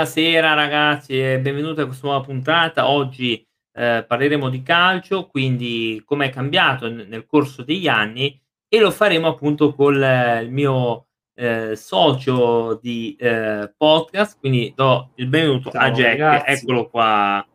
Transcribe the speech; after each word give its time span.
buonasera 0.00 0.54
ragazzi 0.54 1.20
e 1.20 1.38
benvenuti 1.40 1.82
a 1.82 1.84
questa 1.84 2.06
nuova 2.06 2.24
puntata. 2.24 2.88
Oggi 2.88 3.46
eh, 3.74 4.02
parleremo 4.08 4.48
di 4.48 4.62
calcio, 4.62 5.26
quindi 5.26 6.02
come 6.06 6.24
è 6.24 6.30
cambiato 6.30 6.88
n- 6.88 7.04
nel 7.06 7.26
corso 7.26 7.62
degli 7.62 7.86
anni 7.86 8.40
e 8.66 8.80
lo 8.80 8.90
faremo 8.92 9.26
appunto 9.26 9.74
con 9.74 10.02
eh, 10.02 10.40
il 10.40 10.50
mio 10.50 11.04
eh, 11.34 11.76
socio 11.76 12.78
di 12.80 13.14
eh, 13.20 13.74
podcast, 13.76 14.38
quindi 14.40 14.72
do 14.74 15.10
il 15.16 15.26
benvenuto 15.26 15.70
Ciao, 15.70 15.82
a 15.82 15.90
Jack, 15.90 16.16
grazie. 16.16 16.54
eccolo 16.54 16.88
qua. 16.88 17.46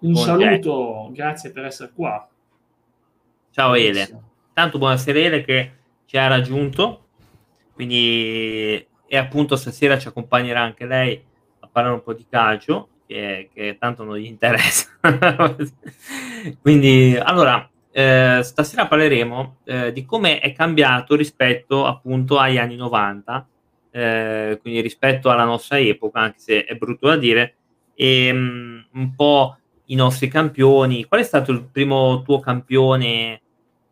Un 0.00 0.16
saluto, 0.16 1.10
grazie 1.12 1.52
per 1.52 1.66
essere 1.66 1.92
qua. 1.94 2.28
Ciao 3.52 3.74
Ele. 3.76 4.20
Tanto 4.52 4.78
buonasera 4.78 5.16
Ele 5.16 5.44
che 5.44 5.72
ci 6.06 6.16
ha 6.16 6.26
raggiunto, 6.26 7.04
quindi 7.72 8.84
e 9.06 9.16
appunto 9.16 9.54
stasera 9.54 9.96
ci 9.96 10.08
accompagnerà 10.08 10.60
anche 10.60 10.86
lei 10.86 11.32
parlare 11.74 11.96
un 11.96 12.04
po' 12.04 12.12
di 12.12 12.24
calcio, 12.30 12.88
che, 13.04 13.50
che 13.52 13.76
tanto 13.80 14.04
non 14.04 14.16
gli 14.16 14.26
interessa. 14.26 14.86
quindi 16.62 17.18
allora, 17.20 17.68
eh, 17.90 18.40
stasera 18.44 18.86
parleremo 18.86 19.56
eh, 19.64 19.92
di 19.92 20.04
come 20.04 20.38
è 20.38 20.52
cambiato 20.52 21.16
rispetto 21.16 21.84
appunto 21.84 22.38
agli 22.38 22.58
anni 22.58 22.76
90, 22.76 23.48
eh, 23.90 24.58
quindi 24.60 24.80
rispetto 24.80 25.30
alla 25.30 25.44
nostra 25.44 25.80
epoca, 25.80 26.20
anche 26.20 26.38
se 26.38 26.64
è 26.64 26.76
brutto 26.76 27.08
da 27.08 27.16
dire, 27.16 27.56
e 27.94 28.30
um, 28.30 28.86
un 28.92 29.14
po' 29.16 29.56
i 29.86 29.96
nostri 29.96 30.28
campioni. 30.28 31.04
Qual 31.06 31.20
è 31.20 31.24
stato 31.24 31.50
il 31.50 31.64
primo 31.64 32.22
tuo 32.22 32.38
campione, 32.38 33.40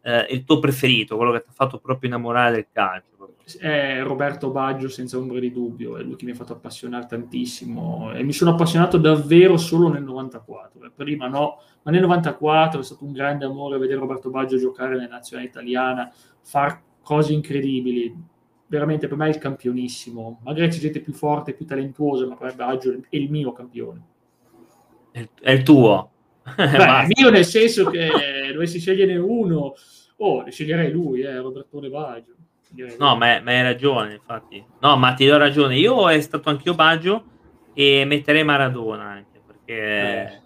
eh, 0.02 0.26
il 0.30 0.44
tuo 0.44 0.60
preferito, 0.60 1.16
quello 1.16 1.32
che 1.32 1.42
ti 1.42 1.48
ha 1.48 1.54
fatto 1.54 1.78
proprio 1.78 2.08
innamorare 2.08 2.52
del 2.52 2.66
calcio? 2.72 3.11
È 3.58 4.00
Roberto 4.02 4.50
Baggio, 4.50 4.88
senza 4.88 5.18
ombra 5.18 5.40
di 5.40 5.50
dubbio, 5.50 5.96
è 5.96 6.02
lui 6.02 6.16
che 6.16 6.24
mi 6.24 6.30
ha 6.30 6.34
fatto 6.34 6.52
appassionare 6.52 7.06
tantissimo 7.06 8.12
e 8.12 8.22
mi 8.22 8.32
sono 8.32 8.52
appassionato 8.52 8.98
davvero 8.98 9.56
solo 9.56 9.88
nel 9.88 10.04
94. 10.04 10.92
Prima 10.94 11.26
no, 11.26 11.58
ma 11.82 11.90
nel 11.90 12.02
94 12.02 12.80
è 12.80 12.84
stato 12.84 13.04
un 13.04 13.12
grande 13.12 13.44
amore 13.44 13.78
vedere 13.78 13.98
Roberto 13.98 14.30
Baggio 14.30 14.58
giocare 14.58 14.96
nella 14.96 15.08
nazionale 15.08 15.48
italiana, 15.48 16.12
far 16.40 16.80
cose 17.02 17.32
incredibili. 17.32 18.30
Veramente 18.66 19.06
per 19.06 19.16
me 19.18 19.26
è 19.26 19.30
il 19.30 19.38
campionissimo. 19.38 20.40
Magari 20.44 20.68
c'è 20.68 20.78
gente 20.78 21.00
più 21.00 21.12
forte, 21.12 21.52
più 21.52 21.66
talentuosa, 21.66 22.26
ma 22.26 22.36
per 22.36 22.48
me 22.48 22.54
Baggio 22.54 22.92
è 22.92 22.98
il 23.10 23.30
mio 23.30 23.52
campione. 23.52 24.02
È, 25.10 25.28
è 25.40 25.50
il 25.50 25.62
tuo. 25.62 26.10
Beh, 26.56 27.06
mio 27.14 27.30
nel 27.30 27.44
senso 27.44 27.90
che 27.90 28.08
dovessi 28.52 28.80
scegliere 28.80 29.16
uno, 29.16 29.74
oh, 30.16 30.50
sceglierei 30.50 30.90
lui, 30.90 31.20
eh, 31.20 31.38
Roberto 31.38 31.80
Baggio. 31.90 32.34
No, 32.98 33.16
ma, 33.16 33.40
ma, 33.40 33.50
hai 33.50 33.62
ragione, 33.62 34.14
infatti. 34.14 34.64
No, 34.80 34.96
ma 34.96 35.12
ti 35.14 35.26
do 35.26 35.36
ragione. 35.36 35.76
Io 35.76 36.08
è 36.08 36.20
stato 36.20 36.48
anch'io 36.48 36.74
Baggio 36.74 37.24
e 37.74 38.04
metterei 38.04 38.44
Maradona 38.44 39.04
anche 39.04 39.40
perché 39.46 39.74
eh. 39.74 40.40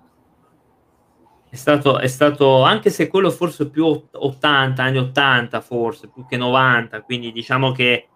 è, 1.50 1.56
stato, 1.56 1.98
è 1.98 2.06
stato, 2.06 2.62
anche 2.62 2.91
se 2.91 3.09
quello 3.09 3.31
forse 3.31 3.69
più 3.70 3.86
80, 4.10 4.82
anni 4.82 4.98
80 4.98 5.60
forse, 5.60 6.09
più 6.09 6.26
che 6.26 6.36
90, 6.36 7.03
quindi 7.03 7.32
diciamo 7.32 7.72
che 7.72 8.09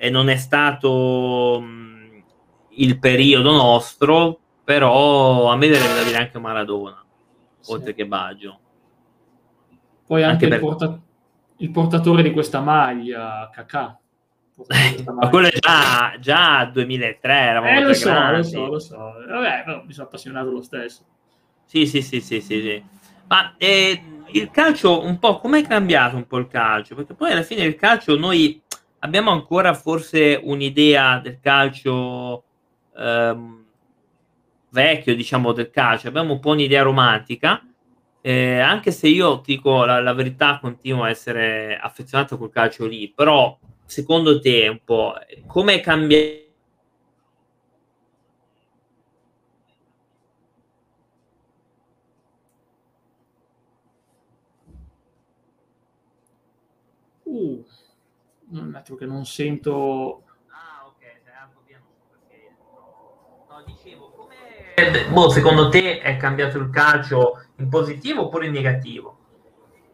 eh, 0.00 0.10
non 0.10 0.28
è 0.28 0.36
stato 0.36 1.60
mh, 1.60 2.22
il 2.70 2.98
periodo 2.98 3.52
nostro, 3.52 4.38
però 4.64 5.50
a 5.50 5.56
me 5.56 5.68
verrebbe 5.68 5.94
da 5.94 6.02
dire 6.02 6.16
anche 6.16 6.38
Maradona, 6.38 7.04
sì. 7.60 7.72
oltre 7.72 7.94
che 7.94 8.06
Baggio. 8.06 8.58
Poi 10.06 10.22
anche, 10.22 10.44
anche 10.44 10.48
per... 10.48 10.58
il, 10.58 10.64
porta- 10.64 11.00
il, 11.58 11.70
portatore 11.70 12.22
di 12.22 12.32
questa 12.32 12.60
maglia, 12.60 13.50
Kakà. 13.52 13.98
Ma 15.14 15.28
quello 15.30 15.48
è 15.48 15.58
già, 15.58 16.14
già 16.20 16.64
2003, 16.66 17.34
eravamo 17.34 17.78
eh, 17.78 17.82
lo 17.82 17.92
so, 17.94 18.08
grandi. 18.08 18.36
lo 18.36 18.42
so, 18.42 18.66
lo 18.66 18.78
so. 18.78 18.96
Vabbè, 18.96 19.62
però 19.64 19.82
mi 19.84 19.92
sono 19.92 20.06
appassionato 20.06 20.50
lo 20.50 20.62
stesso. 20.62 21.04
Sì, 21.64 21.86
sì, 21.86 22.02
sì, 22.02 22.20
sì, 22.20 22.40
sì. 22.40 22.60
sì. 22.60 22.84
Ma 23.26 23.54
eh, 23.56 24.02
il 24.28 24.50
calcio, 24.50 25.04
un 25.04 25.18
po', 25.18 25.38
com'è 25.38 25.66
cambiato 25.66 26.16
un 26.16 26.26
po' 26.26 26.38
il 26.38 26.48
calcio? 26.48 26.94
Perché 26.94 27.14
poi 27.14 27.32
alla 27.32 27.42
fine 27.42 27.64
il 27.64 27.74
calcio 27.74 28.16
noi 28.16 28.62
abbiamo 29.00 29.30
ancora 29.30 29.74
forse 29.74 30.40
un'idea 30.42 31.18
del 31.18 31.40
calcio... 31.40 32.44
Ehm, 32.96 33.64
vecchio, 34.74 35.14
diciamo, 35.14 35.52
del 35.52 35.70
calcio, 35.70 36.08
abbiamo 36.08 36.32
un 36.32 36.40
po' 36.40 36.50
un'idea 36.50 36.82
romantica, 36.82 37.64
eh, 38.26 38.58
anche 38.58 38.90
se 38.90 39.06
io 39.06 39.42
dico 39.44 39.84
la, 39.84 40.00
la, 40.00 40.14
verità, 40.14 40.58
continuo 40.58 41.04
a 41.04 41.10
essere 41.10 41.76
affezionato 41.76 42.38
col 42.38 42.50
calcio 42.50 42.86
lì, 42.86 43.12
però 43.14 43.58
secondo 43.84 44.40
te 44.40 44.66
un 44.66 44.80
po' 44.82 45.12
come 45.46 45.80
cambia? 45.80 46.18
Uh, 57.24 57.62
un 58.52 58.74
attimo 58.74 58.96
che 58.96 59.04
non 59.04 59.26
sento 59.26 60.22
boh, 65.10 65.28
secondo 65.28 65.68
te 65.68 66.00
è 66.00 66.16
cambiato 66.16 66.56
il 66.56 66.70
calcio 66.70 67.43
in 67.56 67.68
positivo 67.68 68.22
oppure 68.26 68.46
in 68.46 68.52
negativo? 68.52 69.18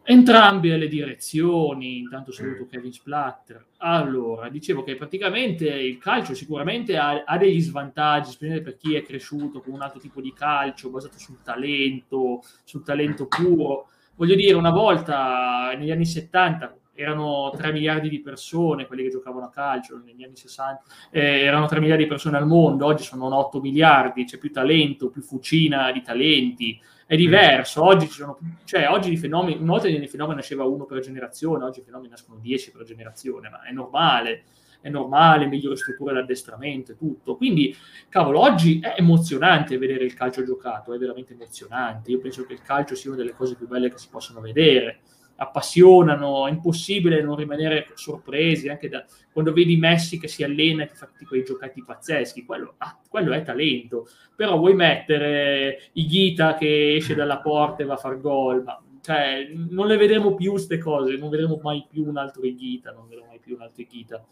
Entrambe 0.03 0.77
le 0.77 0.87
direzioni, 0.87 1.99
intanto 1.99 2.31
saluto 2.31 2.65
Kevin 2.65 2.91
Splatter. 2.91 3.67
Allora, 3.77 4.49
dicevo 4.49 4.83
che 4.83 4.95
praticamente 4.95 5.67
il 5.67 5.99
calcio 5.99 6.33
sicuramente 6.33 6.97
ha, 6.97 7.23
ha, 7.23 7.37
degli 7.37 7.61
svantaggi, 7.61 8.31
specialmente 8.31 8.71
per 8.71 8.79
chi 8.79 8.95
è 8.95 9.03
cresciuto 9.03 9.61
con 9.61 9.73
un 9.73 9.81
altro 9.81 9.99
tipo 9.99 10.19
di 10.19 10.33
calcio 10.33 10.89
basato 10.89 11.19
sul 11.19 11.43
talento, 11.43 12.41
sul 12.63 12.83
talento 12.83 13.27
puro. 13.27 13.89
Voglio 14.15 14.35
dire, 14.35 14.55
una 14.55 14.71
volta 14.71 15.73
negli 15.77 15.91
anni 15.91 16.05
70 16.05 16.77
erano 16.93 17.51
3 17.55 17.71
miliardi 17.71 18.09
di 18.09 18.21
persone, 18.21 18.85
quelli 18.85 19.03
che 19.03 19.09
giocavano 19.09 19.45
a 19.45 19.49
calcio 19.49 20.01
negli 20.03 20.23
anni 20.23 20.35
60, 20.35 20.83
eh, 21.11 21.41
erano 21.41 21.67
3 21.67 21.79
miliardi 21.79 22.03
di 22.03 22.09
persone 22.09 22.37
al 22.37 22.47
mondo, 22.47 22.85
oggi 22.85 23.03
sono 23.03 23.33
8 23.35 23.59
miliardi, 23.61 24.25
c'è 24.25 24.37
più 24.37 24.51
talento, 24.51 25.09
più 25.09 25.21
fucina 25.21 25.91
di 25.91 26.01
talenti, 26.01 26.79
è 27.05 27.15
diverso, 27.15 27.83
oggi 27.83 28.07
ci 28.07 28.13
sono, 28.13 28.37
cioè 28.63 28.87
oggi 28.89 29.09
di 29.09 29.17
fenomeni, 29.17 29.61
una 29.61 29.71
volta 29.71 29.87
nei 29.87 30.07
fenomeni 30.07 30.37
nasceva 30.37 30.63
uno 30.65 30.85
per 30.85 30.99
generazione, 31.01 31.63
oggi 31.63 31.79
i 31.79 31.83
fenomeni 31.83 32.09
nascono 32.09 32.39
10 32.39 32.71
per 32.71 32.83
generazione, 32.83 33.49
ma 33.49 33.63
è 33.63 33.71
normale, 33.71 34.43
è 34.79 34.89
normale, 34.89 35.45
migliore 35.45 35.75
struttura 35.75 36.13
d'addestramento 36.13 36.93
e 36.93 36.97
tutto. 36.97 37.35
Quindi, 37.35 37.75
cavolo, 38.09 38.39
oggi 38.39 38.79
è 38.79 38.95
emozionante 38.97 39.77
vedere 39.77 40.05
il 40.05 40.13
calcio 40.13 40.43
giocato, 40.43 40.93
è 40.93 40.97
veramente 40.97 41.33
emozionante. 41.33 42.11
Io 42.11 42.19
penso 42.19 42.45
che 42.45 42.53
il 42.53 42.61
calcio 42.61 42.95
sia 42.95 43.11
una 43.11 43.19
delle 43.19 43.33
cose 43.33 43.55
più 43.55 43.67
belle 43.67 43.89
che 43.89 43.97
si 43.97 44.07
possono 44.09 44.39
vedere 44.39 45.01
appassionano, 45.35 46.47
è 46.47 46.51
impossibile 46.51 47.21
non 47.21 47.35
rimanere 47.35 47.87
sorpresi 47.95 48.69
anche 48.69 48.89
da 48.89 49.05
quando 49.31 49.53
vedi 49.53 49.77
Messi 49.77 50.19
che 50.19 50.27
si 50.27 50.43
allena 50.43 50.83
e 50.83 50.87
ti 50.87 50.95
fa 50.95 51.07
tutti 51.07 51.25
quei 51.25 51.43
giocati 51.43 51.83
pazzeschi, 51.83 52.45
quello, 52.45 52.75
ah, 52.77 52.99
quello 53.09 53.33
è 53.33 53.41
talento, 53.43 54.07
però 54.35 54.57
vuoi 54.57 54.75
mettere 54.75 55.89
Ighita 55.93 56.55
che 56.55 56.95
esce 56.95 57.15
dalla 57.15 57.39
porta 57.39 57.83
e 57.83 57.85
va 57.85 57.93
a 57.93 57.97
far 57.97 58.19
gol, 58.19 58.63
ma 58.63 58.81
cioè, 59.01 59.49
non 59.53 59.87
le 59.87 59.97
vedremo 59.97 60.35
più 60.35 60.51
queste 60.51 60.77
cose, 60.77 61.17
non 61.17 61.29
vedremo 61.29 61.59
mai 61.61 61.85
più 61.89 62.07
un 62.07 62.17
altro 62.17 62.45
Ighita, 62.45 62.91
non 62.91 63.07
vedremo 63.07 63.29
mai 63.29 63.39
più 63.39 63.55
un 63.55 63.61
altro 63.61 63.81
Ighita 63.81 64.23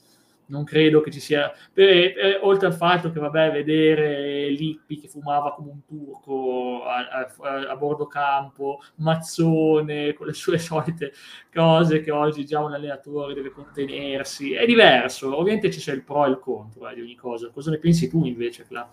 non 0.49 0.63
credo 0.63 1.01
che 1.01 1.11
ci 1.11 1.19
sia, 1.19 1.51
per, 1.73 2.13
per, 2.13 2.39
oltre 2.41 2.67
al 2.67 2.73
fatto 2.73 3.11
che 3.11 3.19
vabbè, 3.19 3.51
vedere 3.51 4.49
Lippi 4.49 4.99
che 4.99 5.07
fumava 5.07 5.53
come 5.53 5.71
un 5.71 5.85
turco 5.85 6.83
a, 6.85 7.07
a, 7.07 7.69
a, 7.69 7.75
bordo 7.75 8.07
campo, 8.07 8.79
Mazzone 8.95 10.13
con 10.13 10.27
le 10.27 10.33
sue 10.33 10.57
solite 10.59 11.13
cose 11.53 12.01
che 12.01 12.11
oggi 12.11 12.45
già 12.45 12.59
un 12.59 12.73
allenatore 12.73 13.33
deve 13.33 13.51
contenersi, 13.51 14.53
è 14.53 14.65
diverso, 14.65 15.37
ovviamente 15.37 15.71
ci 15.71 15.79
c'è 15.79 15.93
il 15.93 16.03
pro 16.03 16.25
e 16.25 16.29
il 16.29 16.39
contro 16.39 16.87
eh, 16.87 16.95
di 16.95 17.01
ogni 17.01 17.15
cosa. 17.15 17.49
Cosa 17.49 17.71
ne 17.71 17.77
pensi 17.77 18.09
tu 18.09 18.25
invece, 18.25 18.65
Cla? 18.67 18.89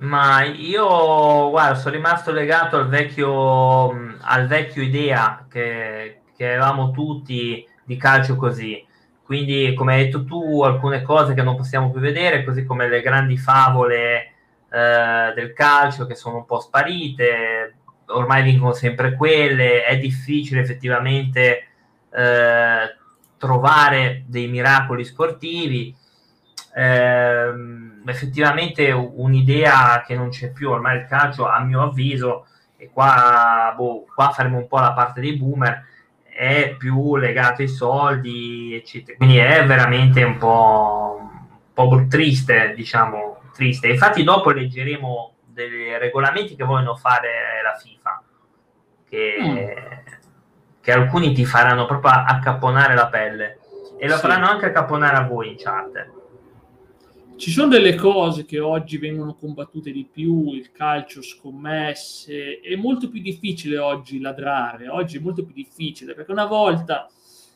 Ma 0.00 0.44
io, 0.44 1.50
guarda, 1.50 1.74
sono 1.74 1.94
rimasto 1.96 2.30
legato 2.30 2.76
al 2.76 2.88
vecchio, 2.88 3.90
al 4.20 4.46
vecchio 4.46 4.82
idea 4.82 5.44
che, 5.50 6.20
che 6.36 6.46
avevamo 6.46 6.92
tutti 6.92 7.66
di 7.84 7.96
calcio 7.96 8.36
così 8.36 8.86
quindi, 9.28 9.74
come 9.74 9.92
hai 9.92 10.04
detto 10.06 10.24
tu, 10.24 10.62
alcune 10.62 11.02
cose 11.02 11.34
che 11.34 11.42
non 11.42 11.54
possiamo 11.54 11.90
più 11.90 12.00
vedere, 12.00 12.44
così 12.44 12.64
come 12.64 12.88
le 12.88 13.02
grandi 13.02 13.36
favole 13.36 14.32
eh, 14.70 15.32
del 15.34 15.52
calcio 15.52 16.06
che 16.06 16.14
sono 16.14 16.36
un 16.36 16.46
po' 16.46 16.60
sparite, 16.60 17.74
ormai 18.06 18.42
vincono 18.42 18.72
sempre 18.72 19.12
quelle, 19.16 19.84
è 19.84 19.98
difficile 19.98 20.62
effettivamente 20.62 21.66
eh, 22.10 22.96
trovare 23.36 24.24
dei 24.26 24.46
miracoli 24.46 25.04
sportivi. 25.04 25.94
Eh, 26.74 27.52
effettivamente 28.06 28.90
un'idea 28.92 30.04
che 30.06 30.14
non 30.14 30.30
c'è 30.30 30.52
più 30.52 30.70
ormai 30.70 31.00
il 31.00 31.06
calcio, 31.06 31.46
a 31.46 31.62
mio 31.62 31.82
avviso, 31.82 32.46
e 32.78 32.88
qua, 32.90 33.74
boh, 33.76 34.06
qua 34.06 34.30
faremo 34.30 34.56
un 34.56 34.66
po' 34.68 34.78
la 34.78 34.94
parte 34.94 35.20
dei 35.20 35.36
boomer, 35.36 35.84
è 36.38 36.76
più 36.78 37.16
legato 37.16 37.62
ai 37.62 37.68
soldi, 37.68 38.72
eccetera. 38.72 39.16
Quindi 39.16 39.38
è 39.38 39.66
veramente 39.66 40.22
un 40.22 40.38
po', 40.38 41.18
un 41.20 41.48
po 41.74 42.06
triste, 42.08 42.74
diciamo, 42.76 43.40
triste. 43.52 43.88
Infatti 43.88 44.22
dopo 44.22 44.52
leggeremo 44.52 45.34
dei 45.46 45.98
regolamenti 45.98 46.54
che 46.54 46.62
vogliono 46.62 46.94
fare 46.94 47.28
la 47.60 47.74
FIFA, 47.76 48.22
che, 49.08 49.36
mm. 49.40 50.76
che 50.80 50.92
alcuni 50.92 51.34
ti 51.34 51.44
faranno 51.44 51.86
proprio 51.86 52.12
accapponare 52.12 52.94
la 52.94 53.08
pelle 53.08 53.58
e 53.98 54.06
lo 54.06 54.14
sì. 54.14 54.20
faranno 54.20 54.46
anche 54.46 54.66
accapponare 54.66 55.16
a 55.16 55.26
voi 55.26 55.48
in 55.48 55.56
chat. 55.58 56.10
Ci 57.38 57.52
sono 57.52 57.68
delle 57.68 57.94
cose 57.94 58.44
che 58.44 58.58
oggi 58.58 58.98
vengono 58.98 59.36
combattute 59.36 59.92
di 59.92 60.04
più, 60.10 60.52
il 60.54 60.72
calcio 60.72 61.22
scommesse, 61.22 62.58
è 62.58 62.74
molto 62.74 63.08
più 63.08 63.22
difficile 63.22 63.78
oggi 63.78 64.18
ladrare, 64.18 64.88
oggi 64.88 65.18
è 65.18 65.20
molto 65.20 65.44
più 65.44 65.54
difficile 65.54 66.14
perché 66.14 66.32
una 66.32 66.46
volta 66.46 67.08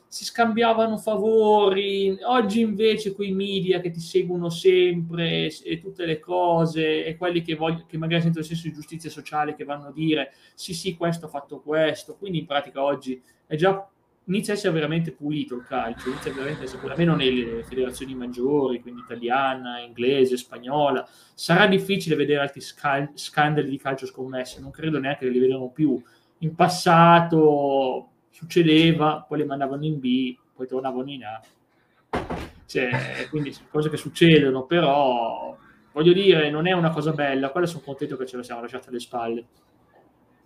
si 0.06 0.24
scambiavano 0.24 0.98
favori, 0.98 2.16
oggi 2.22 2.60
invece 2.60 3.12
quei 3.12 3.32
media 3.32 3.80
che 3.80 3.90
ti 3.90 3.98
seguono 3.98 4.50
sempre 4.50 5.46
e 5.48 5.80
tutte 5.80 6.06
le 6.06 6.20
cose 6.20 7.04
e 7.04 7.16
quelli 7.16 7.42
che, 7.42 7.56
voglio, 7.56 7.84
che 7.84 7.98
magari 7.98 8.22
sentono 8.22 8.44
il 8.44 8.50
senso 8.50 8.68
di 8.68 8.74
giustizia 8.74 9.10
sociale 9.10 9.56
che 9.56 9.64
vanno 9.64 9.88
a 9.88 9.92
dire 9.92 10.32
sì 10.54 10.74
sì 10.74 10.96
questo 10.96 11.26
ha 11.26 11.28
fatto 11.28 11.60
questo, 11.60 12.14
quindi 12.16 12.38
in 12.38 12.46
pratica 12.46 12.84
oggi 12.84 13.20
è 13.48 13.56
già 13.56 13.84
inizia 14.26 14.52
a 14.52 14.56
essere 14.56 14.72
veramente 14.72 15.12
pulito 15.12 15.56
il 15.56 15.64
calcio, 15.64 16.08
inizia 16.08 16.32
veramente 16.32 16.62
a 16.62 16.64
essere, 16.64 16.90
almeno 16.90 17.16
nelle 17.16 17.64
federazioni 17.64 18.14
maggiori, 18.14 18.80
quindi 18.80 19.00
italiana, 19.00 19.80
inglese, 19.80 20.36
spagnola, 20.36 21.06
sarà 21.34 21.66
difficile 21.66 22.14
vedere 22.14 22.40
altri 22.40 22.60
scal- 22.60 23.10
scandali 23.14 23.68
di 23.68 23.78
calcio 23.78 24.06
scommesse, 24.06 24.60
non 24.60 24.70
credo 24.70 24.98
neanche 24.98 25.26
che 25.26 25.30
li 25.30 25.38
vedremo 25.38 25.70
più. 25.70 26.00
In 26.38 26.54
passato 26.54 28.10
succedeva, 28.30 29.24
poi 29.26 29.38
le 29.38 29.44
mandavano 29.44 29.84
in 29.84 29.98
B, 29.98 30.36
poi 30.54 30.66
tornavano 30.66 31.10
in 31.10 31.24
A. 31.24 31.40
Cioè, 32.66 33.26
quindi 33.28 33.54
cose 33.68 33.90
che 33.90 33.96
succedono, 33.96 34.64
però 34.64 35.56
voglio 35.92 36.12
dire, 36.12 36.50
non 36.50 36.66
è 36.66 36.72
una 36.72 36.90
cosa 36.90 37.12
bella, 37.12 37.50
quella 37.50 37.66
sono 37.66 37.82
contento 37.84 38.16
che 38.16 38.26
ce 38.26 38.36
la 38.36 38.42
siamo 38.42 38.62
lasciata 38.62 38.88
alle 38.88 39.00
spalle. 39.00 39.44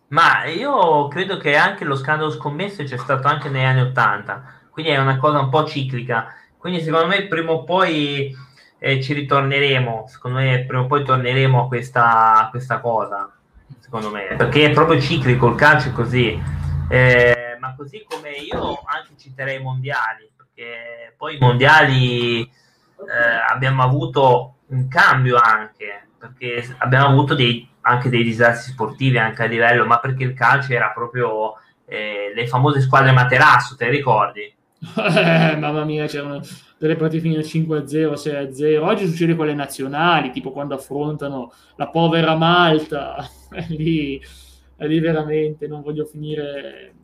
Ma 0.09 0.45
io 0.45 1.09
credo 1.09 1.37
che 1.37 1.57
anche 1.57 1.85
lo 1.85 1.97
scandalo 1.97 2.31
scommesse 2.31 2.85
c'è 2.85 2.97
stato 2.97 3.27
anche 3.27 3.49
negli 3.49 3.65
anni 3.65 3.81
Ottanta, 3.81 4.45
quindi 4.71 4.93
è 4.93 4.99
una 4.99 5.19
cosa 5.19 5.41
un 5.41 5.49
po' 5.49 5.65
ciclica. 5.67 6.35
Quindi 6.57 6.81
secondo 6.83 7.07
me 7.07 7.27
prima 7.27 7.53
o 7.53 7.65
poi 7.65 8.35
eh, 8.79 9.03
ci 9.03 9.13
ritorneremo, 9.15 10.07
secondo 10.09 10.39
me 10.39 10.65
prima 10.65 10.83
o 10.83 10.87
poi 10.87 11.05
torneremo 11.05 11.65
a 11.65 11.67
questa, 11.67 12.35
a 12.35 12.51
questa 12.51 12.81
cosa, 12.81 13.33
secondo 13.81 14.11
me, 14.11 14.35
perché 14.37 14.67
è 14.67 14.73
proprio 14.73 15.01
ciclico, 15.01 15.49
il 15.49 15.55
calcio 15.57 15.89
è 15.89 15.93
così. 15.93 16.41
Eh, 16.89 17.57
ma 17.59 17.75
così 17.75 18.05
come 18.09 18.31
io 18.31 18.81
anche 18.85 19.17
citerei 19.17 19.59
i 19.59 19.63
mondiali, 19.63 20.31
perché 20.37 21.15
poi 21.17 21.37
i 21.37 21.41
mondiali 21.41 22.43
eh, 22.43 22.51
abbiamo 23.49 23.83
avuto 23.83 24.57
un 24.69 24.87
cambio 24.89 25.37
anche, 25.37 26.06
perché 26.27 26.75
abbiamo 26.79 27.09
avuto 27.09 27.35
dei, 27.35 27.69
anche 27.83 28.09
dei 28.09 28.23
disastri 28.23 28.73
sportivi 28.73 29.19
anche 29.19 29.43
a 29.43 29.47
livello, 29.47 29.85
ma 29.87 29.99
perché 29.99 30.25
il 30.25 30.35
calcio 30.35 30.73
era 30.73 30.91
proprio 30.95 31.55
eh, 31.87 32.33
le 32.35 32.47
famose 32.47 32.81
squadre 32.81 33.13
materasso, 33.13 33.77
te 33.77 33.87
le 33.87 33.91
ricordi? 33.91 34.55
Mamma 35.59 35.85
mia, 35.85 36.07
c'erano 36.07 36.41
delle 36.79 36.97
partite 36.97 37.23
finite 37.23 37.43
5-0, 37.43 38.13
6-0. 38.13 38.79
Oggi 38.81 39.07
succede 39.07 39.35
con 39.35 39.47
le 39.47 39.55
nazionali, 39.55 40.31
tipo 40.31 40.53
quando 40.53 40.75
affrontano 40.75 41.53
la 41.77 41.89
povera 41.89 42.35
Malta. 42.37 43.27
lì, 43.69 44.21
lì 44.85 45.01
veramente 45.01 45.67
non 45.67 45.81
voglio 45.81 46.05
finire 46.05 46.95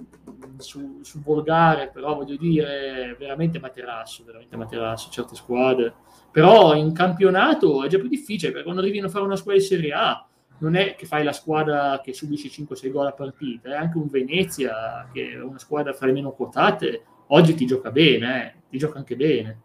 su, 0.59 1.01
su, 1.03 1.23
volgare, 1.23 1.89
però 1.89 2.15
voglio 2.15 2.37
dire 2.37 3.17
veramente 3.19 3.59
materasso, 3.59 4.25
veramente 4.25 4.57
materasso, 4.57 5.11
certe 5.11 5.35
squadre. 5.35 5.95
Però 6.31 6.75
in 6.75 6.93
campionato 6.93 7.83
è 7.85 7.89
già 7.89 7.99
più 7.99 8.09
difficile, 8.09 8.51
perché 8.51 8.65
quando 8.65 8.83
arrivi 8.83 9.01
a 9.01 9.09
fare 9.09 9.25
una 9.25 9.37
squadra 9.37 9.61
di 9.61 9.67
Serie 9.67 9.93
A, 9.93 10.27
non 10.59 10.77
è 10.77 10.95
che 10.95 11.07
fai 11.07 11.25
la 11.25 11.33
squadra 11.33 12.01
che 12.03 12.13
subisce 12.13 12.49
5-6 12.49 12.91
gol 12.91 13.07
a 13.07 13.13
partita, 13.13 13.71
è 13.71 13.75
anche 13.75 13.97
un 13.97 14.09
Venezia, 14.09 15.09
che 15.13 15.33
è 15.33 15.43
una 15.43 15.59
squadra 15.59 15.93
fra 15.93 16.07
le 16.07 16.13
meno 16.13 16.33
quotate, 16.33 17.03
oggi 17.29 17.55
ti 17.55 17.67
gioca 17.67 17.91
bene, 17.91 18.45
eh, 18.45 18.55
ti 18.69 18.79
gioca 18.79 18.99
anche 18.99 19.17
bene. 19.17 19.61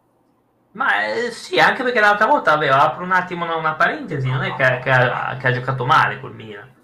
Ma 0.72 1.06
eh, 1.06 1.30
sì, 1.30 1.58
anche 1.58 1.82
perché 1.82 2.00
l'altra 2.00 2.26
volta 2.26 2.52
aveva, 2.52 2.82
apro 2.82 3.04
un 3.04 3.12
attimo 3.12 3.44
una, 3.44 3.56
una 3.56 3.74
parentesi, 3.74 4.28
non 4.28 4.42
è 4.42 4.54
che, 4.54 4.80
che, 4.82 4.90
ha, 4.90 5.36
che 5.38 5.46
ha 5.46 5.52
giocato 5.52 5.84
male 5.84 6.20
col 6.20 6.34
Milan 6.34 6.76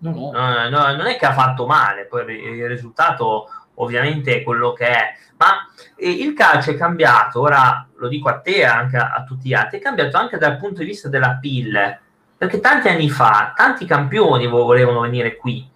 No, 0.00 0.10
no. 0.10 0.30
No, 0.30 0.68
no, 0.68 0.96
non 0.96 1.06
è 1.06 1.16
che 1.16 1.26
ha 1.26 1.32
fatto 1.32 1.66
male, 1.66 2.06
poi 2.06 2.22
il 2.34 2.68
risultato 2.68 3.48
ovviamente 3.74 4.36
è 4.36 4.42
quello 4.42 4.72
che 4.72 4.86
è, 4.86 5.14
ma 5.36 5.66
il 5.96 6.32
calcio 6.34 6.70
è 6.70 6.76
cambiato, 6.76 7.40
ora 7.40 7.86
lo 7.96 8.08
dico 8.08 8.28
a 8.28 8.40
te 8.40 8.56
e 8.56 8.64
anche 8.64 8.96
a, 8.96 9.12
a, 9.12 9.24
tutti 9.24 9.48
gli 9.48 9.54
altri, 9.54 9.78
è 9.78 9.82
cambiato 9.82 10.16
anche 10.16 10.38
dal 10.38 10.56
punto 10.56 10.80
di 10.80 10.86
vista 10.86 11.08
della 11.08 11.38
PIL, 11.40 11.98
perché 12.36 12.60
tanti 12.60 12.88
anni 12.88 13.10
fa 13.10 13.52
tanti 13.54 13.84
campioni 13.86 14.46
volevano 14.46 15.00
venire 15.00 15.36
qui, 15.36 15.68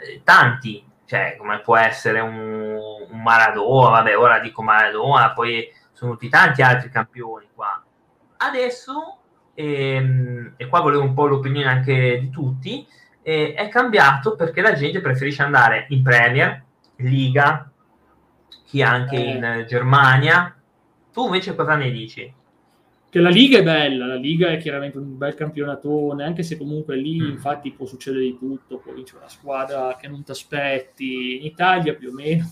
eh, 0.00 0.22
tanti, 0.24 0.84
cioè 1.04 1.36
come 1.36 1.60
può 1.60 1.76
essere 1.76 2.20
un, 2.20 2.78
un 3.10 3.22
Maradona, 3.22 3.90
vabbè 3.90 4.16
ora 4.16 4.38
dico 4.38 4.62
Maradona, 4.62 5.32
poi 5.32 5.68
sono 5.92 6.12
tutti 6.12 6.28
tanti 6.28 6.62
altri 6.62 6.88
campioni 6.88 7.48
qua. 7.54 7.82
Adesso, 8.38 9.18
ehm, 9.54 10.54
e 10.56 10.66
qua 10.68 10.80
volevo 10.80 11.02
un 11.02 11.14
po' 11.14 11.26
l'opinione 11.26 11.68
anche 11.68 12.18
di 12.20 12.30
tutti, 12.30 12.86
eh, 13.22 13.54
è 13.54 13.68
cambiato 13.68 14.36
perché 14.36 14.60
la 14.60 14.72
gente 14.72 15.00
preferisce 15.00 15.42
andare 15.42 15.86
in 15.90 16.02
Premier, 16.02 16.62
Liga, 16.96 17.70
chi 18.64 18.82
anche 18.82 19.16
eh. 19.16 19.30
in 19.30 19.64
Germania. 19.66 20.54
Tu 21.12 21.24
invece 21.24 21.54
cosa 21.54 21.74
ne 21.74 21.90
dici? 21.90 22.34
Che 23.10 23.20
la 23.20 23.28
Liga 23.30 23.58
è 23.58 23.62
bella, 23.62 24.06
la 24.06 24.14
Liga 24.14 24.48
è 24.50 24.58
chiaramente 24.58 24.98
un 24.98 25.18
bel 25.18 25.34
campionatone, 25.34 26.24
anche 26.24 26.44
se 26.44 26.56
comunque 26.56 26.96
lì 26.96 27.20
mm. 27.20 27.30
infatti 27.30 27.72
può 27.72 27.84
succedere 27.84 28.22
di 28.22 28.38
tutto, 28.38 28.78
poi 28.78 28.94
vince 28.94 29.16
una 29.16 29.28
squadra 29.28 29.96
che 30.00 30.06
non 30.06 30.22
ti 30.22 30.30
aspetti, 30.30 31.36
in 31.38 31.44
Italia 31.44 31.94
più 31.94 32.10
o 32.10 32.12
meno 32.12 32.48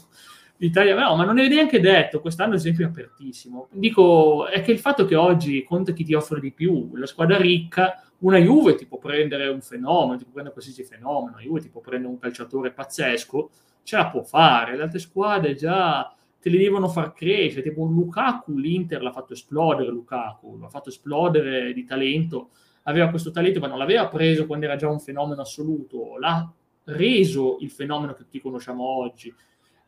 l'Italia, 0.59 0.95
no, 0.97 1.17
ma 1.17 1.25
non 1.25 1.39
è 1.39 1.49
neanche 1.49 1.81
detto, 1.81 2.21
quest'anno 2.21 2.53
ad 2.53 2.59
esempio 2.59 2.85
è 2.85 2.89
apertissimo. 2.89 3.69
Dico, 3.71 4.49
è 4.49 4.61
che 4.63 4.73
il 4.73 4.79
fatto 4.79 5.05
che 5.05 5.15
oggi 5.15 5.63
conta 5.65 5.93
chi 5.93 6.05
ti 6.05 6.15
offre 6.15 6.41
di 6.41 6.53
più, 6.53 6.95
la 6.97 7.07
squadra 7.07 7.37
ricca 7.37 8.03
una 8.21 8.39
Juve 8.39 8.75
ti 8.75 8.87
può 8.87 8.99
prendere 8.99 9.49
un 9.49 9.61
fenomeno, 9.61 10.17
ti 10.17 10.25
può 10.25 10.33
prendere 10.33 10.53
qualsiasi 10.55 10.85
fenomeno, 10.85 11.37
la 11.37 11.43
Juve 11.43 11.61
ti 11.61 11.69
può 11.69 11.81
prendere 11.81 12.13
un 12.13 12.19
calciatore 12.19 12.73
pazzesco, 12.73 13.51
ce 13.83 13.97
la 13.97 14.09
può 14.09 14.23
fare, 14.23 14.77
le 14.77 14.83
altre 14.83 14.99
squadre 14.99 15.55
già 15.55 16.13
te 16.41 16.51
li 16.51 16.59
devono 16.59 16.89
far 16.89 17.13
crescere, 17.13 17.63
tipo 17.63 17.85
Lukaku, 17.85 18.57
l'Inter 18.57 19.03
l'ha 19.03 19.13
fatto 19.13 19.33
esplodere 19.33 19.91
Lukaku, 19.91 20.59
l'ha 20.59 20.69
fatto 20.69 20.89
esplodere 20.89 21.73
di 21.73 21.85
talento, 21.85 22.51
aveva 22.85 23.09
questo 23.09 23.31
talento 23.31 23.61
ma 23.61 23.67
non 23.67 23.79
l'aveva 23.79 24.09
preso 24.09 24.47
quando 24.47 24.67
era 24.67 24.77
già 24.77 24.89
un 24.89 25.01
fenomeno 25.01 25.41
assoluto, 25.41 26.17
l'ha 26.19 26.51
reso 26.85 27.59
il 27.61 27.71
fenomeno 27.71 28.15
che 28.15 28.23
tutti 28.25 28.41
conosciamo 28.41 28.85
oggi, 28.85 29.33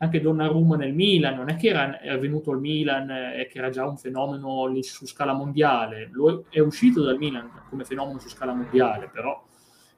anche 0.02 0.20
Donnarumma 0.20 0.76
nel 0.76 0.94
Milan, 0.94 1.36
non 1.36 1.50
è 1.50 1.56
che 1.56 1.68
era, 1.68 2.00
era 2.00 2.16
venuto 2.16 2.52
al 2.52 2.60
Milan 2.60 3.10
e 3.10 3.46
che 3.50 3.58
era 3.58 3.68
già 3.68 3.86
un 3.86 3.98
fenomeno 3.98 4.70
su 4.82 5.06
scala 5.06 5.34
mondiale, 5.34 6.08
Lo, 6.12 6.44
è 6.48 6.58
uscito 6.60 7.02
dal 7.02 7.18
Milan 7.18 7.50
come 7.68 7.84
fenomeno 7.84 8.18
su 8.18 8.28
scala 8.28 8.54
mondiale, 8.54 9.10
però. 9.12 9.46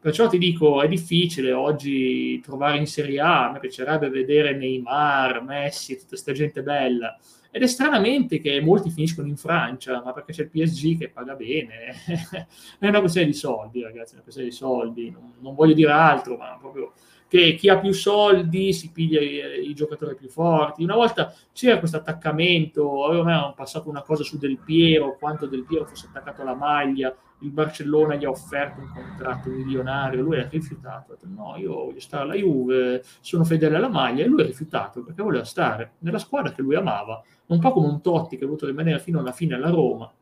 Perciò 0.00 0.28
ti 0.28 0.38
dico, 0.38 0.82
è 0.82 0.88
difficile 0.88 1.52
oggi 1.52 2.40
trovare 2.40 2.78
in 2.78 2.88
Serie 2.88 3.20
A, 3.20 3.48
a 3.48 3.52
me 3.52 3.60
piacerebbe 3.60 4.08
vedere 4.08 4.56
Neymar, 4.56 5.44
Messi, 5.44 5.94
tutta 5.94 6.08
questa 6.08 6.32
gente 6.32 6.64
bella, 6.64 7.16
ed 7.52 7.62
è 7.62 7.68
stranamente 7.68 8.40
che 8.40 8.60
molti 8.60 8.90
finiscono 8.90 9.28
in 9.28 9.36
Francia, 9.36 10.02
ma 10.02 10.12
perché 10.12 10.32
c'è 10.32 10.42
il 10.42 10.50
PSG 10.50 10.98
che 10.98 11.10
paga 11.10 11.36
bene, 11.36 11.94
è 12.80 12.88
una 12.88 12.98
questione 12.98 13.28
di 13.28 13.34
soldi 13.34 13.82
ragazzi, 13.82 14.12
è 14.12 14.14
una 14.14 14.24
questione 14.24 14.48
di 14.48 14.54
soldi, 14.54 15.10
non, 15.10 15.34
non 15.38 15.54
voglio 15.54 15.74
dire 15.74 15.92
altro, 15.92 16.36
ma 16.36 16.56
proprio 16.58 16.92
che 17.32 17.54
chi 17.54 17.70
ha 17.70 17.78
più 17.78 17.94
soldi 17.94 18.74
si 18.74 18.92
piglia 18.92 19.18
i, 19.18 19.70
i 19.70 19.72
giocatori 19.72 20.14
più 20.14 20.28
forti. 20.28 20.82
Una 20.82 20.96
volta 20.96 21.32
c'era 21.54 21.78
questo 21.78 21.96
attaccamento, 21.96 23.06
avevamo 23.06 23.54
passato 23.56 23.88
una 23.88 24.02
cosa 24.02 24.22
su 24.22 24.36
Del 24.36 24.58
Piero, 24.58 25.16
quanto 25.18 25.46
Del 25.46 25.64
Piero 25.64 25.86
fosse 25.86 26.08
attaccato 26.10 26.42
alla 26.42 26.54
maglia, 26.54 27.16
il 27.38 27.48
Barcellona 27.48 28.16
gli 28.16 28.26
ha 28.26 28.28
offerto 28.28 28.80
un 28.80 28.90
contratto 28.92 29.48
milionario, 29.48 30.20
lui 30.20 30.40
ha 30.40 30.46
rifiutato, 30.46 31.12
ha 31.12 31.14
detto 31.14 31.26
no, 31.34 31.56
io 31.56 31.72
voglio 31.72 32.00
stare 32.00 32.24
alla 32.24 32.34
Juve, 32.34 33.02
sono 33.22 33.44
fedele 33.44 33.76
alla 33.76 33.88
maglia, 33.88 34.24
e 34.24 34.26
lui 34.26 34.42
ha 34.42 34.46
rifiutato 34.46 35.02
perché 35.02 35.22
voleva 35.22 35.44
stare 35.44 35.92
nella 36.00 36.18
squadra 36.18 36.52
che 36.52 36.60
lui 36.60 36.74
amava, 36.74 37.24
un 37.46 37.58
po' 37.60 37.72
come 37.72 37.86
un 37.86 38.02
Totti 38.02 38.36
che 38.36 38.44
ha 38.44 38.46
voluto 38.46 38.66
rimanere 38.66 38.98
fino 38.98 39.20
alla 39.20 39.32
fine 39.32 39.54
alla 39.54 39.70
Roma. 39.70 40.12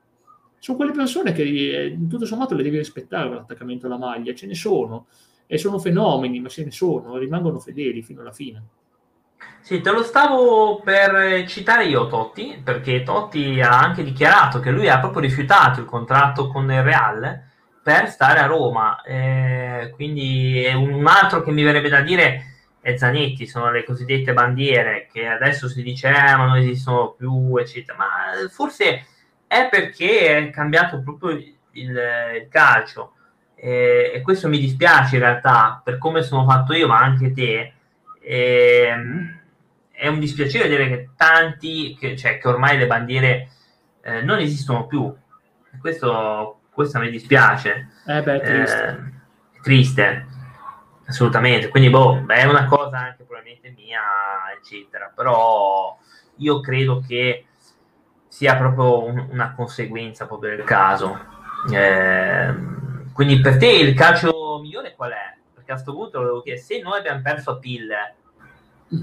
Sono 0.60 0.76
quelle 0.76 0.92
persone 0.92 1.32
che 1.32 1.42
eh, 1.42 1.98
tutto 2.08 2.24
sommato 2.24 2.54
le 2.54 2.62
devi 2.62 2.76
rispettare 2.76 3.30
l'attaccamento 3.30 3.86
alla 3.86 3.98
maglia, 3.98 4.32
ce 4.32 4.46
ne 4.46 4.54
sono 4.54 5.06
e 5.52 5.58
sono 5.58 5.80
fenomeni, 5.80 6.38
ma 6.38 6.48
se 6.48 6.62
ne 6.62 6.70
sono, 6.70 7.16
rimangono 7.16 7.58
fedeli 7.58 8.02
fino 8.02 8.20
alla 8.20 8.30
fine. 8.30 8.62
Sì, 9.60 9.80
te 9.80 9.90
lo 9.90 10.04
stavo 10.04 10.80
per 10.80 11.44
citare 11.48 11.86
io 11.86 12.06
Totti, 12.06 12.60
perché 12.62 13.02
Totti 13.02 13.60
ha 13.60 13.76
anche 13.76 14.04
dichiarato 14.04 14.60
che 14.60 14.70
lui 14.70 14.88
ha 14.88 15.00
proprio 15.00 15.22
rifiutato 15.22 15.80
il 15.80 15.86
contratto 15.86 16.46
con 16.46 16.70
il 16.70 16.84
Real 16.84 17.42
per 17.82 18.08
stare 18.10 18.38
a 18.38 18.46
Roma. 18.46 19.02
Eh, 19.02 19.90
quindi 19.96 20.70
un 20.72 21.04
altro 21.08 21.42
che 21.42 21.50
mi 21.50 21.64
verrebbe 21.64 21.88
da 21.88 22.00
dire 22.00 22.44
è 22.80 22.96
Zanetti, 22.96 23.44
sono 23.48 23.72
le 23.72 23.82
cosiddette 23.82 24.32
bandiere 24.32 25.08
che 25.12 25.26
adesso 25.26 25.68
si 25.68 25.82
dice 25.82 26.10
eh, 26.10 26.36
ma 26.36 26.46
non 26.46 26.58
esistono 26.58 27.10
più, 27.18 27.56
eccetera. 27.56 27.98
Ma 27.98 28.48
forse 28.48 29.04
è 29.48 29.68
perché 29.68 30.46
è 30.46 30.50
cambiato 30.50 31.02
proprio 31.02 31.30
il, 31.30 31.56
il 31.72 32.46
calcio. 32.48 33.14
E, 33.62 34.12
e, 34.14 34.22
questo 34.22 34.48
mi 34.48 34.58
dispiace 34.58 35.16
in 35.16 35.22
realtà 35.22 35.82
per 35.84 35.98
come 35.98 36.22
sono 36.22 36.46
fatto 36.46 36.72
io, 36.72 36.86
ma 36.86 36.98
anche 36.98 37.32
te. 37.32 37.74
E, 38.22 38.94
è 39.90 40.06
un 40.06 40.18
dispiacere 40.18 40.66
vedere 40.66 40.88
che 40.88 41.08
tanti, 41.14 41.94
che, 41.94 42.16
cioè 42.16 42.38
che 42.38 42.48
ormai 42.48 42.78
le 42.78 42.86
bandiere 42.86 43.50
eh, 44.02 44.22
non 44.22 44.38
esistono 44.38 44.86
più. 44.86 45.14
Questo, 45.78 46.60
questo 46.70 46.98
mi 46.98 47.10
dispiace. 47.10 47.90
Eh 48.06 48.22
beh, 48.22 48.40
triste. 48.40 48.88
Eh, 48.88 49.60
triste, 49.60 50.26
assolutamente. 51.06 51.68
Quindi, 51.68 51.90
boh, 51.90 52.24
è 52.28 52.44
una 52.44 52.64
cosa 52.64 52.98
anche 52.98 53.24
probabilmente 53.24 53.74
mia, 53.76 54.00
eccetera. 54.58 55.12
Però 55.14 55.98
io 56.36 56.60
credo 56.60 57.04
che 57.06 57.44
sia 58.26 58.56
proprio 58.56 59.04
un, 59.04 59.28
una 59.30 59.52
conseguenza 59.52 60.26
proprio 60.26 60.56
del 60.56 60.64
caso. 60.64 61.18
Eh, 61.70 62.69
quindi 63.20 63.42
per 63.42 63.58
te 63.58 63.68
il 63.68 63.92
calcio 63.92 64.60
migliore 64.62 64.94
qual 64.96 65.10
è? 65.10 65.36
Perché 65.52 65.72
a 65.72 65.74
questo 65.74 65.92
punto 65.92 66.20
volevo 66.20 66.40
chiedere, 66.40 66.64
se 66.64 66.80
noi 66.80 67.00
abbiamo 67.00 67.20
perso 67.20 67.50
a 67.50 67.58
pille, 67.58 68.14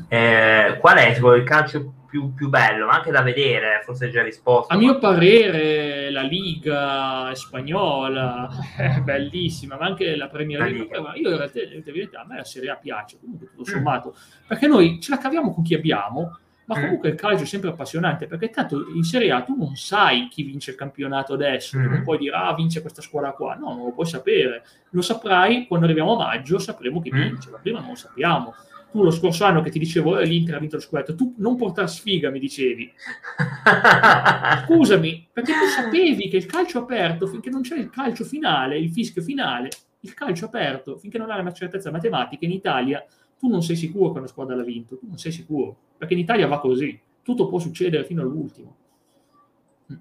eh, 0.07 0.77
qual 0.79 0.97
è 0.97 1.15
il 1.15 1.43
calcio 1.43 1.93
più, 2.07 2.33
più, 2.33 2.49
bello, 2.49 2.87
anche 2.87 3.11
da 3.11 3.21
vedere, 3.21 3.83
forse 3.85 4.05
hai 4.05 4.11
già 4.11 4.23
risposto. 4.23 4.73
A 4.73 4.75
mio 4.75 4.97
parere 4.97 6.09
la 6.09 6.23
Liga 6.23 7.29
spagnola 7.35 8.49
è 8.75 9.01
bellissima, 9.01 9.77
ma 9.77 9.85
anche 9.85 10.15
la 10.15 10.29
Premier 10.29 10.61
League. 10.61 10.99
La 10.99 11.13
io 11.13 11.29
in 11.29 11.37
realtà, 11.37 11.61
in 11.61 11.83
realtà, 11.85 12.21
a 12.21 12.25
me 12.25 12.37
la 12.37 12.43
Serie 12.43 12.71
A 12.71 12.75
piace, 12.75 13.19
comunque 13.19 13.49
tutto 13.51 13.65
sommato, 13.65 14.15
mm. 14.17 14.47
perché 14.47 14.65
noi 14.65 14.99
ce 14.99 15.11
la 15.11 15.19
caviamo 15.19 15.53
con 15.53 15.63
chi 15.63 15.75
abbiamo 15.75 16.39
ma 16.67 16.77
mm. 16.77 16.81
comunque 16.81 17.09
il 17.09 17.15
calcio 17.15 17.43
è 17.43 17.47
sempre 17.47 17.69
appassionante 17.69 18.27
perché 18.27 18.49
tanto 18.49 18.87
in 18.93 19.03
Serie 19.03 19.31
A 19.31 19.41
tu 19.41 19.55
non 19.55 19.75
sai 19.75 20.27
chi 20.29 20.43
vince 20.43 20.71
il 20.71 20.77
campionato 20.77 21.33
adesso, 21.33 21.77
mm. 21.77 21.85
non 21.85 22.03
puoi 22.03 22.17
dire 22.17 22.35
ah 22.35 22.53
vince 22.53 22.81
questa 22.81 23.01
squadra 23.01 23.31
qua, 23.31 23.55
no, 23.55 23.73
non 23.73 23.85
lo 23.85 23.91
puoi 23.91 24.05
sapere, 24.05 24.63
lo 24.91 25.01
saprai 25.01 25.65
quando 25.67 25.85
arriviamo 25.85 26.15
a 26.15 26.25
maggio, 26.25 26.59
sapremo 26.59 27.01
chi 27.01 27.11
mm. 27.13 27.21
vince, 27.21 27.49
ma 27.49 27.57
prima 27.57 27.79
non 27.79 27.89
lo 27.89 27.95
sappiamo. 27.95 28.53
Tu 28.89 29.03
lo 29.03 29.11
scorso 29.11 29.43
anno 29.43 29.61
che 29.61 29.69
ti 29.69 29.79
dicevo 29.79 30.17
eh, 30.17 30.25
l'Inter 30.25 30.55
ha 30.55 30.59
vinto 30.59 30.77
lo 30.77 30.81
scudetto, 30.81 31.13
tu 31.13 31.35
non 31.37 31.57
portare 31.57 31.87
sfiga 31.87 32.29
mi 32.29 32.39
dicevi. 32.39 32.91
Scusami, 34.65 35.27
perché 35.31 35.51
tu 35.51 35.65
sapevi 35.65 36.29
che 36.29 36.37
il 36.37 36.45
calcio 36.45 36.79
aperto, 36.79 37.27
finché 37.27 37.49
non 37.49 37.61
c'è 37.61 37.77
il 37.77 37.89
calcio 37.89 38.23
finale, 38.23 38.79
il 38.79 38.89
fischio 38.89 39.21
finale, 39.21 39.69
il 39.99 40.13
calcio 40.13 40.45
aperto, 40.45 40.97
finché 40.97 41.17
non 41.17 41.29
hai 41.31 41.41
una 41.41 41.51
certezza 41.51 41.91
matematica 41.91 42.45
in 42.45 42.51
Italia 42.51 43.05
tu 43.39 43.47
non 43.47 43.61
sei 43.61 43.75
sicuro 43.75 44.11
che 44.11 44.17
una 44.17 44.27
squadra 44.27 44.55
l'ha 44.55 44.63
vinto, 44.63 44.97
tu 44.97 45.05
non 45.07 45.17
sei 45.17 45.31
sicuro, 45.31 45.77
perché 45.97 46.13
in 46.13 46.19
Italia 46.19 46.47
va 46.47 46.59
così, 46.59 46.99
tutto 47.23 47.47
può 47.47 47.59
succedere 47.59 48.05
fino 48.05 48.21
all'ultimo. 48.21 48.75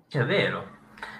È 0.09 0.25
vero, 0.25 0.77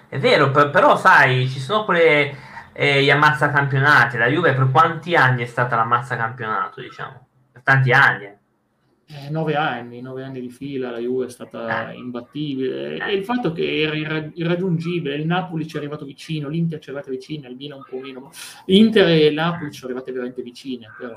è 0.09 0.19
vero, 0.19 0.51
però 0.51 0.97
sai, 0.97 1.47
ci 1.47 1.59
sono 1.59 1.85
quelle 1.85 2.35
eh, 2.73 3.03
gli 3.03 3.09
ammazza 3.09 3.49
campionati, 3.49 4.17
la 4.17 4.27
Juve 4.27 4.53
per 4.53 4.69
quanti 4.71 5.15
anni 5.15 5.43
è 5.43 5.47
stata 5.47 5.75
l'ammazza 5.75 6.15
campionato, 6.15 6.79
diciamo? 6.79 7.27
Per 7.51 7.61
tanti 7.63 7.91
anni. 7.91 8.35
Eh, 9.09 9.29
nove 9.29 9.55
anni, 9.55 10.01
nove 10.01 10.23
anni 10.23 10.41
di 10.41 10.49
fila 10.49 10.91
la 10.91 10.99
Juve 10.99 11.27
è 11.27 11.29
stata 11.29 11.91
eh. 11.91 11.95
imbattibile 11.95 12.97
e 12.97 13.13
il 13.13 13.23
fatto 13.23 13.53
che 13.53 13.81
era 13.81 13.95
irraggiungibile, 14.33 15.15
il 15.15 15.25
Napoli 15.25 15.65
ci 15.65 15.75
è 15.75 15.79
arrivato 15.79 16.03
vicino, 16.03 16.49
l'Inter 16.49 16.79
ci 16.79 16.89
è 16.89 16.91
arrivato 16.91 17.11
vicino, 17.11 17.47
il 17.47 17.55
Milan 17.55 17.77
un 17.77 17.85
po' 17.89 18.05
meno, 18.05 18.31
l'Inter 18.65 19.07
e 19.07 19.27
il 19.27 19.33
Napoli 19.33 19.71
ci 19.71 19.79
sono 19.79 19.91
arrivate 19.91 20.11
veramente 20.11 20.41
vicine, 20.41 20.91
però 20.99 21.13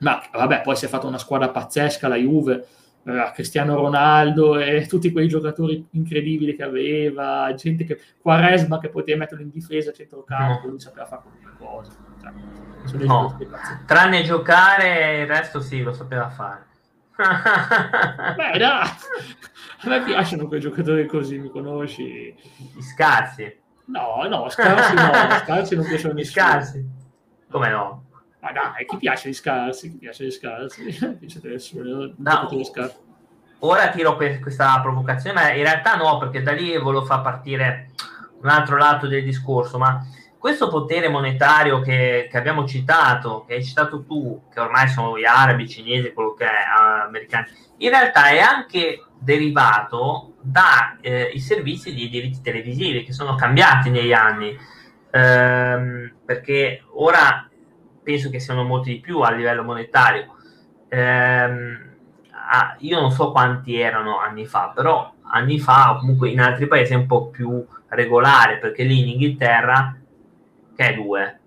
ma 0.00 0.22
vabbè, 0.32 0.62
poi 0.62 0.76
si 0.76 0.84
è 0.84 0.88
fatta 0.88 1.06
una 1.06 1.18
squadra 1.18 1.48
pazzesca, 1.48 2.08
la 2.08 2.16
Juve, 2.16 2.66
eh, 3.04 3.30
Cristiano 3.34 3.74
Ronaldo 3.74 4.58
e 4.58 4.86
tutti 4.86 5.12
quei 5.12 5.28
giocatori 5.28 5.86
incredibili 5.92 6.54
che 6.54 6.62
aveva, 6.62 7.52
gente 7.54 7.84
che 7.84 7.98
Quaresma 8.20 8.78
che 8.78 8.88
poteva 8.88 9.18
metterlo 9.18 9.42
in 9.42 9.50
difesa 9.50 9.90
a 9.90 9.94
centrocampo, 9.94 10.64
no. 10.64 10.70
lui 10.70 10.80
sapeva 10.80 11.06
fare 11.06 11.22
qualche 11.22 11.56
cosa. 11.58 11.92
Cioè, 12.88 13.04
no. 13.04 13.38
Tranne 13.86 14.22
giocare, 14.22 15.20
il 15.20 15.26
resto 15.26 15.60
sì, 15.60 15.82
lo 15.82 15.92
sapeva 15.92 16.28
fare. 16.30 16.66
Beh, 18.36 18.58
dai, 18.58 18.88
a 19.82 19.88
me 19.88 20.02
piacciono 20.02 20.46
quei 20.46 20.60
giocatori 20.60 21.06
così, 21.06 21.38
mi 21.38 21.50
conosci? 21.50 22.34
Gli 22.74 22.82
scarsi. 22.82 23.58
No, 23.86 24.26
no, 24.28 24.48
scarsi 24.48 24.94
no, 24.94 25.10
scarsi 25.44 25.74
non 25.74 25.86
piacciono 25.86 26.14
gli 26.14 26.24
scarsi. 26.24 26.86
Come 27.50 27.68
no? 27.68 28.04
Ma 28.40 28.52
dai, 28.52 28.86
chi 28.86 28.96
piace 28.96 29.28
gli 29.28 29.34
scarsi? 29.34 29.90
Chi 29.90 29.98
piace 29.98 30.24
gli 30.24 30.30
scarsi? 30.30 30.84
Dice 31.20 31.40
nessuno. 31.44 32.12
No. 32.16 32.48
Ora 33.62 33.90
tiro 33.90 34.16
questa 34.16 34.80
provocazione, 34.80 35.34
ma 35.34 35.52
in 35.52 35.62
realtà 35.62 35.96
no, 35.96 36.16
perché 36.18 36.42
da 36.42 36.52
lì 36.52 36.78
volevo 36.78 37.04
far 37.04 37.20
partire 37.20 37.90
un 38.40 38.48
altro 38.48 38.78
lato 38.78 39.06
del 39.06 39.22
discorso, 39.22 39.76
ma 39.76 40.02
questo 40.38 40.68
potere 40.68 41.10
monetario 41.10 41.80
che, 41.80 42.28
che, 42.30 42.38
abbiamo 42.38 42.66
citato, 42.66 43.44
che 43.46 43.56
hai 43.56 43.64
citato 43.64 44.02
tu, 44.04 44.44
che 44.50 44.60
ormai 44.60 44.88
sono 44.88 45.18
gli 45.18 45.26
arabi, 45.26 45.64
i 45.64 45.68
cinesi, 45.68 46.14
quello 46.14 46.32
che 46.32 46.46
è, 46.46 46.48
uh, 46.48 47.06
americani, 47.08 47.46
in 47.76 47.90
realtà 47.90 48.28
è 48.28 48.38
anche 48.38 49.04
derivato 49.18 50.36
dai 50.40 50.96
eh, 51.02 51.38
servizi 51.38 51.92
di 51.92 52.08
diritti 52.08 52.40
televisivi 52.40 53.04
che 53.04 53.12
sono 53.12 53.34
cambiati 53.34 53.90
negli 53.90 54.14
anni, 54.14 54.56
ehm, 55.10 56.14
perché 56.24 56.84
ora 56.94 57.49
penso 58.10 58.30
che 58.30 58.40
siano 58.40 58.64
molti 58.64 58.94
di 58.94 59.00
più 59.00 59.20
a 59.20 59.30
livello 59.30 59.62
monetario. 59.62 60.34
Ehm, 60.88 61.78
ah, 62.32 62.76
io 62.80 63.00
non 63.00 63.10
so 63.12 63.30
quanti 63.30 63.78
erano 63.78 64.18
anni 64.18 64.46
fa, 64.46 64.72
però 64.74 65.14
anni 65.32 65.58
fa, 65.60 65.96
comunque 66.00 66.28
in 66.28 66.40
altri 66.40 66.66
paesi 66.66 66.92
è 66.92 66.96
un 66.96 67.06
po' 67.06 67.28
più 67.28 67.64
regolare, 67.88 68.58
perché 68.58 68.82
lì 68.82 69.00
in 69.00 69.08
Inghilterra, 69.08 69.96
che 70.74 70.88
è 70.88 70.94
due? 70.94 71.40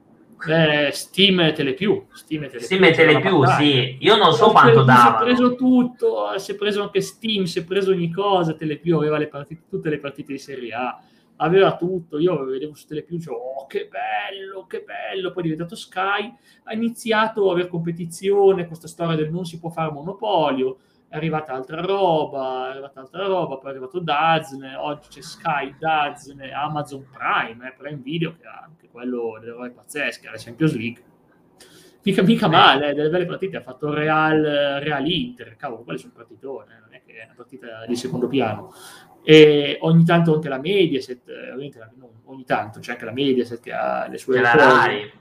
Eh, 0.46 0.90
Steam 0.92 1.40
e 1.42 1.54
Telepiù. 1.54 2.08
Steam 2.12 2.44
e 2.44 2.48
Telepiù, 2.48 2.66
Steam 2.66 2.84
e 2.84 2.92
Telepiù 2.92 3.46
sì. 3.46 3.98
Io 4.00 4.18
non 4.18 4.34
so 4.34 4.52
quanto 4.52 4.84
dava. 4.84 5.18
Si 5.18 5.24
è 5.24 5.26
preso 5.26 5.56
tutto, 5.56 6.38
si 6.38 6.52
è 6.52 6.56
preso 6.56 6.82
anche 6.82 7.02
Steam, 7.02 7.44
si 7.44 7.60
è 7.60 7.64
preso 7.64 7.92
ogni 7.92 8.12
cosa, 8.12 8.54
Telepiù 8.54 8.98
aveva 8.98 9.18
le 9.18 9.28
partite, 9.28 9.64
tutte 9.70 9.90
le 9.90 10.00
partite 10.00 10.34
di 10.34 10.40
Serie 10.40 10.74
A 10.74 11.00
aveva 11.44 11.76
tutto, 11.76 12.20
io 12.20 12.46
vedevo 12.46 12.74
su 12.74 12.88
Telepiù, 12.88 13.18
dicevo, 13.18 13.36
oh 13.36 13.68
che 13.68 13.90
bello, 13.90 14.66
che 14.66 14.84
bello, 14.84 15.32
poi 15.32 15.44
è 15.44 15.46
diventato 15.46 15.76
Sky, 15.76 16.34
ha 16.64 16.74
iniziato 16.74 17.50
a 17.50 17.52
avere 17.52 17.68
competizione, 17.68 18.66
questa 18.66 18.88
storia 18.88 19.16
del 19.16 19.32
non 19.32 19.46
si 19.46 19.60
può 19.60 19.70
fare 19.70 19.92
monopolio, 19.92 20.78
è 21.10 21.18
arrivata 21.18 21.54
altra 21.54 21.82
roba, 21.82 22.68
è 22.68 22.72
arrivata 22.72 23.02
altra 23.02 23.26
roba, 23.26 23.58
poi 23.58 23.68
è 23.68 23.70
arrivato 23.72 24.00
Dazn, 24.00 24.64
oggi 24.78 25.10
c'è 25.10 25.22
Sky, 25.22 25.76
Dazn, 25.78 26.42
Amazon 26.42 27.06
Prime, 27.12 27.68
eh, 27.68 27.74
Prime 27.78 28.02
Video, 28.02 28.34
che 28.34 28.48
ha 28.48 28.64
anche 28.66 28.88
quello 28.90 29.38
delle 29.40 29.52
robe 29.52 29.72
pazzesche, 29.72 30.30
la 30.30 30.38
Champions 30.38 30.76
League. 30.76 31.04
Mica, 32.06 32.22
mica 32.24 32.48
male, 32.48 32.90
eh, 32.90 32.94
delle 32.94 33.10
belle 33.10 33.26
partite, 33.26 33.58
ha 33.58 33.62
fatto 33.62 33.94
Real, 33.94 34.42
Real 34.82 35.08
Inter, 35.08 35.56
cavolo, 35.56 35.84
quelli 35.84 36.00
sono 36.00 36.14
partitone, 36.16 36.80
non 36.80 36.94
è 36.94 37.02
che 37.06 37.14
è 37.14 37.26
una 37.26 37.36
partita 37.36 37.86
di 37.86 37.96
secondo 37.96 38.28
piano 38.28 38.74
e 39.24 39.78
ogni 39.82 40.04
tanto 40.04 40.34
anche 40.34 40.50
la 40.50 40.60
Mediaset, 40.60 41.28
eh, 41.30 41.52
ovviamente 41.52 41.80
ogni 42.26 42.44
tanto 42.44 42.80
c'è 42.80 42.92
anche 42.92 43.06
la 43.06 43.14
Mediaset 43.14 43.62
che 43.62 43.72
ha 43.72 44.08
le 44.08 44.18
sue... 44.18 44.42
La 44.42 44.54
Rai. 44.54 45.12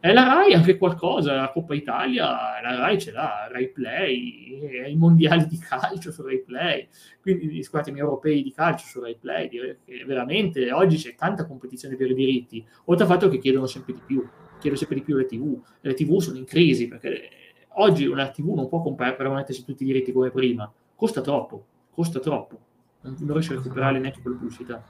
E 0.00 0.12
la 0.12 0.24
Rai 0.24 0.54
anche 0.54 0.76
qualcosa, 0.76 1.34
la 1.34 1.50
Coppa 1.50 1.74
Italia, 1.74 2.26
la 2.60 2.78
Rai 2.78 3.00
ce 3.00 3.12
l'ha, 3.12 3.48
Rai 3.50 3.68
Play, 3.70 4.90
i 4.90 4.96
mondiali 4.96 5.46
di 5.46 5.58
calcio 5.58 6.10
su 6.10 6.22
Rai 6.22 6.42
Play, 6.42 6.88
quindi 7.20 7.62
scusatemi, 7.62 7.98
europei 7.98 8.42
di 8.42 8.52
calcio 8.52 8.86
su 8.86 9.00
Rai 9.00 9.16
Play, 9.16 9.48
direi 9.48 9.76
che 9.84 10.04
veramente 10.04 10.70
oggi 10.72 10.96
c'è 10.96 11.14
tanta 11.14 11.46
competizione 11.46 11.96
per 11.96 12.10
i 12.10 12.14
diritti, 12.14 12.64
oltre 12.86 13.04
al 13.04 13.10
fatto 13.10 13.28
che 13.28 13.38
chiedono 13.38 13.66
sempre 13.66 13.94
di 13.94 14.00
più, 14.04 14.28
chiedono 14.58 14.76
sempre 14.76 14.96
di 14.96 15.02
più 15.02 15.16
le 15.16 15.26
TV, 15.26 15.60
le 15.80 15.94
TV 15.94 16.18
sono 16.18 16.38
in 16.38 16.44
crisi 16.44 16.88
perché 16.88 17.28
oggi 17.74 18.06
una 18.06 18.30
TV 18.30 18.52
non 18.54 18.68
può 18.68 18.80
comprare 18.80 19.16
mettersi 19.28 19.64
tutti 19.64 19.82
i 19.84 19.86
diritti 19.86 20.12
come 20.12 20.30
prima, 20.30 20.72
costa 20.94 21.20
troppo, 21.20 21.64
costa 21.90 22.20
troppo 22.20 22.66
non 23.00 23.32
riesce 23.32 23.52
a 23.52 23.56
recuperare 23.56 23.98
neanche 23.98 24.20
quelle 24.20 24.36
pubblicità. 24.36 24.82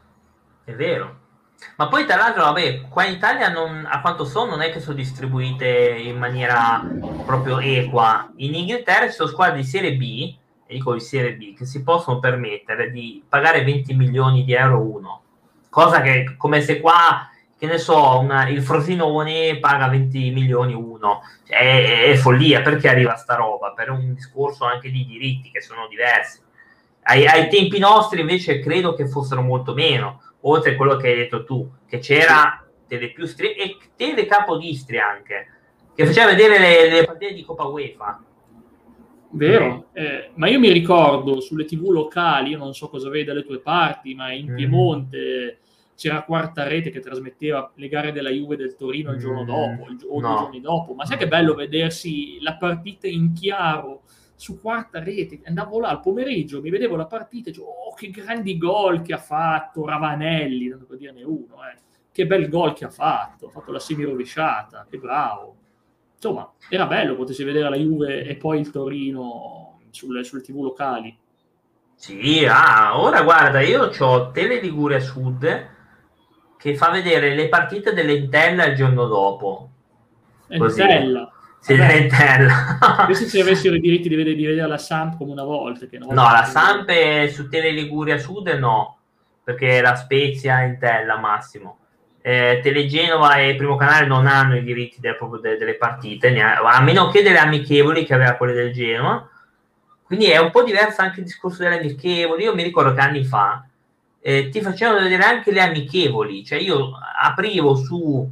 È 0.65 0.75
vero. 0.75 1.27
Ma 1.77 1.89
poi 1.89 2.07
tra 2.07 2.17
l'altro, 2.17 2.45
vabbè, 2.45 2.89
qua 2.89 3.05
in 3.05 3.15
Italia 3.15 3.51
non, 3.51 3.87
a 3.89 4.01
quanto 4.01 4.25
so 4.25 4.45
non 4.45 4.61
è 4.61 4.71
che 4.71 4.81
sono 4.81 4.95
distribuite 4.95 5.67
in 5.67 6.17
maniera 6.17 6.87
proprio 7.25 7.59
equa. 7.59 8.31
In 8.37 8.55
Inghilterra 8.55 9.09
ci 9.09 9.15
sono 9.15 9.29
squadre 9.29 9.57
di 9.57 9.65
Serie 9.65 9.97
B, 9.97 10.35
e 10.67 10.75
dico 10.75 10.93
di 10.93 11.01
Serie 11.01 11.35
B, 11.35 11.55
che 11.55 11.67
si 11.67 11.83
possono 11.83 12.21
permettere 12.21 12.91
di 12.91 13.25
pagare 13.29 13.65
20 13.65 13.95
milioni 13.95 14.45
di 14.45 14.53
euro 14.53 14.81
uno. 14.81 15.23
Cosa 15.69 16.01
che 16.01 16.37
come 16.37 16.61
se 16.61 16.81
qua, 16.81 17.29
che 17.59 17.67
ne 17.67 17.79
so, 17.79 18.21
una, 18.21 18.49
il 18.49 18.63
Frosino 18.63 19.07
One 19.07 19.59
paga 19.59 19.89
20 19.89 20.31
milioni 20.31 20.75
uno. 20.75 21.23
Cioè, 21.45 21.57
è, 21.57 22.11
è 22.11 22.15
follia, 22.15 22.63
perché 22.63 22.89
arriva 22.89 23.17
sta 23.17 23.35
roba? 23.35 23.73
Per 23.73 23.91
un 23.91 24.15
discorso 24.15 24.65
anche 24.65 24.91
di 24.91 25.05
diritti 25.05 25.51
che 25.51 25.61
sono 25.61 25.89
diversi 25.89 26.41
ai, 27.09 27.27
ai, 27.27 27.49
tempi 27.49 27.79
nostri 27.79 28.21
invece 28.21 28.61
credo 28.61 28.95
che 28.95 29.09
fossero 29.09 29.41
molto 29.41 29.73
meno, 29.73 30.21
oltre 30.41 30.73
a 30.73 30.77
quello 30.77 30.97
che 30.97 31.09
hai 31.09 31.17
detto 31.17 31.45
tu, 31.45 31.69
che 31.87 31.99
c'era 31.99 32.65
delle 32.87 33.13
più 33.13 33.27
stri- 33.27 33.55
e 33.55 33.77
Tele 33.97 34.27
Capodistria 34.27 35.09
anche, 35.09 35.47
che 35.95 36.07
faceva 36.07 36.31
vedere 36.31 36.59
le, 36.59 36.91
le 36.91 37.05
partite 37.05 37.33
di 37.33 37.45
Coppa 37.45 37.65
UEFA. 37.65 38.23
Vero, 39.31 39.87
eh, 39.93 40.31
ma 40.35 40.49
io 40.49 40.59
mi 40.59 40.71
ricordo 40.71 41.41
sulle 41.41 41.65
tv 41.65 41.89
locali, 41.91 42.51
io 42.51 42.59
non 42.59 42.75
so 42.75 42.89
cosa 42.89 43.09
vedi 43.09 43.25
dalle 43.25 43.45
tue 43.45 43.61
parti, 43.61 44.15
ma 44.15 44.33
in 44.33 44.53
mm. 44.53 44.55
Piemonte 44.55 45.59
c'era 45.97 46.23
quarta 46.23 46.67
rete 46.67 46.91
che 46.91 47.01
trasmetteva 47.01 47.73
le 47.75 47.89
gare 47.89 48.13
della 48.13 48.31
Juve 48.31 48.57
del 48.57 48.77
Torino 48.77 49.13
il 49.13 49.19
giorno 49.19 49.43
mm, 49.43 49.47
dopo 49.47 49.83
o 50.09 50.21
no. 50.21 50.29
due 50.29 50.39
giorni 50.39 50.61
dopo, 50.61 50.95
ma 50.95 51.05
sai 51.05 51.19
che 51.19 51.29
bello 51.29 51.55
vedersi 51.55 52.39
la 52.41 52.57
partita 52.57 53.07
in 53.07 53.33
chiaro 53.33 54.03
su 54.39 54.61
quarta 54.61 55.03
rete, 55.03 55.41
andavo 55.47 55.81
là 55.81 55.89
al 55.89 56.01
pomeriggio, 56.01 56.61
mi 56.61 56.71
vedevo 56.71 56.95
la 56.95 57.07
partita 57.07 57.49
e 57.49 57.53
dicevo, 57.53 57.71
oh 57.71 57.95
che 57.95 58.11
grandi 58.11 58.57
gol 58.57 59.03
che 59.03 59.13
ha 59.13 59.19
fatto 59.19 59.85
Ravanelli, 59.85 60.69
tanto 60.69 60.85
per 60.85 60.97
dirne 60.97 61.25
uno, 61.25 61.57
eh. 61.69 61.77
che 62.13 62.25
bel 62.25 62.49
gol 62.49 62.73
che 62.73 62.85
ha 62.85 62.91
fatto, 62.91 63.49
ha 63.49 63.51
fatto 63.51 63.73
la 63.73 63.81
semi 63.81 64.05
rovesciata, 64.05 64.87
che 64.89 64.99
bravo. 64.99 65.57
Insomma, 66.15 66.53
era 66.69 66.87
bello 66.87 67.17
potersi 67.17 67.43
vedere 67.43 67.69
la 67.69 67.77
Juve 67.77 68.23
e 68.23 68.37
poi 68.37 68.61
il 68.61 68.71
Torino 68.71 69.81
sulle, 69.91 70.23
sulle 70.23 70.43
tv 70.43 70.63
locali. 70.63 71.19
Sì, 71.97 72.47
ah, 72.49 72.97
ora 73.01 73.23
guarda, 73.23 73.61
io 73.61 73.91
ho 73.99 74.31
Tele 74.31 74.61
Liguria 74.61 75.01
Sud 75.01 75.67
che 76.57 76.77
fa 76.77 76.91
vedere 76.91 77.35
le 77.35 77.49
partite 77.49 77.93
dell'Entella 77.93 78.67
il 78.67 78.77
giorno 78.77 79.07
dopo. 79.07 79.71
Entella? 80.47 81.29
Dell'Entella. 81.75 83.05
Questi 83.05 83.27
se 83.27 83.41
avessero 83.41 83.75
i 83.77 83.81
diritti 83.81 84.09
di 84.09 84.17
vedere, 84.17 84.37
di 84.37 84.47
vedere 84.47 84.67
la 84.67 84.79
Samp 84.79 85.17
come 85.17 85.33
una 85.33 85.45
volta. 85.45 85.87
Una 85.91 86.07
volta 86.07 86.23
no, 86.23 86.31
la 86.31 86.45
Samp 86.45 86.89
è 86.89 87.29
su 87.29 87.49
Tele 87.49 87.71
Liguria 87.71 88.19
Sud 88.19 88.49
no, 88.49 88.99
perché 89.45 89.81
la 89.81 89.95
Spezia 89.95 90.63
Entella 90.63 91.19
massimo. 91.19 91.79
Eh, 92.21 92.61
Telegenova 92.63 93.37
e 93.37 93.55
Primo 93.55 93.77
Canale 93.77 94.07
non 94.07 94.27
hanno 94.27 94.57
i 94.57 94.63
diritti 94.63 95.01
del, 95.01 95.17
de, 95.41 95.57
delle 95.57 95.77
partite, 95.77 96.29
a 96.41 96.81
meno 96.81 97.09
che 97.09 97.23
delle 97.23 97.39
amichevoli 97.39 98.05
che 98.05 98.15
aveva 98.15 98.33
quelle 98.33 98.55
del 98.55 98.73
Genoa. 98.73 99.29
Quindi 100.03 100.27
è 100.27 100.39
un 100.39 100.51
po' 100.51 100.63
diverso 100.63 101.03
anche 101.03 101.21
il 101.21 101.27
discorso 101.27 101.63
delle 101.63 101.79
amichevoli. 101.79 102.45
Io 102.45 102.55
mi 102.55 102.63
ricordo 102.63 102.95
che 102.95 103.01
anni 103.01 103.25
fa 103.25 103.63
eh, 104.21 104.49
ti 104.51 104.61
facevano 104.61 105.01
vedere 105.01 105.23
anche 105.23 105.53
le 105.53 105.61
amichevoli, 105.61 106.45
cioè 106.45 106.59
io 106.59 106.91
aprivo 107.21 107.75
su 107.75 108.29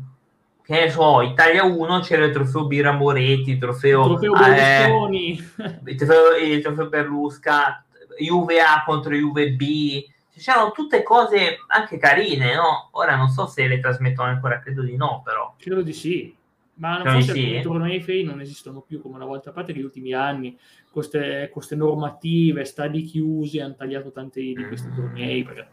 che 0.67 0.81
ne 0.81 0.91
so, 0.91 1.23
Italia 1.23 1.63
1 1.63 2.01
c'era 2.01 2.25
il 2.25 2.33
trofeo 2.33 2.67
Bira 2.67 2.91
Moretti, 2.91 3.53
il 3.53 3.59
trofeo, 3.59 4.01
il 4.01 4.19
trofeo 4.19 4.33
Berlusconi, 4.33 5.39
eh, 5.59 5.81
il, 5.85 5.97
trofeo, 5.97 6.37
il 6.37 6.61
trofeo 6.61 6.89
Berlusca, 6.89 7.85
Juve 8.19 8.61
A 8.61 8.83
contro 8.85 9.15
Juve 9.15 9.53
B, 9.53 10.05
c'erano 10.37 10.73
tutte 10.73 11.05
cose 11.05 11.59
anche 11.69 11.99
carine, 11.99 12.57
no? 12.57 12.89
Ora 12.93 13.15
non 13.15 13.29
so 13.29 13.47
se 13.47 13.69
le 13.69 13.79
trasmettono 13.79 14.29
ancora, 14.29 14.59
credo 14.59 14.83
di 14.83 14.97
no, 14.97 15.23
però. 15.25 15.55
Credo 15.57 15.83
di 15.83 15.93
sì. 15.93 16.35
Ma 16.79 16.99
non 16.99 17.13
forse 17.13 17.33
sì. 17.33 17.55
i 17.55 17.63
tornei 17.63 18.03
FA 18.03 18.21
non 18.25 18.41
esistono 18.41 18.81
più 18.81 19.01
come 19.01 19.15
una 19.15 19.25
volta, 19.25 19.51
a 19.51 19.53
parte 19.53 19.73
negli 19.73 19.85
ultimi 19.85 20.13
anni 20.15 20.59
queste, 20.91 21.49
queste 21.53 21.77
normative, 21.77 22.65
stadi 22.65 23.03
chiusi, 23.03 23.61
hanno 23.61 23.77
tagliato 23.77 24.11
tanti 24.11 24.53
di 24.53 24.67
questi 24.67 24.93
tornei. 24.93 25.45
Perché... 25.45 25.69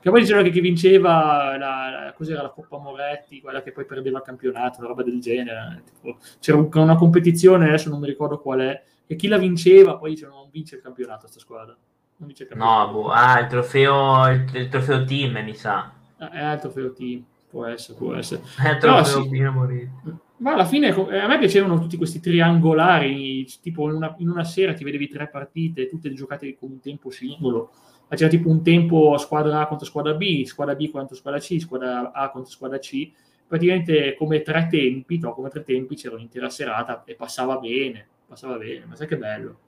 Che 0.00 0.10
poi 0.10 0.20
dicevano 0.20 0.44
che 0.44 0.52
chi 0.52 0.60
vinceva 0.60 1.56
la, 1.56 1.90
la, 1.90 2.12
cos'era 2.16 2.42
la 2.42 2.50
Coppa 2.50 2.78
Moretti, 2.78 3.40
quella 3.40 3.62
che 3.62 3.72
poi 3.72 3.84
perdeva 3.84 4.18
il 4.18 4.24
campionato, 4.24 4.78
una 4.78 4.88
roba 4.88 5.02
del 5.02 5.20
genere. 5.20 5.82
Tipo, 5.84 6.18
c'era 6.40 6.58
un, 6.58 6.68
una 6.72 6.96
competizione, 6.96 7.68
adesso 7.68 7.88
non 7.88 8.00
mi 8.00 8.06
ricordo 8.06 8.40
qual 8.40 8.60
è, 8.60 8.82
e 9.06 9.16
chi 9.16 9.28
la 9.28 9.38
vinceva 9.38 9.96
poi 9.96 10.10
dicevano 10.10 10.40
non 10.40 10.48
vince 10.50 10.76
il 10.76 10.82
campionato 10.82 11.20
questa 11.20 11.40
squadra. 11.40 11.76
Non 12.18 12.28
vince 12.28 12.44
il 12.44 12.48
campionato. 12.48 12.92
No, 12.92 12.92
boh, 12.92 13.08
ah, 13.10 13.40
il 13.40 13.46
trofeo, 13.48 14.28
il, 14.28 14.44
il 14.54 14.68
trofeo 14.68 15.04
team, 15.04 15.42
mi 15.44 15.54
sa. 15.54 15.92
Ah, 16.18 16.30
è 16.30 16.54
il 16.54 16.60
trofeo 16.60 16.92
team, 16.92 17.24
può 17.48 17.66
essere, 17.66 17.98
può 17.98 18.14
essere. 18.14 18.42
È 18.62 18.70
il 18.70 18.78
trofeo 18.78 19.22
sì. 19.22 19.40
Moretti. 19.42 20.24
Ma 20.38 20.52
alla 20.52 20.66
fine 20.66 20.88
eh, 20.88 21.18
a 21.18 21.26
me 21.26 21.38
piacevano 21.38 21.78
tutti 21.78 21.96
questi 21.96 22.20
triangolari, 22.20 23.46
tipo 23.62 23.88
in 23.88 23.96
una, 23.96 24.14
in 24.18 24.28
una, 24.28 24.44
sera 24.44 24.74
ti 24.74 24.84
vedevi 24.84 25.08
tre 25.08 25.28
partite, 25.28 25.88
tutte 25.88 26.12
giocate 26.12 26.58
con 26.58 26.72
un 26.72 26.80
tempo 26.80 27.10
singolo, 27.10 27.70
ma 27.95 27.95
c'era 28.14 28.30
tipo 28.30 28.48
un 28.48 28.62
tempo 28.62 29.16
squadra 29.18 29.60
A 29.60 29.66
contro 29.66 29.86
squadra 29.86 30.14
B, 30.14 30.44
squadra 30.44 30.74
B 30.74 30.90
contro 30.90 31.16
squadra 31.16 31.40
C, 31.40 31.58
squadra 31.58 32.12
A 32.12 32.30
contro 32.30 32.50
squadra 32.50 32.78
C, 32.78 33.10
praticamente 33.46 34.14
come 34.16 34.42
tre 34.42 34.68
tempi, 34.70 35.18
no, 35.18 35.34
come 35.34 35.48
tre 35.48 35.62
tempi 35.62 35.96
c'era 35.96 36.14
un'intera 36.14 36.48
serata 36.48 37.04
e 37.04 37.14
passava 37.14 37.58
bene, 37.58 38.06
passava 38.26 38.56
bene, 38.56 38.84
ma 38.84 38.94
sai 38.94 39.06
che 39.06 39.16
bello. 39.16 39.58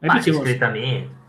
Ma 0.00 0.14
discretamente 0.14 1.20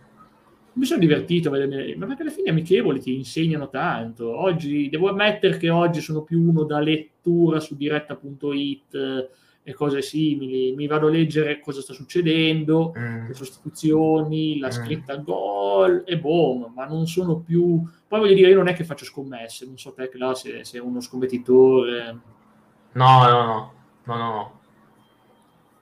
mi 0.73 0.85
sono 0.85 0.99
divertito 0.99 1.51
ma 1.51 1.57
perché 1.57 2.21
alla 2.21 2.31
fine 2.31 2.49
amichevoli 2.49 2.99
ti 2.99 3.15
insegnano 3.15 3.69
tanto. 3.69 4.35
Oggi 4.35 4.89
devo 4.89 5.09
ammettere 5.09 5.57
che 5.57 5.69
oggi 5.69 6.01
sono 6.01 6.23
più 6.23 6.41
uno 6.41 6.63
da 6.63 6.79
lettura 6.79 7.59
su 7.59 7.75
diretta.it 7.75 9.29
e 9.63 9.73
cose 9.73 10.01
simili. 10.01 10.73
Mi 10.75 10.87
vado 10.87 11.07
a 11.07 11.09
leggere 11.09 11.59
cosa 11.59 11.81
sta 11.81 11.93
succedendo, 11.93 12.93
mm. 12.97 13.27
le 13.27 13.33
sostituzioni, 13.33 14.59
la 14.59 14.67
mm. 14.67 14.71
scritta 14.71 15.15
gol 15.17 16.03
e 16.05 16.19
boom, 16.19 16.71
ma 16.75 16.85
non 16.85 17.07
sono 17.07 17.39
più. 17.39 17.81
Poi 18.07 18.19
voglio 18.19 18.33
dire, 18.33 18.49
io 18.49 18.57
non 18.57 18.67
è 18.67 18.73
che 18.73 18.83
faccio 18.83 19.05
scommesse, 19.05 19.65
non 19.65 19.77
so 19.77 19.93
te 19.93 20.09
là 20.13 20.35
se 20.35 20.63
sei 20.63 20.81
uno 20.81 20.99
scommettitore. 20.99 22.17
No, 22.91 23.27
no, 23.27 23.43
no, 23.45 23.73
no, 24.03 24.15
no. 24.15 24.59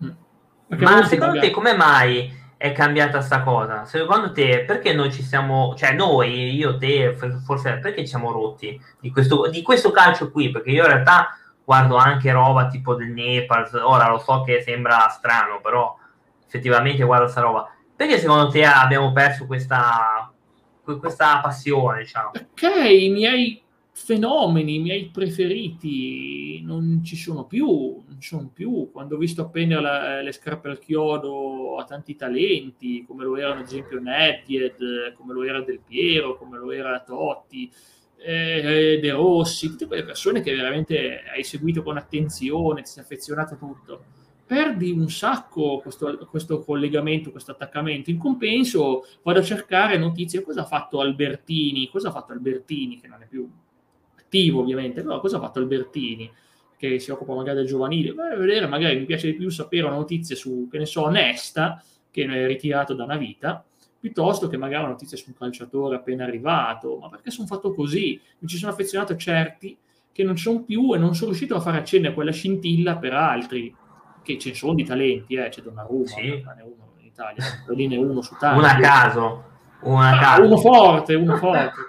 Mm. 0.05 0.79
Ma 0.79 1.03
secondo 1.03 1.33
magari... 1.33 1.47
te 1.47 1.51
come 1.51 1.75
mai? 1.75 2.39
è 2.61 2.73
cambiata 2.73 3.21
sta 3.21 3.41
cosa? 3.41 3.85
Secondo 3.85 4.31
te, 4.31 4.65
perché 4.67 4.93
noi 4.93 5.11
ci 5.11 5.23
siamo, 5.23 5.73
cioè 5.75 5.93
noi, 5.93 6.53
io, 6.53 6.77
te, 6.77 7.17
forse 7.43 7.79
perché 7.79 8.01
ci 8.01 8.07
siamo 8.07 8.31
rotti 8.31 8.79
di 8.99 9.09
questo, 9.09 9.49
di 9.49 9.63
questo 9.63 9.89
calcio 9.89 10.29
qui? 10.29 10.51
Perché 10.51 10.69
io 10.69 10.83
in 10.83 10.89
realtà 10.91 11.39
guardo 11.71 11.95
anche 11.95 12.34
roba 12.34 12.67
tipo 12.67 12.95
del 12.95 13.12
Nepal, 13.12 13.69
ora 13.81 14.10
lo 14.10 14.17
so 14.17 14.41
che 14.41 14.62
sembra 14.62 15.07
strano, 15.07 15.62
però 15.62 15.97
effettivamente 16.45 17.01
guardo 17.01 17.29
sta 17.29 17.39
roba. 17.39 17.73
Perché 17.95 18.19
secondo 18.19 18.49
te 18.49 18.65
abbiamo 18.65 19.13
perso 19.13 19.45
questa, 19.45 20.29
questa 20.84 21.39
passione, 21.39 21.99
diciamo? 21.99 22.31
Ok, 22.34 22.89
i 22.89 23.07
miei 23.07 23.63
fenomeni, 23.93 24.75
i 24.75 24.79
miei 24.79 25.12
preferiti 25.13 26.62
non 26.62 27.01
ci 27.05 27.15
sono 27.15 27.45
più, 27.45 27.67
non 28.05 28.19
ci 28.19 28.27
sono 28.36 28.49
più. 28.53 28.89
Quando 28.91 29.15
ho 29.15 29.17
visto 29.17 29.43
appena 29.43 29.79
la, 29.79 30.21
le 30.21 30.31
scarpe 30.34 30.67
al 30.67 30.79
chiodo 30.79 31.77
a 31.77 31.86
tanti 31.86 32.17
talenti, 32.17 33.05
come 33.07 33.23
lo 33.23 33.38
erano 33.38 33.62
ad 33.62 33.67
esempio 33.67 34.01
Nedved, 34.01 35.13
come 35.15 35.34
lo 35.34 35.43
era 35.43 35.62
Del 35.62 35.79
Piero, 35.79 36.36
come 36.36 36.57
lo 36.57 36.69
era 36.73 36.99
Totti, 36.99 37.71
eh, 38.23 38.99
De 39.01 39.12
Rossi, 39.12 39.69
tutte 39.69 39.88
quelle 39.88 40.03
persone 40.03 40.41
che 40.41 40.53
veramente 40.55 41.23
hai 41.34 41.43
seguito 41.43 41.84
con 41.84 41.97
attenzione, 41.97 42.84
ti 42.84 42.89
sei 42.89 43.03
affezionato 43.03 43.55
a 43.55 43.57
tutto. 43.57 44.03
Perdi 44.45 44.91
un 44.91 45.10
sacco 45.10 45.79
questo, 45.79 46.27
questo 46.29 46.60
collegamento, 46.60 47.31
questo 47.31 47.51
attaccamento. 47.51 48.10
In 48.10 48.17
compenso 48.17 49.05
vado 49.23 49.39
a 49.39 49.43
cercare 49.43 49.97
notizie. 49.97 50.41
Cosa 50.41 50.62
ha 50.62 50.65
fatto 50.65 50.99
Albertini? 50.99 51.88
Cosa 51.88 52.10
ha 52.10 52.12
fatto 52.12 52.34
Albertini, 52.34 52.99
che 52.99 53.07
non 53.07 53.21
è 53.21 53.27
più 53.27 53.49
attivo 54.17 54.60
ovviamente, 54.60 55.01
però 55.01 55.19
cosa 55.21 55.38
ha 55.38 55.39
fatto 55.39 55.60
Albertini? 55.60 56.29
Che 56.75 56.99
si 56.99 57.12
occupa 57.12 57.34
magari 57.34 57.57
del 57.57 57.67
giovanile, 57.67 58.12
vai 58.12 58.34
a 58.34 58.38
vedere, 58.38 58.67
magari 58.67 58.97
mi 58.97 59.05
piace 59.05 59.27
di 59.27 59.36
più 59.36 59.49
sapere 59.49 59.86
una 59.86 59.95
notizia 59.95 60.36
su, 60.36 60.67
che 60.69 60.79
ne 60.79 60.86
so, 60.86 61.07
Nesta, 61.07 61.81
che 62.10 62.25
è 62.25 62.47
ritirato 62.47 62.93
da 62.93 63.03
una 63.03 63.17
vita, 63.17 63.63
piuttosto 64.01 64.47
che 64.47 64.57
magari 64.57 64.81
una 64.83 64.93
notizia 64.93 65.15
su 65.15 65.25
un 65.27 65.35
calciatore 65.35 65.95
appena 65.95 66.23
arrivato, 66.23 66.97
ma 66.97 67.07
perché 67.07 67.29
sono 67.29 67.45
fatto 67.45 67.71
così? 67.71 68.19
Mi 68.39 68.47
ci 68.47 68.57
sono 68.57 68.71
affezionato 68.71 69.13
a 69.13 69.17
certi 69.17 69.77
che 70.11 70.23
non 70.23 70.37
sono 70.37 70.63
più 70.63 70.93
e 70.93 70.97
non 70.97 71.13
sono 71.13 71.29
riuscito 71.29 71.55
a 71.55 71.59
fare 71.59 71.77
accendere 71.77 72.15
quella 72.15 72.31
scintilla 72.31 72.97
per 72.97 73.13
altri, 73.13 73.73
che 74.23 74.39
ce 74.39 74.49
ne 74.49 74.55
sono 74.55 74.73
di 74.73 74.83
talenti, 74.83 75.35
eh? 75.35 75.49
c'è 75.49 75.61
Donnarumma, 75.61 76.07
sì. 76.07 76.21
ne 76.21 76.61
uno 76.63 76.93
in 76.97 77.05
Italia, 77.05 77.43
lì 77.67 77.87
ne 77.87 77.97
uno 77.97 78.21
su 78.21 78.35
tanti. 78.37 78.57
Una 78.57 78.75
a 78.75 78.79
caso, 78.79 79.43
una 79.81 80.09
a 80.09 80.15
ah, 80.15 80.19
caso. 80.19 80.43
uno 80.43 80.57
forte, 80.57 81.13
uno 81.13 81.37
forte. 81.37 81.79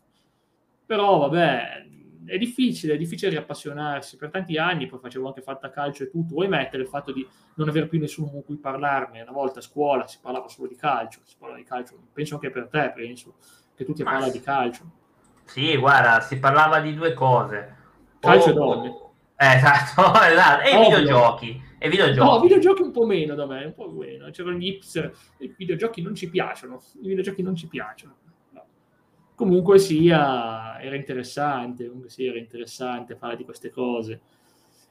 Però 0.86 1.18
vabbè, 1.18 1.81
è 2.26 2.38
difficile, 2.38 2.94
è 2.94 2.96
difficile 2.96 3.30
riappassionarsi. 3.30 4.16
Per 4.16 4.30
tanti 4.30 4.56
anni 4.56 4.86
poi 4.86 4.98
facevo 4.98 5.26
anche 5.26 5.42
fatta 5.42 5.70
calcio 5.70 6.04
e 6.04 6.10
tutto. 6.10 6.34
Vuoi 6.34 6.48
mettere 6.48 6.82
il 6.82 6.88
fatto 6.88 7.12
di 7.12 7.26
non 7.56 7.68
avere 7.68 7.86
più 7.86 7.98
nessuno 7.98 8.30
con 8.30 8.44
cui 8.44 8.56
parlarne? 8.56 9.22
Una 9.22 9.32
volta 9.32 9.58
a 9.58 9.62
scuola 9.62 10.06
si 10.06 10.18
parlava 10.20 10.48
solo 10.48 10.68
di 10.68 10.76
calcio, 10.76 11.20
si 11.24 11.36
parla 11.38 11.56
di 11.56 11.64
calcio. 11.64 11.96
Penso 12.12 12.34
anche 12.34 12.50
per 12.50 12.68
te, 12.68 12.92
penso 12.94 13.34
che 13.74 13.84
tu 13.84 13.92
ti 13.92 14.02
parli 14.02 14.30
di 14.30 14.40
calcio. 14.40 14.84
Sì, 15.44 15.76
guarda, 15.76 16.20
si 16.20 16.38
parlava 16.38 16.80
di 16.80 16.94
due 16.94 17.12
cose. 17.14 17.76
Calcio 18.20 18.50
e 18.50 18.52
donne. 18.52 18.88
Eh, 19.36 19.54
esatto, 19.54 20.02
esatto. 20.22 20.62
E 20.62 20.76
i 20.76 20.84
videogiochi. 20.84 21.62
E 21.78 21.88
videogiochi. 21.88 22.28
No, 22.28 22.40
videogiochi 22.40 22.82
un 22.82 22.92
po' 22.92 23.04
meno 23.04 23.34
da 23.34 23.46
me, 23.46 23.64
un 23.64 23.74
po' 23.74 23.90
meno. 23.90 24.30
C'erano 24.30 24.56
gli 24.56 24.68
hipster, 24.68 25.12
i 25.38 25.52
videogiochi 25.56 26.00
non 26.00 26.14
ci 26.14 26.30
piacciono. 26.30 26.80
I 27.02 27.08
videogiochi 27.08 27.42
non 27.42 27.56
ci 27.56 27.66
piacciono 27.66 28.21
comunque 29.42 29.80
sia 29.80 30.80
era 30.80 30.94
interessante, 30.94 31.86
comunque 31.86 32.10
sia 32.10 32.30
era 32.30 32.38
interessante 32.38 33.16
fare 33.16 33.36
di 33.36 33.44
queste 33.44 33.70
cose. 33.70 34.20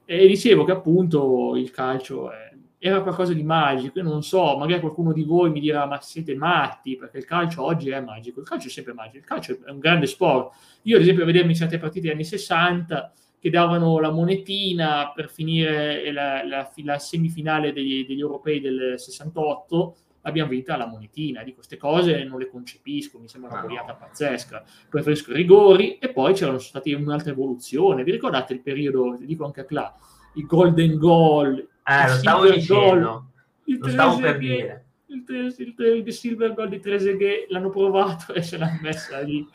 E 0.04 0.28
dicevo 0.28 0.66
che 0.66 0.74
appunto 0.74 1.56
il 1.56 1.72
calcio 1.72 2.30
è, 2.32 2.52
era 2.78 3.02
qualcosa 3.02 3.34
di 3.34 3.44
magico, 3.44 4.00
io 4.00 4.04
non 4.04 4.24
so, 4.24 4.58
magari 4.58 4.82
qualcuno 4.82 5.14
di 5.14 5.24
voi 5.24 5.52
mi 5.52 5.62
dirà 5.62 5.86
ma 5.86 6.02
siete 6.02 6.36
matti 6.36 6.98
perché 6.98 7.20
il 7.20 7.26
calcio 7.26 7.64
oggi 7.64 7.90
è 7.92 8.02
magico, 8.02 8.42
il 8.42 8.46
calcio 8.46 8.68
è 8.68 8.72
sempre 8.72 8.94
magico, 8.94 9.18
il 9.20 9.24
calcio 9.24 9.58
è 9.64 9.70
un 9.70 9.80
grande 9.80 10.06
sport. 10.08 10.54
Io 10.84 10.98
ad 10.98 11.02
esempio 11.04 11.24
a 11.24 11.28
vedermi 11.28 11.56
certe 11.56 11.78
partite 11.78 12.02
degli 12.02 12.12
anni 12.16 12.26
60 12.26 13.14
che 13.40 13.50
davano 13.50 14.00
la 14.00 14.12
monetina 14.12 15.14
per 15.16 15.30
finire 15.30 16.12
la, 16.12 16.46
la, 16.46 16.70
la 16.84 17.00
semifinale 17.00 17.72
degli, 17.72 18.06
degli 18.06 18.20
europei 18.20 18.60
del 18.60 18.96
68 18.98 19.96
l'abbiamo 20.22 20.50
vinta 20.50 20.78
la 20.78 20.88
monetina. 20.88 21.44
Di 21.44 21.54
queste 21.54 21.78
cose 21.78 22.24
non 22.24 22.40
le 22.40 22.50
concepisco, 22.50 23.20
mi 23.20 23.28
sembra 23.28 23.52
una 23.52 23.60
Ah, 23.62 23.66
boiata 23.66 23.94
pazzesca. 23.94 24.64
Preferisco 24.90 25.32
i 25.32 25.36
rigori 25.36 25.98
e 25.98 26.10
poi 26.10 26.34
c'erano 26.34 26.60
stati 26.60 26.94
un'altra 26.94 27.32
evoluzione. 27.32 28.04
Vi 28.04 28.12
ricordate 28.12 28.54
il 28.54 28.62
periodo, 28.62 29.18
dico 29.20 29.46
anche 29.46 29.62
a 29.62 29.66
Cla, 29.66 29.96
i 30.36 30.46
golden 30.46 30.98
goal, 30.98 31.56
Eh, 31.84 32.06
lo 32.08 32.12
il 32.14 32.18
stavo 32.20 32.50
dicendo, 32.50 33.26
il 33.66 33.78
lo 33.80 33.88
stavo 33.90 34.18
per 34.20 34.38
dire. 34.38 34.86
il, 35.08 35.24
il, 35.58 35.74
Tre- 35.76 35.90
il 35.98 36.14
silver 36.14 36.54
goal 36.54 36.70
di 36.70 36.80
Trezeguet 36.80 37.50
l'hanno 37.50 37.70
provato 37.70 38.34
e 38.34 38.42
ce 38.44 38.58
l'hanno 38.58 38.80
messa 38.82 39.20
lì. 39.20 39.46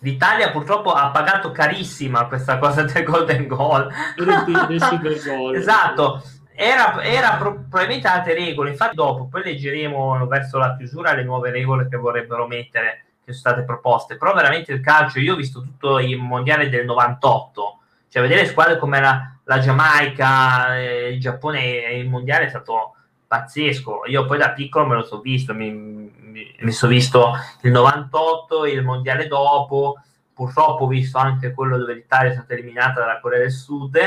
L'Italia 0.00 0.50
purtroppo 0.50 0.92
ha 0.92 1.10
pagato 1.10 1.50
carissima 1.50 2.26
questa 2.26 2.58
cosa 2.58 2.82
del 2.82 3.04
Golden 3.04 3.46
Goal. 3.46 3.88
Del- 4.16 4.66
del 4.68 4.82
silver 4.82 5.22
goal. 5.24 5.54
esatto, 5.54 6.22
era, 6.56 7.02
era 7.02 7.36
pro- 7.36 7.64
probabilmente 7.68 8.06
altre 8.06 8.34
regole. 8.34 8.70
Infatti, 8.70 8.94
dopo 8.94 9.26
poi 9.26 9.42
leggeremo 9.42 10.26
verso 10.26 10.58
la 10.58 10.76
chiusura 10.76 11.12
le 11.12 11.24
nuove 11.24 11.50
regole 11.50 11.88
che 11.88 11.96
vorrebbero 11.96 12.46
mettere, 12.46 13.04
che 13.24 13.32
sono 13.32 13.54
state 13.54 13.64
proposte. 13.64 14.16
Però 14.16 14.32
veramente 14.32 14.72
il 14.72 14.80
calcio, 14.80 15.18
io 15.18 15.34
ho 15.34 15.36
visto 15.36 15.60
tutto 15.60 15.98
il 15.98 16.16
mondiale 16.16 16.68
del 16.68 16.84
98, 16.84 17.78
cioè 18.08 18.22
vedere 18.22 18.46
squadre 18.46 18.78
come 18.78 19.00
la, 19.00 19.36
la 19.44 19.58
Giamaica, 19.58 20.78
eh, 20.78 21.08
il 21.08 21.20
Giappone, 21.20 21.60
il 21.94 22.08
mondiale 22.08 22.46
è 22.46 22.48
stato 22.48 22.94
pazzesco. 23.26 24.02
Io 24.06 24.24
poi 24.24 24.38
da 24.38 24.52
piccolo 24.52 24.86
me 24.86 24.94
lo 24.94 25.02
so 25.02 25.20
visto, 25.20 25.54
mi, 25.54 25.72
mi, 25.72 26.54
mi 26.60 26.72
sono 26.72 26.92
visto 26.92 27.32
il 27.62 27.72
98, 27.72 28.66
il 28.66 28.82
mondiale 28.82 29.26
dopo, 29.26 30.00
purtroppo 30.32 30.84
ho 30.84 30.88
visto 30.88 31.18
anche 31.18 31.52
quello 31.52 31.76
dove 31.78 31.94
l'Italia 31.94 32.30
è 32.30 32.34
stata 32.34 32.52
eliminata 32.54 33.00
dalla 33.00 33.18
Corea 33.20 33.40
del 33.40 33.50
Sud, 33.50 33.98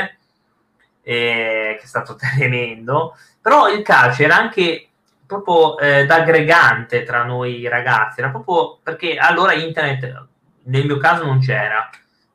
eh, 1.08 1.76
che 1.78 1.84
è 1.84 1.86
stato 1.86 2.14
tremendo, 2.20 3.16
però 3.40 3.70
il 3.70 3.80
calcio 3.82 4.24
era 4.24 4.36
anche 4.36 4.88
proprio 5.26 5.78
eh, 5.78 6.04
da 6.04 6.16
aggregante 6.16 7.02
tra 7.02 7.24
noi 7.24 7.66
ragazzi, 7.66 8.20
era 8.20 8.28
proprio 8.28 8.78
perché 8.82 9.16
allora 9.16 9.54
internet 9.54 10.26
nel 10.64 10.84
mio 10.84 10.98
caso 10.98 11.24
non 11.24 11.38
c'era 11.38 11.88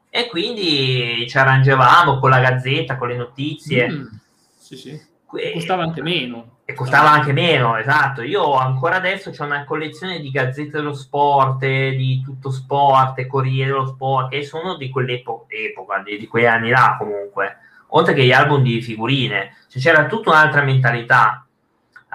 e 0.09 0.27
quindi 0.27 1.25
ci 1.27 1.37
arrangevamo 1.37 2.17
con 2.17 2.31
la 2.31 2.39
gazzetta, 2.39 2.97
con 2.97 3.09
le 3.09 3.15
notizie. 3.15 3.89
Mm, 3.89 4.05
sì, 4.57 4.75
sì. 4.75 5.01
Que- 5.25 5.51
Costava 5.53 5.83
anche 5.83 6.01
meno. 6.01 6.59
e 6.65 6.73
costava 6.73 7.09
anche 7.11 7.31
meno, 7.31 7.77
esatto. 7.77 8.21
Io 8.21 8.53
ancora 8.53 8.95
adesso 8.95 9.31
ho 9.35 9.43
una 9.43 9.65
collezione 9.65 10.19
di 10.19 10.29
gazzette 10.29 10.69
dello 10.71 10.93
sport, 10.93 11.63
eh, 11.63 11.95
di 11.95 12.21
tutto 12.23 12.51
sport, 12.51 13.25
Corriere 13.27 13.71
dello 13.71 13.87
sport, 13.87 14.29
che 14.29 14.43
sono 14.43 14.77
di 14.77 14.89
quell'epoca, 14.89 15.99
di, 16.03 16.17
di 16.17 16.27
quegli 16.27 16.45
anni 16.45 16.69
là 16.69 16.95
comunque, 16.99 17.57
oltre 17.95 18.13
che 18.13 18.25
gli 18.25 18.31
album 18.31 18.63
di 18.63 18.81
figurine. 18.81 19.55
Cioè, 19.67 19.81
c'era 19.81 20.05
tutta 20.05 20.31
un'altra 20.31 20.63
mentalità. 20.63 21.47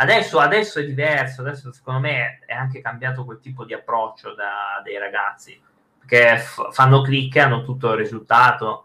Adesso, 0.01 0.39
adesso 0.39 0.79
è 0.79 0.85
diverso, 0.85 1.41
adesso 1.41 1.73
secondo 1.73 2.01
me 2.01 2.41
è 2.47 2.53
anche 2.53 2.81
cambiato 2.81 3.25
quel 3.25 3.41
tipo 3.41 3.65
di 3.65 3.75
approccio 3.75 4.33
da, 4.35 4.81
dei 4.85 4.97
ragazzi, 4.97 5.61
perché 5.99 6.39
f- 6.39 6.73
fanno 6.73 7.03
click 7.03 7.35
e 7.35 7.41
hanno 7.41 7.65
tutto 7.65 7.91
il 7.91 7.99
risultato. 7.99 8.85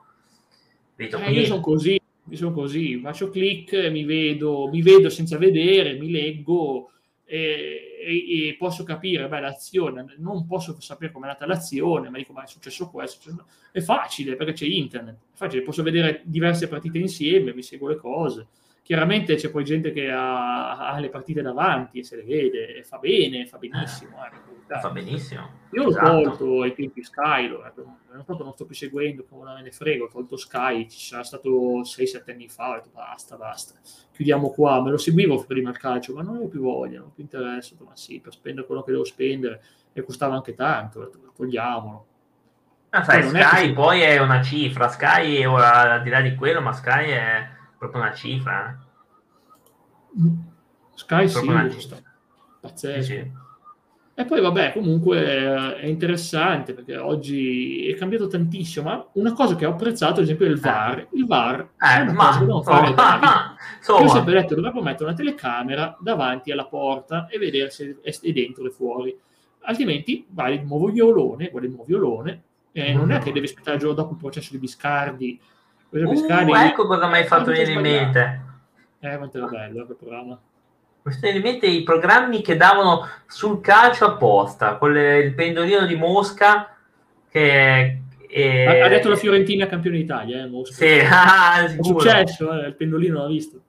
Capito? 0.95 1.17
Eh, 1.17 1.21
Quindi- 1.21 1.39
io 1.41 1.45
sono 1.45 1.61
così, 1.61 2.01
io 2.29 2.37
sono 2.37 2.51
così, 2.51 2.99
faccio 2.99 3.29
click, 3.29 3.89
mi 3.91 4.05
vedo, 4.05 4.67
mi 4.71 4.81
vedo 4.81 5.09
senza 5.09 5.37
vedere, 5.37 5.93
mi 5.93 6.09
leggo 6.09 6.92
e, 7.35 8.47
e- 8.47 8.55
posso 8.59 8.83
capire, 8.83 9.27
beh, 9.27 9.39
l'azione, 9.39 10.05
non 10.17 10.45
posso 10.45 10.79
sapere 10.79 11.11
com'è 11.11 11.25
nata 11.25 11.47
l'azione, 11.47 12.09
ma 12.09 12.17
dico, 12.17 12.31
ma 12.31 12.43
è 12.43 12.47
successo 12.47 12.89
questo, 12.91 13.45
è 13.71 13.81
facile 13.81 14.35
perché 14.35 14.53
c'è 14.53 14.65
internet, 14.65 15.15
è 15.15 15.35
facile, 15.35 15.63
posso 15.63 15.81
vedere 15.81 16.21
diverse 16.25 16.67
partite 16.67 16.99
insieme, 16.99 17.53
mi 17.55 17.63
seguo 17.63 17.87
le 17.87 17.95
cose. 17.95 18.47
Chiaramente 18.83 19.35
c'è 19.35 19.49
poi 19.49 19.63
gente 19.63 19.93
che 19.93 20.11
ha, 20.11 20.89
ha 20.89 20.99
le 20.99 21.07
partite 21.09 21.41
davanti 21.41 21.99
e 21.99 22.03
se 22.03 22.17
le 22.17 22.23
vede, 22.23 22.75
e 22.75 22.83
fa 22.83 22.97
bene, 22.97 23.45
fa 23.45 23.57
benissimo. 23.57 24.17
eh, 24.25 24.79
fa 24.79 24.89
benissimo. 24.89 25.61
Io 25.71 25.83
l'ho 25.83 25.89
Esatto. 25.89 26.21
tolto 26.21 26.61
ai 26.63 26.73
tempi 26.75 27.01
Sky, 27.01 27.47
lo, 27.47 27.59
l'anno 27.61 28.23
proprio 28.25 28.43
non 28.43 28.53
sto 28.53 28.65
più 28.65 28.75
seguendo, 28.75 29.23
come 29.23 29.45
non 29.45 29.53
me 29.55 29.61
ne 29.61 29.71
frego, 29.71 30.05
ho 30.05 30.09
tolto 30.09 30.35
Sky, 30.35 30.87
ci 30.89 30.99
sarà 30.99 31.23
stato 31.23 31.83
6-7 31.85 32.31
anni 32.31 32.49
fa, 32.49 32.71
ho 32.71 32.73
detto 32.75 32.89
basta, 32.93 33.37
basta, 33.37 33.79
chiudiamo 34.11 34.49
qua, 34.51 34.81
me 34.83 34.91
lo 34.91 34.97
seguivo 34.97 35.43
prima 35.45 35.69
il 35.69 35.77
calcio, 35.77 36.13
ma 36.13 36.21
non 36.21 36.35
avevo 36.35 36.49
più 36.49 36.59
voglia, 36.61 36.99
non 36.99 37.07
ho 37.07 37.11
più 37.11 37.23
interesse, 37.23 37.69
ho 37.69 37.77
detto, 37.77 37.89
ma 37.89 37.95
sì, 37.95 38.19
per 38.19 38.33
spendere 38.33 38.67
quello 38.67 38.83
che 38.83 38.91
devo 38.91 39.05
spendere, 39.05 39.63
e 39.93 40.03
costava 40.03 40.35
anche 40.35 40.53
tanto, 40.55 41.09
togliamolo. 41.35 42.05
Ah, 42.89 43.03
sai, 43.03 43.21
è 43.21 43.23
Sky 43.23 43.67
che- 43.67 43.73
poi 43.73 44.01
è 44.01 44.19
una 44.19 44.41
cifra, 44.43 44.87
Sky 44.89 45.37
è 45.37 45.49
ora, 45.49 45.93
al 45.93 46.03
di 46.03 46.09
là 46.09 46.21
di 46.21 46.35
quello, 46.35 46.61
ma 46.61 46.73
Sky 46.73 47.09
è 47.09 47.47
proprio 47.89 48.01
una 48.01 48.13
cifra. 48.13 48.79
eh. 50.17 50.51
Sky 50.95 51.27
sì, 51.27 51.47
una 51.47 51.69
Sì, 51.69 51.89
pazzesco. 52.59 53.01
sì. 53.03 53.31
E 54.15 54.25
poi 54.25 54.41
vabbè, 54.41 54.73
comunque 54.73 55.25
eh, 55.25 55.75
è 55.77 55.85
interessante 55.87 56.75
perché 56.75 56.97
oggi 56.97 57.87
è 57.87 57.95
cambiato 57.95 58.27
tantissimo, 58.27 58.87
ma 58.87 59.07
una 59.13 59.33
cosa 59.33 59.55
che 59.55 59.65
ho 59.65 59.71
apprezzato 59.71 60.17
ad 60.19 60.25
esempio 60.25 60.45
è 60.45 60.49
il 60.49 60.59
VAR. 60.59 61.07
Il 61.13 61.25
VAR 61.25 61.69
è 61.77 61.97
Eh, 61.97 62.01
una 62.01 62.13
ma 62.13 62.25
cosa 62.27 62.39
che 62.39 62.45
devono 62.45 62.61
fare 62.61 62.93
da 62.93 63.13
vita. 63.19 63.55
Io 63.89 64.03
ho 64.03 64.07
sempre 64.07 64.33
detto 64.33 64.53
dovrebbero 64.53 64.83
mettere 64.83 65.05
una 65.05 65.15
telecamera 65.15 65.97
davanti 65.99 66.51
alla 66.51 66.65
porta 66.67 67.25
e 67.27 67.39
vedere 67.39 67.71
se 67.71 67.97
è 68.03 68.11
è 68.11 68.31
dentro 68.31 68.65
e 68.67 68.69
fuori. 68.69 69.17
Altrimenti 69.61 70.27
vai 70.29 70.55
il 70.59 70.63
nuovo 70.65 70.89
violone, 70.89 71.49
guarda 71.49 71.67
il 71.67 71.73
nuovo 71.73 71.87
violone, 71.87 72.43
e 72.71 72.93
non 72.93 73.11
è 73.11 73.17
che 73.17 73.31
devi 73.31 73.45
aspettare 73.47 73.75
il 73.77 73.81
giorno 73.81 73.95
dopo 73.95 74.11
il 74.13 74.19
processo 74.19 74.49
di 74.51 74.59
Biscardi. 74.59 75.41
Esempio, 75.93 76.53
uh, 76.53 76.55
ecco 76.55 76.85
cosa 76.87 77.07
mi 77.07 77.13
hai 77.15 77.23
fatto 77.25 77.51
venire 77.51 77.71
in 77.71 77.81
mente. 77.81 78.41
eh, 78.99 79.17
quanto 79.17 79.37
era 79.37 79.47
bello 79.47 79.85
quel 79.85 79.97
programma. 79.97 80.39
Venendo 81.03 81.37
in 81.37 81.43
mente 81.43 81.65
i 81.67 81.83
programmi 81.83 82.41
che 82.41 82.55
davano 82.55 83.07
sul 83.27 83.59
calcio 83.61 84.05
apposta, 84.05 84.77
con 84.77 84.93
le- 84.93 85.19
il 85.19 85.33
pendolino 85.33 85.85
di 85.85 85.95
Mosca 85.95 86.75
che... 87.29 87.99
eh, 88.29 88.65
Ha, 88.65 88.85
ha 88.85 88.87
detto 88.87 89.09
la 89.09 89.15
Fiorentina 89.17 89.65
campione 89.67 89.97
d'Italia, 89.97 90.43
eh, 90.43 90.47
Mosca. 90.47 90.73
Sì, 90.75 90.99
ah, 91.11 91.63
È 91.65 91.77
successo, 91.81 92.51
eh, 92.53 92.67
il 92.67 92.75
pendolino 92.75 93.19
l'ha 93.19 93.27
visto. 93.27 93.59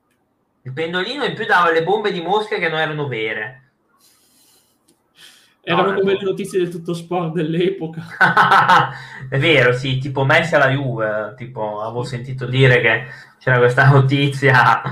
Il 0.62 0.72
pendolino 0.72 1.24
in 1.24 1.34
più 1.34 1.44
dava 1.44 1.70
le 1.72 1.82
bombe 1.82 2.12
di 2.12 2.20
Mosca 2.22 2.56
che 2.56 2.68
non 2.68 2.78
erano 2.78 3.06
vere. 3.08 3.63
Erano 5.64 5.92
No, 5.92 5.98
come 6.00 6.12
le 6.12 6.22
notizie 6.22 6.58
del 6.58 6.68
tutto 6.68 6.92
sport 6.92 7.32
dell'epoca. 7.32 8.02
è 9.30 9.38
vero, 9.38 9.72
sì, 9.72 9.98
tipo 9.98 10.24
Messi 10.24 10.54
alla 10.54 10.68
Juve, 10.68 11.34
tipo, 11.36 11.80
avevo 11.80 12.04
sentito 12.04 12.46
dire 12.46 12.80
che 12.80 13.04
c'era 13.38 13.58
questa 13.58 13.88
notizia. 13.90 14.82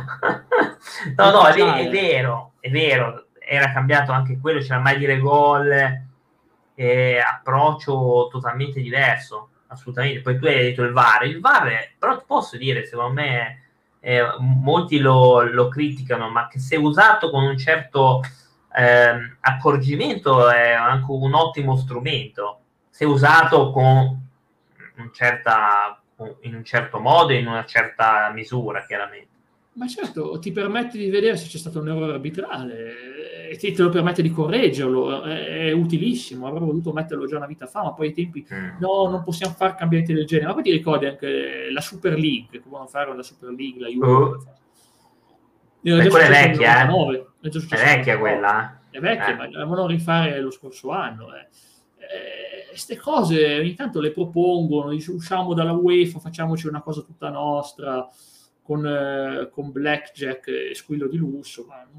no, 1.17 1.31
no, 1.31 1.47
è, 1.47 1.55
è 1.87 1.91
vero, 1.91 2.53
è 2.59 2.71
vero, 2.71 3.27
era 3.39 3.71
cambiato 3.71 4.13
anche 4.13 4.39
quello, 4.41 4.61
c'era 4.61 4.79
mai 4.79 4.97
dire 4.99 5.19
gol, 5.19 5.71
eh, 6.75 7.19
approccio 7.19 8.29
totalmente 8.31 8.81
diverso, 8.81 9.51
assolutamente. 9.67 10.21
Poi 10.23 10.39
tu 10.39 10.47
hai 10.47 10.55
detto 10.57 10.83
il 10.83 10.93
VAR, 10.93 11.27
il 11.27 11.41
VAR, 11.41 11.67
è- 11.69 11.91
però 11.99 12.17
ti 12.17 12.25
posso 12.27 12.57
dire, 12.57 12.87
secondo 12.87 13.13
me, 13.21 13.63
eh, 14.01 14.23
molti 14.39 14.99
lo, 14.99 15.43
lo 15.43 15.69
criticano, 15.69 16.31
ma 16.31 16.49
che 16.49 16.59
se 16.59 16.77
usato 16.77 17.31
con 17.31 17.45
un 17.45 17.59
certo 17.59 18.23
ehm, 18.75 19.37
accorgimento 19.41 20.49
è 20.49 20.71
anche 20.73 21.11
un 21.11 21.35
ottimo 21.35 21.77
strumento 21.77 22.59
se 22.91 23.05
usato 23.05 23.71
con 23.71 24.21
un 24.97 25.11
certa, 25.13 26.01
in 26.43 26.55
un 26.55 26.65
certo 26.65 27.01
modo 27.01 27.31
e 27.31 27.39
in 27.39 27.47
una 27.47 27.65
certa 27.65 28.31
misura 28.35 28.85
chiaramente 28.85 29.29
Ma 29.75 29.87
certo, 29.89 30.39
ti 30.39 30.53
permette 30.53 30.99
di 30.99 31.09
vedere 31.09 31.37
se 31.37 31.49
c'è 31.49 31.59
stato 31.59 31.81
un 31.81 31.89
errore 31.89 32.13
arbitrale 32.13 33.23
e 33.53 33.57
ti 33.59 33.73
te 33.73 33.83
lo 33.83 33.91
permette 33.91 34.23
di 34.23 34.31
correggerlo, 34.31 35.25
è, 35.25 35.67
è 35.67 35.73
utilissimo, 35.73 36.47
avrei 36.47 36.65
voluto 36.65 36.93
metterlo 36.93 37.27
già 37.27 37.37
una 37.37 37.47
vita 37.47 37.67
fa, 37.67 37.83
ma 37.83 37.93
poi 37.93 38.07
ai 38.09 38.15
tempi 38.15 38.47
Mm. 38.53 38.79
no, 38.81 39.09
non 39.09 39.23
possiamo 39.23 39.55
fare 39.55 39.75
cambiamenti 39.75 40.15
del 40.15 40.27
genere. 40.27 40.49
Ma 40.49 40.55
poi 40.55 40.63
ti 40.63 40.71
ricordi 40.71 41.07
anche 41.07 41.71
la 41.71 41.81
Super 41.81 42.19
League, 42.19 42.49
che 42.51 42.61
volevano 42.61 42.89
fare 42.89 43.15
la 43.15 43.23
Super 43.23 43.51
League, 43.51 43.81
la 43.81 43.89
Juve. 43.89 44.07
Oh. 44.07 44.45
Beh, 45.81 46.03
già 46.03 46.09
quella 46.09 46.27
è 46.27 46.49
vecchia, 46.49 46.83
eh. 46.83 47.27
99, 47.43 47.75
è 47.75 47.79
è 47.79 47.97
vecchia 47.97 48.15
99. 48.15 48.19
quella 48.21 48.81
È 48.91 49.01
vecchia, 49.01 49.29
Eh. 49.33 49.37
ma 49.37 49.45
la 49.51 49.65
volevano 49.65 49.87
rifare 49.89 50.41
lo 50.41 50.51
scorso 50.51 50.91
anno. 50.91 51.27
Queste 52.69 52.97
cose 52.97 53.59
ogni 53.59 53.75
tanto 53.75 54.01
le 54.01 54.13
propongono, 54.13 54.91
dice, 54.91 55.11
usciamo 55.11 55.53
dalla 55.53 55.73
UEFA, 55.73 56.19
facciamoci 56.21 56.67
una 56.69 56.81
cosa 56.81 57.03
tutta 57.03 57.29
nostra, 57.29 58.09
con, 58.63 58.87
eh, 58.87 59.51
con 59.51 59.73
blackjack 59.73 60.47
e 60.49 60.75
squillo 60.75 61.07
di 61.07 61.17
lusso, 61.19 61.67
ma 61.69 61.85
non 61.85 61.99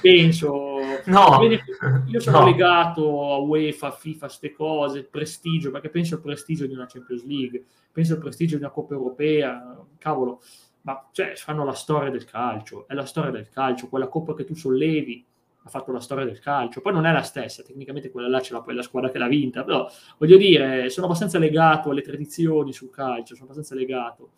penso, 0.00 0.48
penso 0.80 1.02
no 1.04 1.40
io 2.06 2.18
sono 2.20 2.38
No. 2.40 2.44
legato 2.46 3.32
a 3.32 3.36
UEFA, 3.38 3.90
FIFA, 3.92 4.26
queste 4.26 4.52
cose, 4.52 4.98
il 4.98 5.06
prestigio, 5.06 5.70
perché 5.70 5.88
penso 5.90 6.16
al 6.16 6.22
prestigio 6.22 6.66
di 6.66 6.72
una 6.72 6.86
Champions 6.86 7.24
League, 7.24 7.62
penso 7.92 8.14
al 8.14 8.18
prestigio 8.20 8.56
di 8.56 8.62
una 8.62 8.72
Coppa 8.72 8.94
Europea, 8.94 9.76
cavolo, 9.98 10.40
ma 10.82 11.08
cioè 11.12 11.34
fanno 11.36 11.64
la 11.64 11.72
storia 11.72 12.10
del 12.10 12.24
calcio, 12.24 12.86
è 12.88 12.94
la 12.94 13.04
storia 13.04 13.30
del 13.30 13.48
calcio, 13.48 13.88
quella 13.88 14.08
Coppa 14.08 14.34
che 14.34 14.44
tu 14.44 14.54
sollevi 14.54 15.24
ha 15.62 15.68
fatto 15.68 15.92
la 15.92 16.00
storia 16.00 16.24
del 16.24 16.40
calcio, 16.40 16.80
poi 16.80 16.92
non 16.92 17.04
è 17.04 17.12
la 17.12 17.22
stessa, 17.22 17.62
tecnicamente 17.62 18.10
quella 18.10 18.28
là 18.28 18.40
ce 18.40 18.54
l'ha 18.54 18.62
poi 18.62 18.74
la 18.74 18.82
squadra 18.82 19.10
che 19.10 19.18
l'ha 19.18 19.28
vinta, 19.28 19.62
però 19.62 19.90
voglio 20.18 20.36
dire, 20.38 20.88
sono 20.88 21.06
abbastanza 21.06 21.38
legato 21.38 21.90
alle 21.90 22.00
tradizioni 22.00 22.72
sul 22.72 22.90
calcio, 22.90 23.34
sono 23.34 23.50
abbastanza 23.50 23.74
legato. 23.74 24.30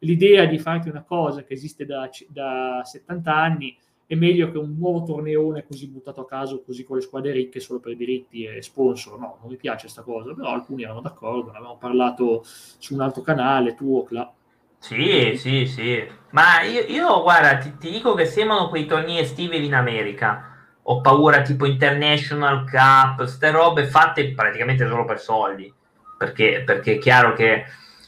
L'idea 0.00 0.46
di 0.46 0.58
farti 0.58 0.88
una 0.88 1.02
cosa 1.02 1.44
che 1.44 1.52
esiste 1.52 1.84
da, 1.84 2.08
da 2.28 2.80
70 2.82 3.34
anni 3.34 3.76
è 4.06 4.16
meglio 4.16 4.50
che 4.50 4.58
un 4.58 4.74
nuovo 4.76 5.04
torneone 5.04 5.64
così 5.64 5.86
buttato 5.86 6.22
a 6.22 6.26
caso, 6.26 6.62
così 6.62 6.82
con 6.82 6.96
le 6.96 7.02
squadre 7.02 7.30
ricche 7.30 7.60
solo 7.60 7.78
per 7.78 7.94
diritti 7.94 8.44
e 8.44 8.60
sponsor. 8.60 9.16
No, 9.18 9.36
non 9.40 9.48
mi 9.50 9.56
piace 9.56 9.82
questa 9.82 10.02
cosa, 10.02 10.34
però 10.34 10.48
alcuni 10.48 10.82
erano 10.82 11.00
d'accordo, 11.00 11.52
ne 11.52 11.58
avevamo 11.58 11.78
parlato 11.78 12.42
su 12.42 12.94
un 12.94 13.02
altro 13.02 13.22
canale, 13.22 13.74
tu 13.74 13.94
o 13.94 14.02
Cla. 14.02 14.32
Sì, 14.80 15.36
sì, 15.36 15.66
sì. 15.66 16.08
Ma 16.30 16.62
io, 16.62 16.80
io 16.86 17.22
guarda, 17.22 17.58
ti, 17.58 17.76
ti, 17.76 17.90
dico 17.90 18.14
che 18.14 18.24
sembrano 18.24 18.68
quei 18.68 18.86
tornei 18.86 19.18
estivi 19.18 19.64
in 19.64 19.74
America. 19.74 20.46
Ho 20.84 21.00
paura 21.02 21.42
tipo 21.42 21.66
International 21.66 22.68
Cup, 22.68 23.16
queste 23.16 23.50
robe 23.50 23.86
fatte 23.86 24.32
praticamente 24.32 24.88
solo 24.88 25.04
per 25.04 25.20
soldi. 25.20 25.72
Perché, 26.16 26.62
perché 26.64 26.94
è 26.94 26.98
chiaro 26.98 27.34
che 27.34 27.64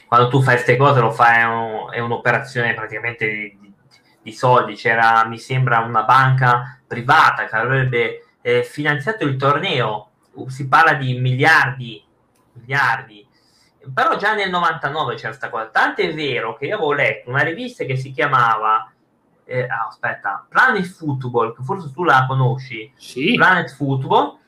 quando 0.06 0.28
tu 0.28 0.42
fai 0.42 0.54
queste 0.54 0.76
cose 0.76 1.00
lo 1.00 1.10
fai, 1.10 1.40
è, 1.40 1.44
un, 1.44 1.92
è 1.92 1.98
un'operazione 2.00 2.74
praticamente 2.74 3.26
di, 3.28 3.58
di, 3.60 3.74
di, 4.22 4.32
soldi. 4.32 4.74
C'era, 4.74 5.26
mi 5.26 5.38
sembra, 5.38 5.80
una 5.80 6.04
banca 6.04 6.80
privata 6.86 7.44
che 7.44 7.56
avrebbe 7.56 8.24
eh, 8.40 8.64
finanziato 8.64 9.24
il 9.24 9.36
torneo. 9.36 10.10
Si 10.48 10.66
parla 10.66 10.94
di 10.94 11.18
miliardi, 11.18 12.02
miliardi 12.54 13.28
però 13.92 14.16
già 14.16 14.34
nel 14.34 14.50
99 14.50 15.14
c'era 15.14 15.28
questa 15.28 15.48
cosa. 15.48 15.68
Tanto 15.68 16.02
è 16.02 16.12
vero 16.14 16.56
che 16.56 16.66
io 16.66 16.76
avevo 16.76 16.92
letto 16.92 17.30
una 17.30 17.42
rivista 17.42 17.84
che 17.84 17.96
si 17.96 18.12
chiamava 18.12 18.92
eh, 19.44 19.64
ah, 19.64 19.86
aspetta, 19.88 20.46
Planet 20.48 20.84
Football, 20.84 21.54
che 21.54 21.62
forse 21.62 21.92
tu 21.92 22.04
la 22.04 22.24
conosci. 22.26 22.92
Sì. 22.96 23.34
Planet 23.34 23.74
Football, 23.74 24.38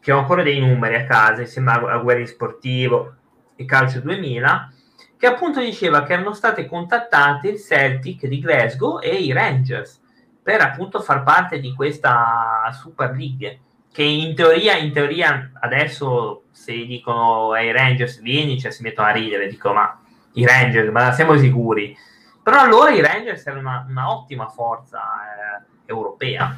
che 0.00 0.12
ho 0.12 0.18
ancora 0.18 0.42
dei 0.42 0.60
numeri 0.60 0.96
a 0.96 1.06
casa, 1.06 1.42
insieme 1.42 1.72
a 1.72 1.98
Guerri 1.98 2.26
Sportivo 2.26 3.14
e 3.56 3.64
Calcio 3.64 4.00
2000, 4.00 4.72
che 5.16 5.26
appunto 5.26 5.60
diceva 5.60 6.02
che 6.04 6.12
erano 6.12 6.32
state 6.32 6.66
contattate 6.66 7.48
il 7.48 7.58
Celtic 7.58 8.26
di 8.26 8.40
Glasgow 8.40 9.00
e 9.00 9.14
i 9.14 9.32
Rangers 9.32 10.00
per 10.42 10.60
appunto 10.60 11.00
far 11.00 11.24
parte 11.24 11.58
di 11.58 11.74
questa 11.74 12.70
Super 12.72 13.10
League 13.14 13.60
che 13.92 14.02
in 14.02 14.34
teoria, 14.34 14.76
in 14.76 14.92
teoria 14.92 15.50
adesso 15.60 16.44
se 16.52 16.72
dicono 16.86 17.52
ai 17.52 17.72
Rangers 17.72 18.20
vieni, 18.20 18.60
cioè 18.60 18.70
si 18.70 18.82
mettono 18.82 19.08
a 19.08 19.12
ridere, 19.12 19.48
dico 19.48 19.72
ma 19.72 20.00
i 20.32 20.46
Rangers, 20.46 20.90
ma 20.90 21.12
siamo 21.12 21.36
sicuri? 21.36 21.96
Però 22.42 22.60
allora 22.60 22.90
i 22.90 23.00
Rangers 23.00 23.46
erano 23.46 23.60
una, 23.60 23.86
una 23.88 24.10
ottima 24.10 24.48
forza 24.48 25.00
eh, 25.00 25.64
europea. 25.86 26.56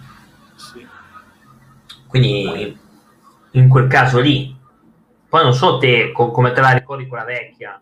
Sì. 0.55 0.87
Quindi 2.07 2.79
in 3.53 3.69
quel 3.69 3.89
caso 3.89 4.21
lì, 4.21 4.57
poi 5.29 5.43
non 5.43 5.55
so 5.55 5.79
te 5.79 6.13
co- 6.13 6.31
come 6.31 6.53
te 6.53 6.61
la 6.61 6.73
ricordi 6.73 7.07
quella 7.07 7.25
vecchia, 7.25 7.81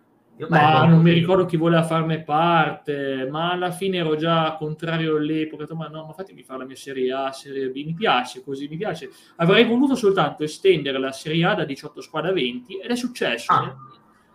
ma 0.49 0.85
non 0.87 1.03
mi 1.03 1.13
ricordo 1.13 1.45
chi 1.45 1.57
voleva 1.57 1.83
farne 1.83 2.23
parte, 2.23 3.27
ma 3.31 3.53
alla 3.53 3.71
fine 3.71 3.99
ero 3.99 4.17
già 4.17 4.55
contrario 4.57 5.17
all'epoca, 5.17 5.67
ma 5.75 5.89
no, 5.89 6.07
ma 6.07 6.13
fatemi 6.13 6.43
fare 6.43 6.61
la 6.61 6.65
mia 6.65 6.77
Serie 6.77 7.13
A, 7.13 7.33
Serie 7.33 7.71
B, 7.71 7.85
mi 7.85 7.95
piace 7.95 8.43
così, 8.43 8.69
mi 8.69 8.77
piace. 8.77 9.11
Avrei 9.37 9.65
voluto 9.65 9.95
soltanto 9.95 10.45
estendere 10.45 10.99
la 10.99 11.13
Serie 11.13 11.45
A 11.45 11.55
da 11.55 11.65
18 11.65 12.01
squadre 12.01 12.31
a 12.31 12.35
20 12.35 12.79
ed 12.79 12.91
è 12.91 12.97
successo. 12.97 13.53
Ah. 13.53 13.77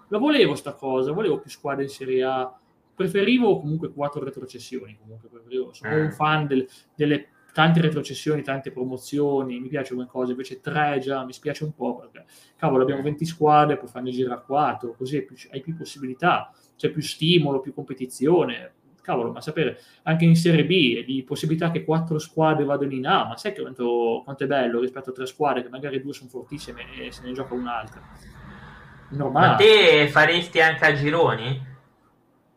La 0.09 0.17
volevo 0.17 0.55
sta 0.55 0.73
cosa, 0.73 1.11
volevo 1.11 1.39
più 1.39 1.49
squadre 1.49 1.83
in 1.83 1.89
Serie 1.89 2.23
A, 2.23 2.53
preferivo 2.95 3.59
comunque 3.59 3.91
quattro 3.91 4.23
retrocessioni, 4.23 4.97
comunque 4.99 5.29
sono 5.71 5.91
eh. 5.91 6.01
un 6.01 6.11
fan 6.11 6.47
del, 6.47 6.67
delle 6.95 7.29
tante 7.53 7.81
retrocessioni, 7.81 8.41
tante 8.41 8.71
promozioni, 8.71 9.59
mi 9.59 9.67
piace 9.69 9.93
come 9.93 10.07
cosa, 10.07 10.31
invece 10.31 10.59
tre 10.59 10.99
già 10.99 11.23
mi 11.23 11.33
spiace 11.33 11.63
un 11.63 11.73
po' 11.73 11.95
perché 11.95 12.25
cavolo 12.57 12.83
abbiamo 12.83 13.03
20 13.03 13.25
squadre, 13.25 13.77
puoi 13.77 13.89
farne 13.89 14.11
girare 14.11 14.41
4, 14.45 14.95
così 14.97 15.25
hai 15.51 15.61
più, 15.61 15.77
possibilità, 15.77 16.51
c'è 16.75 16.89
più 16.89 17.01
stimolo, 17.01 17.59
più 17.59 17.73
competizione, 17.73 18.73
cavolo, 19.01 19.31
ma 19.31 19.39
sapere 19.39 19.79
anche 20.03 20.25
in 20.25 20.35
Serie 20.35 20.65
B 20.65 21.05
di 21.05 21.23
possibilità 21.23 21.69
che 21.69 21.83
quattro 21.83 22.17
squadre 22.17 22.65
vadano 22.65 22.93
in 22.93 23.05
A, 23.05 23.27
ma 23.27 23.37
sai 23.37 23.55
quanto, 23.55 24.21
quanto, 24.23 24.45
è 24.45 24.47
bello 24.47 24.79
rispetto 24.79 25.11
a 25.11 25.13
tre 25.13 25.27
squadre 25.27 25.61
che 25.61 25.69
magari 25.69 26.01
due 26.01 26.13
sono 26.13 26.29
fortissime 26.29 26.85
e 26.99 27.11
se 27.11 27.21
ne 27.23 27.33
gioca 27.33 27.53
un'altra. 27.53 28.01
Normale. 29.09 29.47
Ma 29.47 29.55
te 29.55 30.07
faresti 30.07 30.59
anche 30.59 30.85
a 30.85 30.93
gironi? 30.93 31.71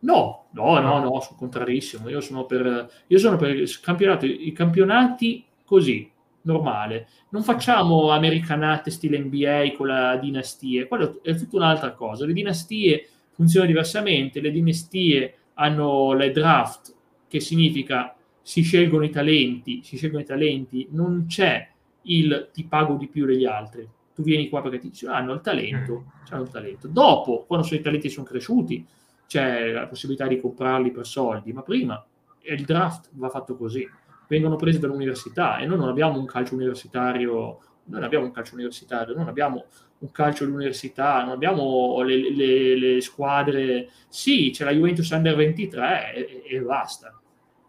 No, 0.01 0.47
no, 0.53 0.79
no, 0.81 1.01
no, 1.01 1.21
sono 1.21 1.37
contrarissimo. 1.39 2.09
Io 2.09 2.21
sono 2.21 2.45
per, 2.45 2.91
io 3.07 3.19
sono 3.19 3.37
per 3.37 3.51
il 3.51 3.81
campionato, 3.81 4.27
i 4.27 4.53
campionati 4.53 5.45
così, 5.65 6.11
normale. 6.43 7.09
Non 7.31 7.43
facciamo 7.43 8.11
americanate 8.11 8.91
stile 8.91 9.19
NBA 9.19 9.73
con 9.77 9.89
la 9.89 10.17
dinastie, 10.17 10.87
quello 10.87 11.21
è 11.23 11.35
tutta 11.37 11.57
un'altra 11.57 11.93
cosa. 11.93 12.25
Le 12.25 12.33
dinastie 12.33 13.09
funzionano 13.33 13.71
diversamente, 13.71 14.41
le 14.41 14.51
dinastie 14.51 15.35
hanno 15.55 16.13
le 16.15 16.31
draft, 16.31 16.95
che 17.29 17.41
significa 17.41 18.15
si 18.41 18.63
scelgono 18.63 19.05
i 19.05 19.11
talenti, 19.11 19.83
si 19.83 19.97
scelgono 19.97 20.23
i 20.23 20.27
talenti, 20.27 20.87
non 20.91 21.27
c'è 21.27 21.69
il 22.03 22.51
ti 22.53 22.65
pago 22.65 22.95
di 22.95 23.09
più 23.09 23.27
degli 23.27 23.45
altri. 23.45 23.89
Tu 24.15 24.23
vieni 24.23 24.49
qua 24.49 24.63
perché 24.63 24.79
ti 24.79 24.91
dicono 24.91 25.15
hanno 25.15 25.33
il 25.35 25.41
talento, 25.41 26.05
mm. 26.07 26.33
hanno 26.33 26.43
il 26.43 26.49
talento. 26.49 26.89
Dopo, 26.89 27.45
quando 27.47 27.67
i 27.75 27.81
talenti 27.81 28.09
sono 28.09 28.25
cresciuti, 28.25 28.87
c'è 29.27 29.73
la 29.73 29.87
possibilità 29.87 30.27
di 30.27 30.41
comprarli 30.41 30.91
per 30.91 31.07
soldi, 31.07 31.53
ma 31.53 31.63
prima 31.63 32.05
il 32.43 32.65
draft 32.65 33.09
va 33.13 33.29
fatto 33.29 33.57
così, 33.57 33.89
vengono 34.29 34.57
presi 34.57 34.79
dall'università 34.79 35.59
e 35.59 35.67
noi 35.67 35.79
non 35.79 35.89
abbiamo 35.89 36.19
un 36.19 36.27
calcio 36.27 36.55
universitario, 36.55 37.61
non 37.85 38.03
abbiamo 38.03 38.25
un 38.25 38.33
calcio 38.33 38.55
universitario, 38.55 39.15
non 39.15 39.29
abbiamo 39.29 39.65
un 39.99 40.11
calcio 40.11 40.45
all'università, 40.45 41.23
non 41.23 41.33
abbiamo 41.33 42.01
le, 42.03 42.35
le, 42.35 42.79
le 42.79 43.01
squadre, 43.01 43.89
sì, 44.09 44.51
c'è 44.53 44.65
la 44.65 44.73
Juventus 44.73 45.09
Under 45.11 45.35
23 45.35 46.15
e, 46.15 46.43
e 46.49 46.61
basta, 46.61 47.19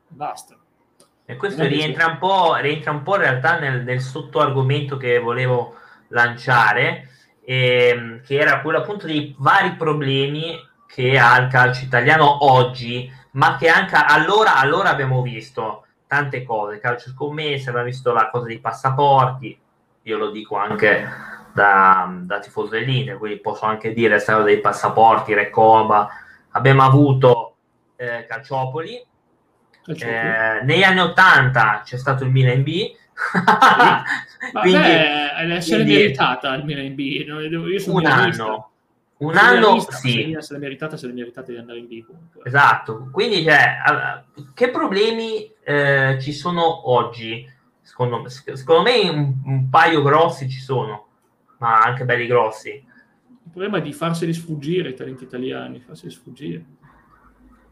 basta. 0.07 0.57
E 1.29 1.35
questo 1.35 1.65
rientra 1.65 2.07
un, 2.07 2.17
po', 2.19 2.55
rientra 2.55 2.91
un 2.91 3.03
po' 3.03 3.15
in 3.15 3.21
realtà 3.21 3.59
nel, 3.59 3.83
nel 3.83 3.99
sottoargomento 3.99 4.95
che 4.95 5.19
volevo 5.19 5.75
lanciare, 6.09 7.09
ehm, 7.43 8.21
che 8.21 8.37
era 8.37 8.61
quello 8.61 8.77
appunto 8.77 9.07
dei 9.07 9.35
vari 9.37 9.75
problemi 9.75 10.55
che 10.87 11.19
ha 11.19 11.37
il 11.37 11.49
calcio 11.49 11.83
italiano 11.83 12.45
oggi, 12.45 13.11
ma 13.31 13.55
che 13.57 13.67
anche 13.67 13.95
allora, 13.95 14.55
allora 14.55 14.89
abbiamo 14.89 15.21
visto 15.21 15.85
tante 16.07 16.43
cose, 16.43 16.79
calcio 16.79 17.09
scommesse, 17.09 17.69
abbiamo 17.69 17.87
visto 17.87 18.13
la 18.13 18.29
cosa 18.29 18.47
dei 18.47 18.59
passaporti, 18.59 19.59
io 20.03 20.17
lo 20.17 20.31
dico 20.31 20.57
anche 20.57 21.07
da, 21.53 22.09
da 22.21 22.39
tifoso 22.39 22.69
dell'Inter, 22.69 23.17
quindi 23.17 23.39
posso 23.39 23.65
anche 23.65 23.93
dire 23.93 24.13
la 24.13 24.19
storia 24.19 24.43
dei 24.43 24.61
passaporti, 24.61 25.33
Recoba, 25.33 26.09
abbiamo 26.51 26.83
avuto 26.83 27.55
eh, 27.97 28.25
Calciopoli, 28.27 29.05
Calciopoli. 29.83 30.15
Eh, 30.15 30.63
negli 30.63 30.83
anni 30.83 30.99
80 31.01 31.81
c'è 31.83 31.97
stato 31.97 32.23
il 32.23 32.31
Milan 32.31 32.63
B, 32.63 32.91
quindi, 34.61 34.77
Vabbè, 34.77 35.45
l'essere 35.45 35.83
quindi, 35.83 36.01
meritata 36.01 36.53
il 36.53 36.63
Milan 36.63 36.95
B, 36.95 36.99
io 36.99 37.79
sono 37.79 37.97
un 37.97 38.05
anno 38.05 38.71
un 39.19 39.35
anno 39.35 39.79
sì. 39.79 40.35
Se 40.39 40.53
l'è 40.53 40.59
meritata, 40.59 40.95
se 40.95 41.07
l'è 41.07 41.13
meritata 41.13 41.51
di 41.51 41.57
andare 41.57 41.79
in 41.79 41.87
B 41.87 42.03
comunque. 42.05 42.41
Esatto, 42.43 43.09
quindi 43.11 43.43
cioè, 43.43 44.23
che 44.53 44.69
problemi 44.69 45.51
eh, 45.63 46.17
ci 46.21 46.33
sono 46.33 46.91
oggi? 46.91 47.49
Secondo 47.81 48.21
me, 48.21 48.29
secondo 48.29 48.81
me 48.83 49.09
un, 49.09 49.33
un, 49.45 49.69
paio 49.69 50.03
grossi 50.03 50.49
ci 50.49 50.59
sono, 50.59 51.07
ma 51.57 51.79
anche 51.79 52.05
belli 52.05 52.27
grossi. 52.27 52.69
Il 52.69 53.51
problema 53.51 53.77
è 53.77 53.81
di 53.81 53.93
farseli 53.93 54.33
sfuggire 54.33 54.89
i 54.89 54.93
talenti 54.93 55.23
italiani, 55.23 55.79
farseli 55.79 56.11
sfuggire. 56.11 56.63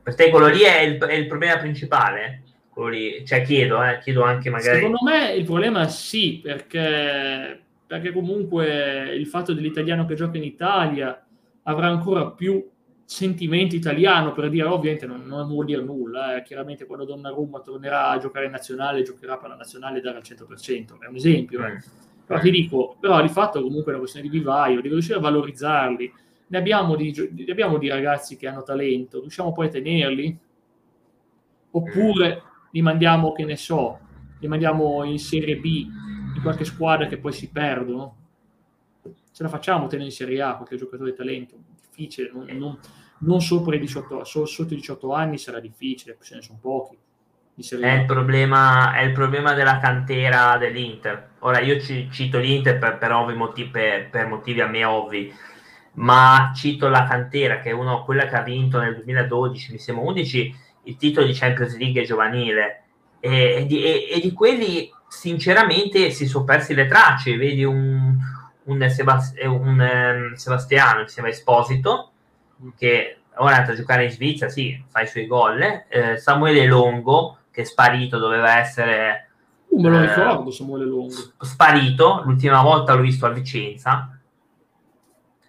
Per 0.01 0.15
te 0.15 0.29
quello 0.29 0.47
lì 0.47 0.61
è 0.61 0.79
il, 0.81 0.97
è 0.97 1.13
il 1.13 1.27
problema 1.27 1.57
principale? 1.57 2.43
Quello 2.69 2.89
lì, 2.89 3.25
cioè 3.25 3.43
chiedo, 3.43 3.83
eh, 3.83 3.99
chiedo 3.99 4.23
anche 4.23 4.49
magari... 4.49 4.77
Secondo 4.77 4.99
me 5.03 5.33
il 5.33 5.45
problema 5.45 5.87
sì, 5.87 6.39
perché, 6.41 7.59
perché 7.85 8.11
comunque 8.11 9.13
il 9.15 9.27
fatto 9.27 9.53
dell'italiano 9.53 10.05
che 10.05 10.15
gioca 10.15 10.37
in 10.37 10.43
Italia 10.43 11.24
avrà 11.67 11.87
ancora 11.87 12.31
più 12.31 12.63
sentimento 13.07 13.75
italiano 13.75 14.33
per 14.33 14.49
dire 14.49 14.65
ovviamente 14.65 15.05
non, 15.05 15.25
non 15.25 15.47
vuol 15.47 15.65
dire 15.65 15.83
nulla 15.83 16.37
eh. 16.37 16.41
chiaramente 16.41 16.87
quando 16.87 17.05
Donnarumma 17.05 17.59
tornerà 17.59 18.09
a 18.09 18.17
giocare 18.17 18.45
in 18.45 18.51
nazionale 18.51 19.03
giocherà 19.03 19.37
per 19.37 19.49
la 19.49 19.55
nazionale 19.55 20.01
dare 20.01 20.17
al 20.17 20.23
100% 20.23 20.99
è 20.99 21.07
un 21.07 21.15
esempio 21.15 21.63
eh. 21.65 21.77
però 22.25 22.39
ti 22.39 22.49
dico 22.49 22.97
però 22.99 23.21
di 23.21 23.29
fatto 23.29 23.61
comunque 23.61 23.91
è 23.91 23.95
una 23.95 23.99
questione 23.99 24.27
di 24.27 24.35
vivaio 24.35 24.77
devi 24.77 24.89
riuscire 24.89 25.17
a 25.17 25.21
valorizzarli. 25.21 26.13
Ne 26.47 26.57
abbiamo 26.59 26.95
di, 26.95 27.11
ne 27.11 27.51
abbiamo 27.51 27.79
di 27.79 27.87
ragazzi 27.87 28.37
che 28.37 28.47
hanno 28.47 28.61
talento 28.61 29.19
riusciamo 29.19 29.51
poi 29.51 29.67
a 29.67 29.69
tenerli? 29.69 30.37
Oppure 31.71 32.41
li 32.71 32.81
mandiamo 32.81 33.31
che 33.31 33.45
ne 33.45 33.55
so 33.55 33.99
li 34.39 34.47
mandiamo 34.47 35.03
in 35.03 35.17
Serie 35.17 35.57
B 35.57 35.65
in 36.35 36.41
qualche 36.41 36.65
squadra 36.65 37.07
che 37.07 37.17
poi 37.17 37.33
si 37.33 37.49
perdono 37.49 38.24
ce 39.35 39.43
la 39.43 39.49
facciamo 39.49 39.87
tenere 39.87 40.07
in 40.07 40.15
Serie 40.15 40.41
A 40.41 40.55
qualche 40.55 40.77
giocatore 40.77 41.11
di 41.11 41.17
talento? 41.17 41.57
Difficile, 41.89 42.31
non, 42.33 42.45
non, 42.57 42.79
non 43.19 43.41
sopra 43.41 43.75
i 43.75 43.79
18, 43.79 44.23
sotto 44.23 44.73
i 44.73 44.77
18 44.77 45.11
anni 45.11 45.37
sarà 45.37 45.59
difficile, 45.59 46.17
ce 46.21 46.35
ne 46.35 46.41
sono 46.41 46.57
pochi. 46.61 46.97
È 47.57 47.91
il, 47.99 48.05
problema, 48.05 48.95
è 48.95 49.01
il, 49.01 49.11
problema, 49.11 49.53
della 49.53 49.79
cantera 49.79 50.57
dell'Inter. 50.57 51.31
Ora 51.39 51.59
io 51.59 51.81
ci, 51.81 52.09
cito 52.11 52.37
l'Inter 52.37 52.77
per, 52.77 52.97
per, 52.97 53.11
motivi, 53.35 53.69
per, 53.69 54.09
per, 54.09 54.27
motivi 54.27 54.61
a 54.61 54.67
me 54.67 54.85
ovvi, 54.85 55.33
ma 55.95 56.53
cito 56.55 56.87
la 56.87 57.03
cantera 57.03 57.59
che 57.59 57.71
è 57.71 57.73
una, 57.73 58.03
quella 58.03 58.27
che 58.27 58.35
ha 58.35 58.41
vinto 58.41 58.79
nel 58.79 58.95
2012, 58.95 59.73
mi 59.73 59.79
sembra 59.79 60.05
11, 60.05 60.55
il 60.83 60.95
titolo 60.95 61.25
di 61.25 61.33
Champions 61.33 61.77
League 61.77 62.05
giovanile. 62.05 62.83
e, 63.19 63.55
e, 63.57 63.65
di, 63.65 63.83
e, 63.83 64.07
e, 64.11 64.19
di, 64.21 64.31
quelli 64.31 64.89
sinceramente 65.09 66.09
si 66.11 66.25
sono 66.25 66.45
persi 66.45 66.73
le 66.73 66.87
tracce, 66.87 67.35
vedi 67.35 67.65
un, 67.65 68.17
un, 68.65 68.89
Sebast- 68.89 69.41
un 69.43 69.79
um, 69.79 70.33
Sebastiano, 70.33 71.01
che 71.01 71.07
si 71.07 71.13
chiama 71.15 71.29
Esposito, 71.29 72.11
che 72.77 73.17
ora 73.35 73.51
è 73.51 73.53
andato 73.55 73.71
a 73.71 73.75
giocare 73.75 74.05
in 74.05 74.11
Svizzera, 74.11 74.51
sì, 74.51 74.83
fa 74.87 75.01
i 75.01 75.07
suoi 75.07 75.27
gol, 75.27 75.61
eh, 75.87 76.17
Samuele 76.17 76.65
Longo, 76.65 77.39
che 77.51 77.61
è 77.61 77.65
sparito, 77.65 78.17
doveva 78.17 78.57
essere... 78.57 79.29
Uh, 79.67 79.81
me 79.81 79.89
lo 79.89 79.97
eh, 79.97 80.07
ricordo, 80.07 80.51
Samuele 80.51 80.85
Longo. 80.85 81.33
Sparito, 81.39 82.21
l'ultima 82.25 82.61
volta 82.61 82.93
l'ho 82.93 83.01
visto 83.01 83.25
a 83.25 83.29
Vicenza, 83.29 84.17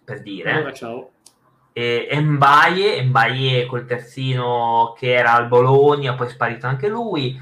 per 0.04 0.22
dire. 0.22 0.50
Allora, 0.52 0.72
ciao 0.72 1.10
e 1.78 2.18
Mbaye, 2.18 3.02
Mbaye 3.02 3.66
col 3.66 3.84
terzino 3.84 4.94
che 4.96 5.12
era 5.12 5.34
al 5.34 5.46
Bologna, 5.46 6.14
poi 6.14 6.26
è 6.26 6.30
sparito 6.30 6.66
anche 6.66 6.88
lui. 6.88 7.38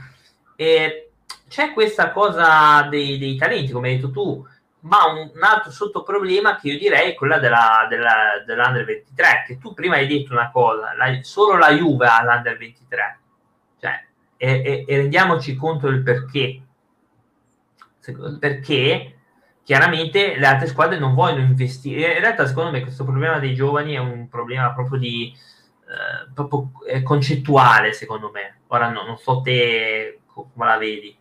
E 0.56 1.10
c'è 1.48 1.72
questa 1.72 2.10
cosa 2.10 2.82
dei, 2.90 3.16
dei 3.18 3.36
talenti, 3.36 3.70
come 3.70 3.90
hai 3.90 3.94
detto 3.94 4.10
tu, 4.10 4.44
ma 4.84 5.06
un, 5.06 5.30
un, 5.34 5.42
altro 5.42 5.70
sottoproblema 5.70 6.56
che 6.56 6.70
io 6.70 6.78
direi 6.78 7.10
è 7.10 7.14
quella 7.14 7.38
della, 7.38 7.86
della, 7.88 8.42
dell'Under 8.46 8.84
23, 8.84 9.44
che 9.46 9.58
tu 9.58 9.74
prima 9.74 9.96
hai 9.96 10.06
detto 10.06 10.32
una 10.32 10.50
cosa, 10.50 10.94
la, 10.94 11.18
solo 11.22 11.56
la 11.56 11.70
Juve 11.72 12.06
ha 12.06 12.22
l'Under 12.22 12.56
23, 12.56 13.18
cioè, 13.80 14.04
e, 14.36 14.62
e, 14.64 14.84
e 14.86 14.96
rendiamoci 14.96 15.56
conto 15.56 15.88
del 15.88 16.02
perché. 16.02 16.60
Perché 18.38 19.14
chiaramente 19.62 20.36
le 20.36 20.46
altre 20.46 20.66
squadre 20.66 20.98
non 20.98 21.14
vogliono 21.14 21.46
investire. 21.46 22.12
In 22.12 22.20
realtà, 22.20 22.46
secondo 22.46 22.70
me, 22.70 22.82
questo 22.82 23.04
problema 23.04 23.38
dei 23.38 23.54
giovani 23.54 23.94
è 23.94 23.98
un 23.98 24.28
problema 24.28 24.74
proprio 24.74 24.98
di 24.98 25.34
eh, 25.86 26.30
proprio 26.34 26.70
eh, 26.86 27.02
concettuale, 27.02 27.92
secondo 27.92 28.30
me. 28.30 28.60
Ora 28.68 28.90
no, 28.90 29.04
non 29.04 29.16
so 29.16 29.40
te 29.40 30.20
come 30.26 30.66
la 30.66 30.76
vedi. 30.76 31.16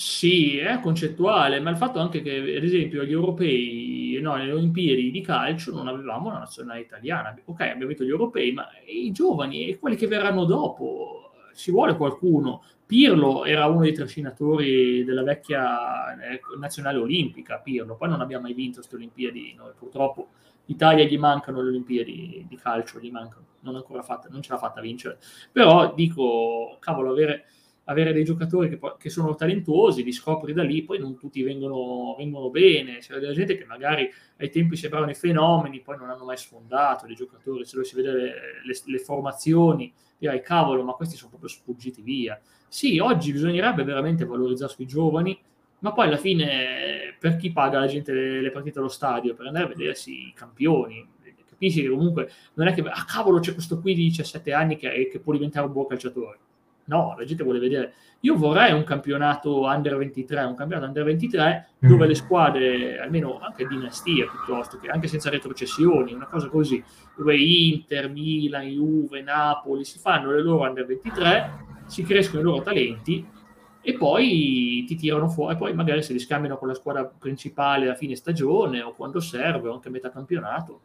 Sì, 0.00 0.58
è 0.58 0.78
concettuale, 0.78 1.58
ma 1.58 1.70
il 1.70 1.76
fatto 1.76 1.98
anche 1.98 2.22
che, 2.22 2.36
ad 2.36 2.62
esempio, 2.62 3.02
agli 3.02 3.10
europei, 3.10 4.16
no, 4.22 4.36
nelle 4.36 4.52
Olimpiadi 4.52 5.10
di 5.10 5.20
calcio 5.20 5.72
non 5.72 5.88
avevamo 5.88 6.30
la 6.30 6.38
nazionale 6.38 6.80
italiana. 6.80 7.36
Ok, 7.44 7.60
abbiamo 7.62 7.88
vinto 7.88 8.04
gli 8.04 8.08
europei, 8.10 8.52
ma 8.52 8.68
i 8.86 9.10
giovani 9.10 9.66
e 9.66 9.78
quelli 9.80 9.96
che 9.96 10.06
verranno 10.06 10.44
dopo, 10.44 11.32
ci 11.56 11.72
vuole 11.72 11.96
qualcuno. 11.96 12.62
Pirlo 12.86 13.44
era 13.44 13.66
uno 13.66 13.80
dei 13.80 13.92
trascinatori 13.92 15.02
della 15.02 15.24
vecchia 15.24 16.16
eh, 16.30 16.40
nazionale 16.60 16.98
olimpica, 16.98 17.58
Pirlo, 17.58 17.96
poi 17.96 18.08
non 18.08 18.20
abbiamo 18.20 18.44
mai 18.44 18.54
vinto 18.54 18.76
queste 18.76 18.94
Olimpiadi, 18.94 19.54
noi 19.56 19.72
purtroppo 19.76 20.28
l'Italia 20.66 21.04
gli 21.04 21.18
mancano 21.18 21.60
le 21.60 21.70
Olimpiadi 21.70 22.46
di 22.48 22.56
calcio, 22.56 23.00
gli 23.00 23.10
mancano, 23.10 23.46
non, 23.60 23.74
ancora 23.74 24.02
fatta, 24.02 24.28
non 24.30 24.42
ce 24.42 24.52
l'ha 24.52 24.58
fatta 24.58 24.80
vincere, 24.80 25.18
però 25.50 25.92
dico, 25.92 26.76
cavolo, 26.78 27.10
avere, 27.10 27.46
avere 27.88 28.12
dei 28.12 28.24
giocatori 28.24 28.68
che, 28.68 28.78
che, 28.98 29.10
sono 29.10 29.34
talentuosi, 29.34 30.02
li 30.02 30.12
scopri 30.12 30.52
da 30.52 30.62
lì, 30.62 30.84
poi 30.84 30.98
non 30.98 31.16
tutti 31.16 31.42
vengono, 31.42 32.14
vengono 32.16 32.50
bene, 32.50 32.98
c'è 32.98 33.18
della 33.18 33.32
gente 33.32 33.56
che 33.56 33.64
magari 33.64 34.08
ai 34.38 34.50
tempi 34.50 34.76
sembravano 34.76 35.10
i 35.10 35.14
fenomeni, 35.14 35.80
poi 35.80 35.96
non 35.96 36.10
hanno 36.10 36.24
mai 36.24 36.36
sfondato, 36.36 37.06
dei 37.06 37.14
giocatori, 37.14 37.64
se 37.64 37.82
si 37.84 37.94
vede 37.96 38.12
le, 38.12 38.32
le, 38.64 38.74
le 38.84 38.98
formazioni, 38.98 39.92
direi 40.18 40.40
cavolo, 40.40 40.82
ma 40.82 40.92
questi 40.92 41.16
sono 41.16 41.30
proprio 41.30 41.50
sfuggiti 41.50 42.02
via 42.02 42.40
sì, 42.68 42.98
oggi 42.98 43.32
bisognerebbe 43.32 43.82
veramente 43.82 44.26
valorizzare 44.26 44.70
sui 44.70 44.86
giovani, 44.86 45.36
ma 45.80 45.92
poi 45.92 46.06
alla 46.06 46.18
fine 46.18 47.16
per 47.18 47.36
chi 47.36 47.50
paga 47.50 47.80
la 47.80 47.86
gente 47.86 48.12
le, 48.12 48.42
le 48.42 48.50
partite 48.50 48.78
allo 48.78 48.88
stadio? 48.88 49.34
Per 49.34 49.46
andare 49.46 49.64
a 49.64 49.68
vedersi 49.68 50.28
i 50.28 50.32
campioni, 50.34 51.06
capisci 51.48 51.80
che 51.80 51.88
comunque 51.88 52.30
non 52.54 52.68
è 52.68 52.74
che 52.74 52.82
ah 52.82 53.04
cavolo 53.06 53.40
c'è 53.40 53.54
questo 53.54 53.80
qui 53.80 53.94
di 53.94 54.04
17 54.04 54.52
anni 54.52 54.76
che, 54.76 55.08
che 55.10 55.18
può 55.18 55.32
diventare 55.32 55.66
un 55.66 55.72
buon 55.72 55.86
calciatore. 55.86 56.38
No, 56.88 57.14
la 57.16 57.24
gente 57.24 57.44
vuole 57.44 57.58
vedere. 57.58 57.94
Io 58.20 58.36
vorrei 58.36 58.72
un 58.72 58.84
campionato 58.84 59.62
under 59.62 59.96
23, 59.96 60.42
un 60.42 60.54
campionato 60.54 60.86
under 60.86 61.04
23 61.04 61.68
mm. 61.84 61.88
dove 61.88 62.06
le 62.06 62.14
squadre, 62.14 62.98
almeno 62.98 63.38
anche 63.38 63.66
dinastie 63.66 64.26
piuttosto, 64.26 64.78
che 64.78 64.88
anche 64.88 65.06
senza 65.06 65.30
retrocessioni, 65.30 66.12
una 66.12 66.26
cosa 66.26 66.48
così, 66.48 66.82
dove 67.16 67.36
Inter, 67.36 68.10
Milan, 68.10 68.66
Juve, 68.66 69.22
Napoli 69.22 69.84
si 69.84 69.98
fanno 69.98 70.32
le 70.32 70.42
loro 70.42 70.66
under 70.66 70.84
23 70.84 71.76
si 71.88 72.02
crescono 72.02 72.40
i 72.40 72.44
loro 72.44 72.62
talenti 72.62 73.26
e 73.80 73.94
poi 73.94 74.84
ti 74.86 74.94
tirano 74.96 75.28
fuori, 75.28 75.54
e 75.54 75.56
poi 75.56 75.72
magari 75.72 76.02
se 76.02 76.12
li 76.12 76.18
scambiano 76.18 76.58
con 76.58 76.68
la 76.68 76.74
squadra 76.74 77.04
principale 77.04 77.88
a 77.88 77.94
fine 77.94 78.14
stagione 78.14 78.82
o 78.82 78.92
quando 78.92 79.18
serve 79.20 79.68
o 79.68 79.72
anche 79.72 79.88
a 79.88 79.90
metà 79.90 80.10
campionato 80.10 80.82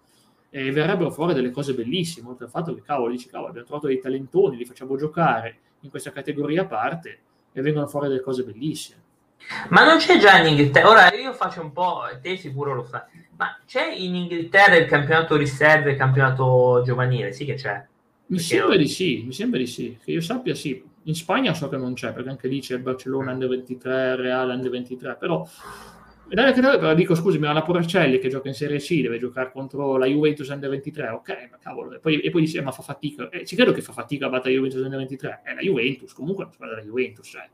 e 0.49 0.71
verrebbero 0.71 1.11
fuori 1.11 1.33
delle 1.33 1.51
cose 1.51 1.73
bellissime, 1.73 2.29
oltre 2.29 2.45
al 2.45 2.51
fatto 2.51 2.73
che 2.73 2.81
cavolo, 2.81 3.11
dici 3.11 3.27
cavolo, 3.27 3.49
abbiamo 3.49 3.67
trovato 3.67 3.87
dei 3.87 3.99
talentoni, 3.99 4.55
li 4.55 4.65
facciamo 4.65 4.95
giocare 4.95 5.57
in 5.83 5.89
questa 5.89 6.11
categoria 6.11 6.63
a 6.63 6.65
parte 6.65 7.19
e 7.53 7.61
vengono 7.61 7.87
fuori 7.87 8.07
delle 8.09 8.21
cose 8.21 8.43
bellissime. 8.43 9.01
Ma 9.69 9.85
non 9.85 9.97
c'è 9.97 10.17
già 10.17 10.37
in 10.39 10.47
Inghilterra, 10.47 10.89
ora 10.89 11.13
io 11.13 11.33
faccio 11.33 11.61
un 11.61 11.71
po', 11.71 12.03
te 12.21 12.37
sicuro 12.37 12.73
lo 12.73 12.85
sai, 12.85 13.01
ma 13.35 13.57
c'è 13.65 13.93
in 13.93 14.15
Inghilterra 14.15 14.75
il 14.75 14.87
campionato 14.87 15.35
riserve 15.35 15.91
il 15.91 15.97
campionato 15.97 16.81
giovanile? 16.85 17.33
Sì 17.33 17.45
che 17.45 17.55
c'è. 17.55 17.85
Mi 18.27 18.39
sembra 18.39 18.77
di 18.77 18.87
sì, 18.87 19.23
mi 19.25 19.33
sembra 19.33 19.59
di 19.59 19.67
sì, 19.67 19.97
che 20.03 20.11
io 20.11 20.21
sappia 20.21 20.55
sì. 20.55 20.91
In 21.05 21.15
Spagna 21.15 21.53
so 21.53 21.67
che 21.67 21.75
non 21.75 21.93
c'è, 21.93 22.13
perché 22.13 22.29
anche 22.29 22.47
lì 22.47 22.61
c'è 22.61 22.75
il 22.75 22.81
Barcellona 22.81 23.33
Under 23.33 23.49
23, 23.49 24.15
Real 24.15 24.49
Under 24.49 24.71
23, 24.71 25.15
però 25.15 25.45
però 26.33 26.93
dico 26.95 27.13
scusami, 27.13 27.45
ma 27.45 27.53
la 27.53 27.61
Porcelli 27.61 28.17
che 28.17 28.27
gioca 28.27 28.47
in 28.47 28.55
Serie 28.55 28.79
C 28.79 29.01
deve 29.01 29.19
giocare 29.19 29.51
contro 29.51 29.97
la 29.97 30.07
Juventus 30.07 30.47
Under 30.47 30.69
23, 30.69 31.09
ok, 31.09 31.47
ma 31.51 31.57
cavolo, 31.61 31.93
e 31.93 31.99
poi, 31.99 32.19
e 32.21 32.31
poi 32.31 32.41
dice, 32.41 32.61
ma 32.61 32.71
fa 32.71 32.81
fatica, 32.81 33.29
eh, 33.29 33.45
ci 33.45 33.55
credo 33.55 33.71
che 33.71 33.81
fa 33.81 33.93
fatica 33.93 34.25
a 34.25 34.29
battere 34.29 34.49
la 34.49 34.55
Juventus 34.55 34.81
Under 34.83 34.97
23, 34.97 35.41
è 35.43 35.53
la 35.53 35.61
Juventus, 35.61 36.13
comunque 36.13 36.43
è 36.43 36.45
una 36.47 36.55
squadra 36.55 36.75
della 36.75 36.87
Juventus, 36.87 37.27
cioè, 37.27 37.47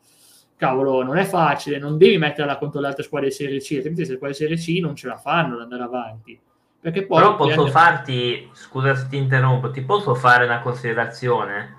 cavolo, 0.55 1.03
non 1.03 1.17
è 1.17 1.25
facile, 1.25 1.77
non 1.77 1.97
devi 1.97 2.17
metterla 2.17 2.57
contro 2.57 2.79
le 2.79 2.87
altre 2.87 3.03
squadre 3.03 3.27
di 3.27 3.33
Serie 3.35 3.59
C, 3.59 3.71
altrimenti 3.73 4.05
se 4.05 4.11
le 4.11 4.15
squadre 4.17 4.37
di 4.37 4.43
Serie 4.43 4.57
C 4.57 4.81
non 4.81 4.95
ce 4.95 5.07
la 5.07 5.17
fanno 5.17 5.55
ad 5.55 5.61
andare 5.61 5.83
avanti. 5.83 6.39
Perché 6.81 7.05
poi 7.05 7.21
Però 7.21 7.35
posso 7.35 7.59
anche... 7.59 7.71
farti, 7.71 8.49
scusa 8.53 8.95
se 8.95 9.07
ti 9.09 9.17
interrompo, 9.17 9.71
ti 9.71 9.81
posso 9.81 10.15
fare 10.15 10.45
una 10.45 10.61
considerazione? 10.61 11.77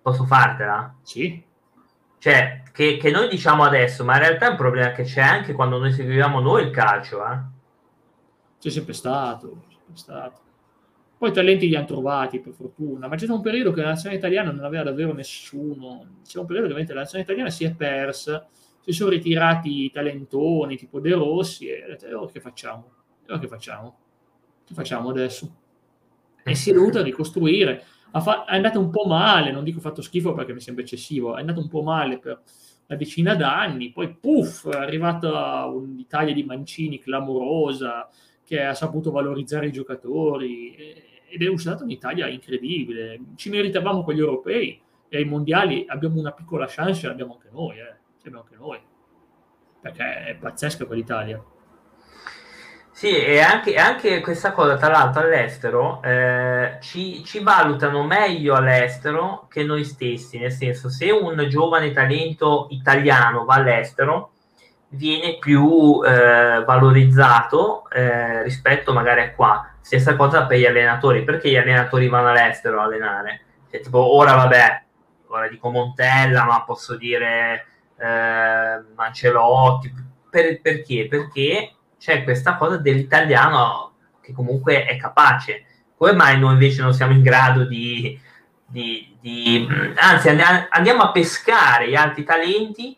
Posso 0.00 0.24
fartela? 0.24 0.94
Sì. 1.02 1.42
Cioè, 2.22 2.62
che, 2.70 2.98
che, 2.98 3.10
noi 3.10 3.26
diciamo 3.26 3.64
adesso, 3.64 4.04
ma 4.04 4.14
in 4.14 4.20
realtà 4.20 4.46
è 4.46 4.50
un 4.50 4.56
problema 4.56 4.92
che 4.92 5.02
c'è 5.02 5.22
anche 5.22 5.54
quando 5.54 5.78
noi 5.78 5.90
seguivamo 5.90 6.38
noi 6.38 6.62
il 6.62 6.70
calcio, 6.70 7.20
eh? 7.26 7.38
C'è 8.60 8.70
sempre 8.70 8.92
stato, 8.92 9.64
sempre 9.68 9.96
stato. 9.96 10.40
Poi 11.18 11.30
i 11.30 11.32
talenti 11.32 11.66
li 11.66 11.74
hanno 11.74 11.86
trovati, 11.86 12.38
per 12.38 12.52
fortuna, 12.52 13.08
ma 13.08 13.16
stato 13.16 13.34
un 13.34 13.40
periodo 13.40 13.72
che 13.72 13.80
la 13.80 13.88
nazionale 13.88 14.20
italiana 14.20 14.52
non 14.52 14.64
aveva 14.64 14.84
davvero 14.84 15.12
nessuno. 15.12 16.20
C'è 16.24 16.38
un 16.38 16.46
periodo 16.46 16.72
che 16.72 16.84
la 16.94 17.00
nazionale 17.00 17.24
italiana 17.24 17.50
si 17.50 17.64
è 17.64 17.74
persa, 17.74 18.46
si 18.78 18.92
sono 18.92 19.10
ritirati 19.10 19.86
i 19.86 19.90
talentoni 19.90 20.76
tipo 20.76 21.00
De 21.00 21.14
Rossi 21.14 21.66
e, 21.66 21.98
e 22.00 22.14
ora 22.14 22.30
che 22.30 22.38
facciamo? 22.38 22.92
E 23.26 23.32
ora 23.32 23.40
che 23.40 23.48
facciamo? 23.48 23.96
Che 24.64 24.74
facciamo 24.74 25.08
adesso? 25.10 25.56
E 26.44 26.54
si 26.54 26.70
è 26.70 26.72
dovuta 26.72 27.02
ricostruire 27.02 27.84
fa- 28.20 28.44
è 28.44 28.56
andato 28.56 28.78
un 28.78 28.90
po' 28.90 29.06
male, 29.06 29.50
non 29.50 29.64
dico 29.64 29.80
fatto 29.80 30.02
schifo 30.02 30.34
perché 30.34 30.52
mi 30.52 30.60
sembra 30.60 30.82
eccessivo, 30.82 31.36
è 31.36 31.40
andato 31.40 31.60
un 31.60 31.68
po' 31.68 31.82
male 31.82 32.18
per 32.18 32.42
una 32.86 32.98
decina 32.98 33.34
d'anni, 33.34 33.90
poi 33.90 34.14
puff, 34.14 34.68
è 34.68 34.76
arrivata 34.76 35.64
un'Italia 35.66 36.34
di 36.34 36.44
Mancini 36.44 36.98
clamorosa 36.98 38.08
che 38.44 38.62
ha 38.62 38.74
saputo 38.74 39.10
valorizzare 39.10 39.68
i 39.68 39.72
giocatori 39.72 40.74
ed 41.28 41.42
è 41.42 41.46
uscita 41.48 41.82
un'Italia 41.82 42.28
incredibile. 42.28 43.18
Ci 43.36 43.48
meritavamo 43.48 44.02
con 44.02 44.14
gli 44.14 44.18
europei 44.18 44.78
e 45.08 45.16
ai 45.16 45.24
mondiali 45.24 45.84
abbiamo 45.88 46.18
una 46.18 46.32
piccola 46.32 46.66
chance, 46.68 47.06
l'abbiamo 47.06 47.34
anche 47.34 47.48
noi, 47.50 47.78
eh. 47.78 47.96
l'abbiamo 48.16 48.40
anche 48.40 48.56
noi, 48.56 48.80
perché 49.80 50.24
è 50.26 50.34
pazzesca 50.36 50.84
quell'Italia. 50.84 51.42
Sì, 53.02 53.16
e 53.16 53.40
anche, 53.40 53.74
anche, 53.74 54.20
questa 54.20 54.52
cosa, 54.52 54.76
tra 54.76 54.86
l'altro, 54.86 55.22
all'estero 55.22 56.00
eh, 56.04 56.76
ci, 56.80 57.24
ci, 57.24 57.40
valutano 57.40 58.04
meglio 58.04 58.54
all'estero 58.54 59.48
che 59.50 59.64
noi 59.64 59.82
stessi, 59.82 60.38
nel 60.38 60.52
senso, 60.52 60.88
se 60.88 61.10
un 61.10 61.44
giovane 61.48 61.90
talento 61.90 62.68
italiano 62.70 63.44
va 63.44 63.54
all'estero, 63.54 64.34
viene 64.90 65.36
più 65.38 66.00
eh, 66.04 66.62
valorizzato 66.64 67.90
eh, 67.90 68.44
rispetto 68.44 68.92
magari 68.92 69.22
a 69.22 69.32
qua. 69.32 69.74
Stessa 69.80 70.14
cosa 70.14 70.46
per 70.46 70.58
gli 70.58 70.66
allenatori, 70.66 71.24
perché 71.24 71.50
gli 71.50 71.56
allenatori 71.56 72.06
vanno 72.06 72.28
all'estero 72.28 72.80
a 72.80 72.84
allenare? 72.84 73.40
Cioè, 73.68 73.80
tipo, 73.80 74.14
ora 74.14 74.34
vabbè, 74.36 74.82
ora 75.26 75.48
dico 75.48 75.70
Montella, 75.70 76.44
ma 76.44 76.62
posso 76.62 76.94
dire 76.94 77.66
eh, 77.98 78.80
Mancelotti, 78.94 79.92
per, 80.30 80.60
perché? 80.60 81.08
Perché 81.10 81.72
c'è 82.02 82.24
questa 82.24 82.56
cosa 82.56 82.78
dell'italiano 82.78 83.92
che 84.20 84.32
comunque 84.32 84.86
è 84.86 84.96
capace. 84.96 85.64
Come 85.96 86.12
mai 86.14 86.36
noi 86.36 86.54
invece 86.54 86.82
non 86.82 86.92
siamo 86.92 87.12
in 87.12 87.22
grado 87.22 87.64
di, 87.64 88.18
di, 88.66 89.16
di 89.20 89.68
anzi 89.94 90.28
andiamo 90.28 91.02
a 91.02 91.12
pescare 91.12 91.88
gli 91.88 91.94
altri 91.94 92.24
talenti 92.24 92.96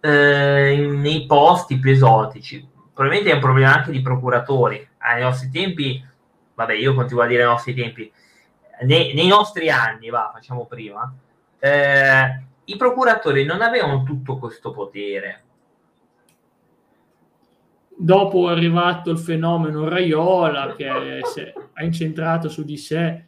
eh, 0.00 0.88
nei 0.90 1.26
posti 1.26 1.78
più 1.78 1.90
esotici? 1.90 2.66
Probabilmente 2.94 3.32
è 3.32 3.34
un 3.34 3.42
problema 3.42 3.74
anche 3.74 3.90
di 3.90 4.00
procuratori. 4.00 4.88
Ai 4.96 5.20
nostri 5.20 5.50
tempi, 5.50 6.02
vabbè, 6.54 6.72
io 6.72 6.94
continuo 6.94 7.24
a 7.24 7.26
dire 7.26 7.42
ai 7.42 7.48
nostri 7.48 7.74
tempi, 7.74 8.10
nei, 8.80 9.12
nei 9.12 9.26
nostri 9.26 9.68
anni, 9.68 10.08
va, 10.08 10.30
facciamo 10.32 10.64
prima, 10.64 11.14
eh, 11.58 12.42
i 12.64 12.76
procuratori 12.76 13.44
non 13.44 13.60
avevano 13.60 14.04
tutto 14.04 14.38
questo 14.38 14.70
potere. 14.70 15.42
Dopo 18.00 18.48
è 18.48 18.52
arrivato 18.52 19.10
il 19.10 19.18
fenomeno 19.18 19.88
Raiola 19.88 20.76
che 20.76 20.88
ha 20.88 21.82
incentrato 21.82 22.48
su 22.48 22.62
di 22.62 22.76
sé 22.76 23.26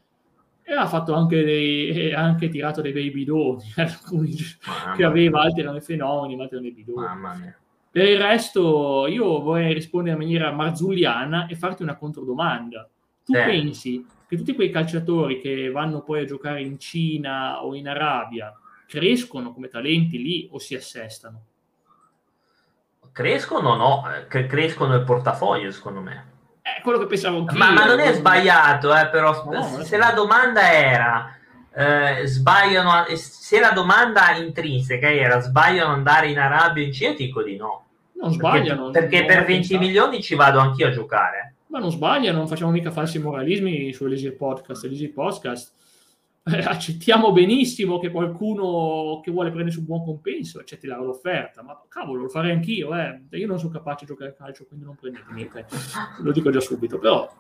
e 0.63 0.73
ha 0.73 0.87
fatto 0.87 1.13
anche 1.13 1.43
dei, 1.43 2.13
anche 2.13 2.49
tirato 2.49 2.81
dei 2.81 2.93
bei 2.93 3.11
bidoni, 3.11 3.65
alcuni 3.77 4.33
che 4.97 5.03
aveva, 5.03 5.41
altri 5.41 5.63
erano 5.63 5.79
i 5.79 5.83
fenomeni, 5.83 6.37
ma 6.37 6.43
altri 6.45 6.59
erano 6.59 6.71
i 6.71 6.75
bidoni. 6.75 7.07
Per 7.91 8.09
il 8.09 8.19
resto, 8.21 9.09
io 9.09 9.41
vorrei 9.41 9.75
rispondere 9.75 10.15
in 10.15 10.23
maniera 10.23 10.53
marzulliana 10.53 11.49
e 11.49 11.57
farti 11.57 11.83
una 11.83 11.97
controdomanda. 11.97 12.89
Tu 13.25 13.35
eh. 13.35 13.45
pensi 13.45 14.07
che 14.29 14.37
tutti 14.37 14.55
quei 14.55 14.71
calciatori 14.71 15.41
che 15.41 15.69
vanno 15.73 16.03
poi 16.03 16.21
a 16.21 16.25
giocare 16.25 16.63
in 16.63 16.79
Cina 16.79 17.65
o 17.65 17.75
in 17.75 17.89
Arabia 17.89 18.57
crescono 18.87 19.53
come 19.53 19.67
talenti 19.67 20.23
lì 20.23 20.49
o 20.53 20.61
si 20.61 20.77
assestano? 20.77 21.47
Crescono 23.13 23.75
no, 23.75 24.05
eh, 24.29 24.47
crescono 24.47 24.95
il 24.95 25.03
portafoglio 25.03 25.71
secondo 25.71 26.01
me. 26.01 26.25
È 26.63 26.81
quello 26.83 26.99
che 26.99 27.07
pensavo 27.07 27.39
anch'io. 27.39 27.59
Ma, 27.59 27.71
ma 27.73 27.85
non 27.85 28.01
è 28.01 28.13
sbagliato, 28.13 28.97
eh, 28.97 29.09
però 29.09 29.45
no, 29.51 29.83
se 29.83 29.97
la 29.97 30.13
domanda 30.13 30.73
era 30.73 31.35
eh, 31.73 32.27
sbagliano, 32.27 33.05
se 33.15 33.61
la 33.61 33.71
domanda 33.71 34.35
intrinseca 34.37 35.11
era 35.11 35.41
sbagliano 35.41 35.93
andare 35.93 36.29
in 36.29 36.39
Arabia 36.39 36.85
in 36.85 36.93
Cina, 36.93 37.15
dico 37.15 37.43
di 37.43 37.57
no. 37.57 37.85
Non 38.15 38.33
sbagliano. 38.33 38.91
Perché, 38.91 39.09
perché 39.09 39.27
per 39.27 39.45
20 39.45 39.53
pensato. 39.53 39.81
milioni 39.81 40.23
ci 40.23 40.35
vado 40.35 40.59
anch'io 40.59 40.89
a 40.89 40.91
giocare. 40.91 41.55
Ma 41.67 41.79
non 41.79 41.91
sbagliano, 41.91 42.39
non 42.39 42.49
facciamo 42.49 42.71
mica 42.71 42.91
falsi 42.91 43.19
moralismi 43.19 43.93
su 43.93 44.05
Elisir 44.05 44.37
Podcast. 44.37 44.85
Elisir 44.85 45.13
Podcast 45.13 45.73
eh, 46.43 46.59
accettiamo 46.59 47.33
benissimo 47.33 47.99
che 47.99 48.11
qualcuno 48.11 49.21
che 49.23 49.31
vuole 49.31 49.51
prendere 49.51 49.75
su 49.75 49.85
buon 49.85 50.05
compenso 50.05 50.59
accetti 50.59 50.87
la 50.87 50.97
l'offerta, 50.97 51.63
ma 51.63 51.81
cavolo, 51.89 52.23
lo 52.23 52.29
farei 52.29 52.53
anch'io, 52.53 52.95
eh. 52.95 53.23
Io 53.31 53.47
non 53.47 53.59
sono 53.59 53.73
capace 53.73 54.05
di 54.05 54.13
giocare 54.13 54.31
a 54.31 54.35
calcio, 54.35 54.67
quindi 54.67 54.85
non 54.87 54.97
prendetemi, 54.97 55.43
okay. 55.45 55.65
lo 56.23 56.33
dico 56.33 56.51
già 56.51 56.61
subito, 56.61 56.99
però 56.99 57.31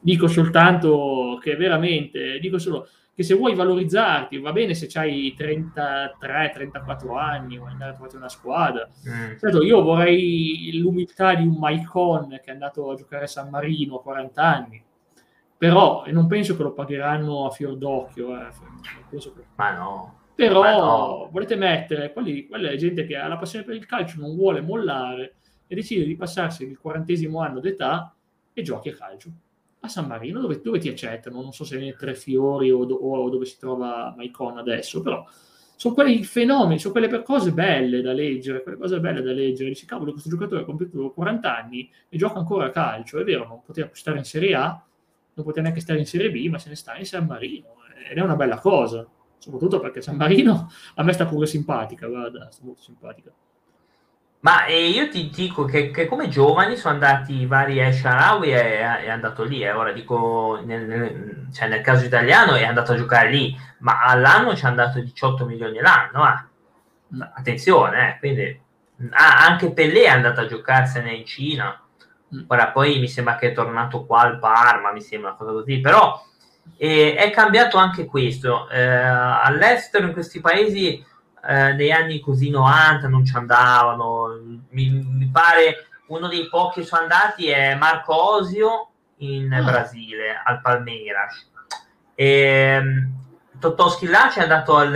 dico 0.00 0.28
soltanto 0.28 1.38
che 1.42 1.56
veramente, 1.56 2.38
dico 2.38 2.58
solo 2.58 2.88
che 3.16 3.22
se 3.22 3.34
vuoi 3.34 3.54
valorizzarti, 3.54 4.38
va 4.38 4.52
bene 4.52 4.74
se 4.74 4.90
hai 4.98 5.34
33-34 5.38 7.16
anni, 7.16 7.56
vuoi 7.56 7.70
andare 7.70 7.92
a 7.92 7.94
trovare 7.94 8.16
una 8.18 8.28
squadra. 8.28 8.86
Mm. 9.08 9.38
Certo, 9.38 9.62
io 9.62 9.82
vorrei 9.82 10.78
l'umiltà 10.78 11.34
di 11.34 11.46
un 11.46 11.56
Maicon 11.56 12.28
che 12.28 12.50
è 12.50 12.50
andato 12.50 12.90
a 12.90 12.94
giocare 12.94 13.24
a 13.24 13.26
San 13.26 13.48
Marino 13.48 13.96
a 13.96 14.02
40 14.02 14.42
anni, 14.42 14.84
però 15.56 16.04
non 16.08 16.26
penso 16.26 16.56
che 16.56 16.62
lo 16.62 16.72
pagheranno 16.72 17.46
a 17.46 17.50
fior 17.50 17.76
d'occhio. 17.76 18.36
Eh. 18.38 18.48
Ma 19.56 19.74
no. 19.74 20.20
Però 20.34 20.60
Ma 20.60 20.76
no. 20.76 21.28
volete 21.30 21.56
mettere, 21.56 22.12
quelli, 22.12 22.46
quella 22.46 22.70
è 22.70 22.76
gente 22.76 23.06
che 23.06 23.16
ha 23.16 23.26
la 23.26 23.38
passione 23.38 23.64
per 23.64 23.74
il 23.74 23.86
calcio, 23.86 24.20
non 24.20 24.34
vuole 24.34 24.60
mollare 24.60 25.36
e 25.66 25.74
decide 25.74 26.04
di 26.04 26.14
passarsi 26.14 26.64
il 26.64 26.78
quarantesimo 26.78 27.40
anno 27.40 27.60
d'età 27.60 28.14
e 28.52 28.62
giochi 28.62 28.90
a 28.90 28.94
calcio 28.94 29.30
a 29.80 29.88
San 29.88 30.06
Marino 30.06 30.40
dove, 30.40 30.60
dove 30.62 30.78
ti 30.78 30.88
accettano, 30.88 31.40
non 31.40 31.52
so 31.52 31.64
se 31.64 31.78
nei 31.78 31.94
Tre 31.96 32.14
Fiori 32.14 32.70
o, 32.70 32.84
do, 32.84 32.94
o, 32.94 33.30
dove 33.30 33.46
si 33.46 33.58
trova 33.58 34.12
Maicon 34.16 34.58
adesso, 34.58 35.00
però 35.00 35.24
sono 35.76 35.94
quei 35.94 36.24
fenomeni, 36.24 36.78
sono 36.78 36.92
quelle 36.92 37.22
cose 37.22 37.52
belle 37.52 38.00
da 38.00 38.12
leggere, 38.12 38.62
quelle 38.62 38.78
cose 38.78 38.98
belle 38.98 39.22
da 39.22 39.32
leggere. 39.32 39.68
Dici, 39.68 39.84
cavolo, 39.84 40.12
questo 40.12 40.30
giocatore 40.30 40.62
ha 40.62 40.64
compiuto 40.64 41.12
40 41.12 41.56
anni 41.56 41.90
e 42.08 42.16
gioca 42.16 42.38
ancora 42.38 42.66
a 42.66 42.70
calcio, 42.70 43.18
è 43.18 43.24
vero, 43.24 43.46
non 43.46 43.62
poteva 43.62 43.88
stare 43.92 44.18
in 44.18 44.24
Serie 44.24 44.54
A, 44.54 44.85
non 45.36 45.44
poteva 45.44 45.62
neanche 45.66 45.80
stare 45.80 45.98
in 45.98 46.06
Serie 46.06 46.30
B, 46.30 46.48
ma 46.48 46.58
se 46.58 46.70
ne 46.70 46.76
sta 46.76 46.96
in 46.96 47.04
San 47.04 47.26
Marino, 47.26 47.74
ed 48.10 48.16
è 48.16 48.20
una 48.22 48.36
bella 48.36 48.58
cosa, 48.58 49.06
soprattutto 49.38 49.80
perché 49.80 50.00
San 50.00 50.16
Marino 50.16 50.70
a 50.94 51.02
me 51.02 51.12
sta 51.12 51.26
pure 51.26 51.46
simpatica, 51.46 52.06
guarda, 52.06 52.50
sta 52.50 52.64
molto 52.64 52.82
simpatica. 52.82 53.30
Ma 54.40 54.64
eh, 54.66 54.88
io 54.88 55.08
ti 55.08 55.28
dico 55.28 55.64
che, 55.64 55.90
che, 55.90 56.06
come 56.06 56.28
giovani 56.28 56.76
sono 56.76 56.94
andati 56.94 57.34
i 57.34 57.46
vari 57.46 57.78
Esharawi 57.80 58.52
e 58.52 58.78
è 58.78 59.08
andato 59.08 59.42
lì, 59.42 59.62
eh. 59.62 59.72
ora 59.72 59.92
dico 59.92 60.60
nel, 60.64 60.86
nel, 60.86 61.46
cioè 61.52 61.68
nel, 61.68 61.80
caso 61.80 62.04
italiano 62.04 62.54
è 62.54 62.64
andato 62.64 62.92
a 62.92 62.96
giocare 62.96 63.30
lì, 63.30 63.56
ma 63.80 64.04
all'anno 64.04 64.54
ci 64.54 64.64
hanno 64.64 64.76
dato 64.76 65.00
18 65.00 65.44
milioni 65.46 65.80
l'anno, 65.80 66.24
eh. 66.28 67.30
attenzione, 67.34 68.14
eh. 68.14 68.18
quindi 68.18 68.60
ah, 69.10 69.44
anche 69.46 69.72
Pellè 69.72 70.04
è 70.04 70.08
andato 70.08 70.40
a 70.40 70.46
giocarsene 70.46 71.12
in 71.12 71.26
Cina. 71.26 71.80
Ora 72.46 72.68
poi 72.68 72.98
mi 72.98 73.08
sembra 73.08 73.36
che 73.36 73.50
è 73.50 73.54
tornato 73.54 74.04
qua 74.04 74.22
al 74.22 74.38
Parma, 74.38 74.92
mi 74.92 75.00
sembra 75.00 75.30
una 75.30 75.38
cosa 75.38 75.52
così, 75.52 75.80
però 75.80 76.22
eh, 76.76 77.14
è 77.14 77.30
cambiato 77.30 77.76
anche 77.76 78.06
questo, 78.06 78.68
eh, 78.68 78.82
all'estero 78.82 80.06
in 80.06 80.12
questi 80.12 80.40
paesi 80.40 81.04
eh, 81.48 81.72
negli 81.74 81.90
anni 81.90 82.20
così 82.20 82.50
90 82.50 83.08
non 83.08 83.24
ci 83.24 83.36
andavano. 83.36 84.40
Mi, 84.70 84.90
mi, 84.90 85.28
pare 85.30 85.86
uno 86.08 86.28
dei 86.28 86.48
pochi 86.48 86.80
che 86.80 86.86
sono 86.86 87.02
andati 87.02 87.48
è 87.48 87.74
Marco 87.76 88.34
Osio 88.34 88.90
in 89.18 89.52
ah. 89.52 89.62
Brasile, 89.62 90.40
al 90.44 90.60
Palmeiras. 90.60 91.48
E, 92.14 92.26
ehm, 92.26 93.14
Totò 93.58 93.88
Schillaci 93.88 94.40
è 94.40 94.42
andato 94.42 94.76
al, 94.76 94.94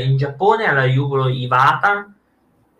in 0.00 0.16
Giappone 0.16 0.66
alla 0.66 0.84
Jubilo 0.84 1.28
Ivata. 1.28 2.12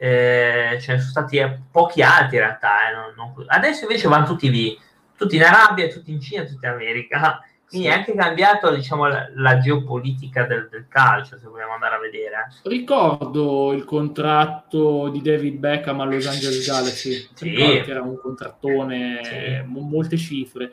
Eh, 0.03 0.81
ce 0.81 0.95
ne 0.95 0.99
sono 0.99 1.11
stati 1.11 1.37
eh, 1.37 1.61
pochi 1.71 2.03
altri 2.03 2.39
in 2.39 2.43
realtà. 2.43 2.91
Eh, 2.91 2.93
non, 2.93 3.35
non... 3.37 3.45
Adesso 3.47 3.83
invece 3.83 4.09
vanno 4.09 4.27
tutti 4.27 4.51
lì, 4.51 4.77
tutti 5.17 5.37
in 5.37 5.45
Arabia, 5.45 5.87
tutti 5.87 6.11
in 6.11 6.21
Cina, 6.21 6.43
tutti 6.43 6.67
in 6.67 6.73
America. 6.73 7.41
Quindi 7.69 7.87
è 7.87 7.93
anche 7.93 8.13
cambiato 8.13 8.75
diciamo, 8.75 9.07
la, 9.07 9.31
la 9.37 9.59
geopolitica 9.59 10.45
del, 10.45 10.67
del, 10.69 10.89
calcio, 10.89 11.39
se 11.39 11.47
vogliamo 11.47 11.75
andare 11.75 11.95
a 11.95 11.99
vedere. 12.01 12.49
Ricordo 12.65 13.73
il 13.73 13.85
contratto 13.85 15.09
di 15.09 15.23
David 15.23 15.59
Beckham 15.59 16.01
a 16.01 16.05
Los 16.05 16.27
Angeles 16.27 16.67
Galaxy, 16.67 17.29
sì. 17.33 17.53
che 17.53 17.85
era 17.87 18.03
un 18.03 18.19
contrattone, 18.21 19.21
sì. 19.23 19.63
molte 19.69 20.17
cifre. 20.17 20.73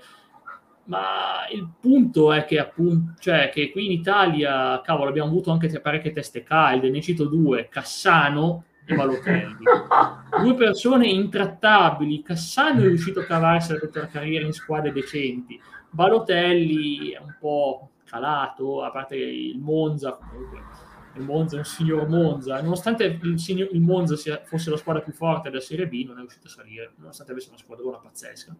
Ma 0.85 1.47
il 1.51 1.69
punto 1.79 2.33
è 2.33 2.45
che, 2.45 2.57
appunto, 2.57 3.13
cioè, 3.19 3.51
che 3.53 3.69
qui 3.69 3.85
in 3.85 3.91
Italia, 3.91 4.81
cavolo, 4.83 5.09
abbiamo 5.09 5.29
avuto 5.29 5.51
anche 5.51 5.79
parecchie 5.79 6.11
teste 6.11 6.41
calde, 6.41 6.89
ne 6.89 6.99
cito 6.99 7.25
due, 7.25 7.69
Cassano 7.69 8.63
e 8.93 8.95
Balotelli. 8.95 9.63
due 10.41 10.55
persone 10.55 11.07
intrattabili. 11.07 12.21
Cassano 12.21 12.81
è 12.81 12.87
riuscito 12.87 13.19
a 13.19 13.25
cavarsi 13.25 13.73
la 13.73 13.79
tutta 13.79 14.01
la 14.01 14.07
carriera 14.07 14.45
in 14.45 14.53
squadre 14.53 14.91
decenti 14.91 15.59
Balotelli 15.91 17.09
è 17.09 17.19
un 17.19 17.35
po' 17.39 17.89
calato, 18.05 18.83
a 18.83 18.91
parte 18.91 19.15
il 19.15 19.57
Monza, 19.59 20.13
comunque 20.13 20.61
il 21.15 21.23
Monza 21.23 21.55
è 21.55 21.59
un 21.59 21.65
signor 21.65 22.07
Monza, 22.07 22.61
nonostante 22.61 23.19
il, 23.21 23.39
signor, 23.39 23.69
il 23.71 23.81
Monza 23.81 24.15
sia, 24.15 24.41
fosse 24.43 24.69
la 24.69 24.77
squadra 24.77 25.01
più 25.01 25.13
forte 25.13 25.49
della 25.49 25.61
Serie 25.61 25.87
B, 25.87 26.05
non 26.05 26.17
è 26.17 26.19
riuscito 26.19 26.47
a 26.47 26.51
salire, 26.51 26.93
nonostante 26.97 27.31
avesse 27.31 27.49
una 27.49 27.57
squadrona 27.57 27.97
pazzesca. 27.97 28.55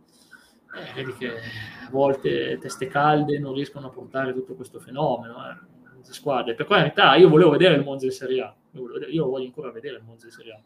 Eh, 0.76 0.94
vedi 0.94 1.14
che 1.14 1.30
a 1.30 1.90
volte 1.90 2.58
teste 2.60 2.88
calde 2.88 3.40
non 3.40 3.54
riescono 3.54 3.88
a 3.88 3.92
portare 3.92 4.34
tutto 4.34 4.54
questo 4.56 4.80
fenomeno 4.80 5.36
eh, 5.50 5.58
squadre. 6.02 6.54
Per 6.54 6.66
qualità, 6.66 7.16
io 7.16 7.30
volevo 7.30 7.52
vedere 7.52 7.76
il 7.76 7.84
Monza 7.84 8.06
in 8.06 8.12
Serie 8.12 8.42
A, 8.42 8.56
io, 8.72 9.08
io 9.10 9.26
voglio 9.30 9.46
ancora 9.46 9.72
vedere 9.72 9.98
il 9.98 10.04
Monza 10.04 10.26
in 10.26 10.32
Serie 10.32 10.54
A. 10.54 10.60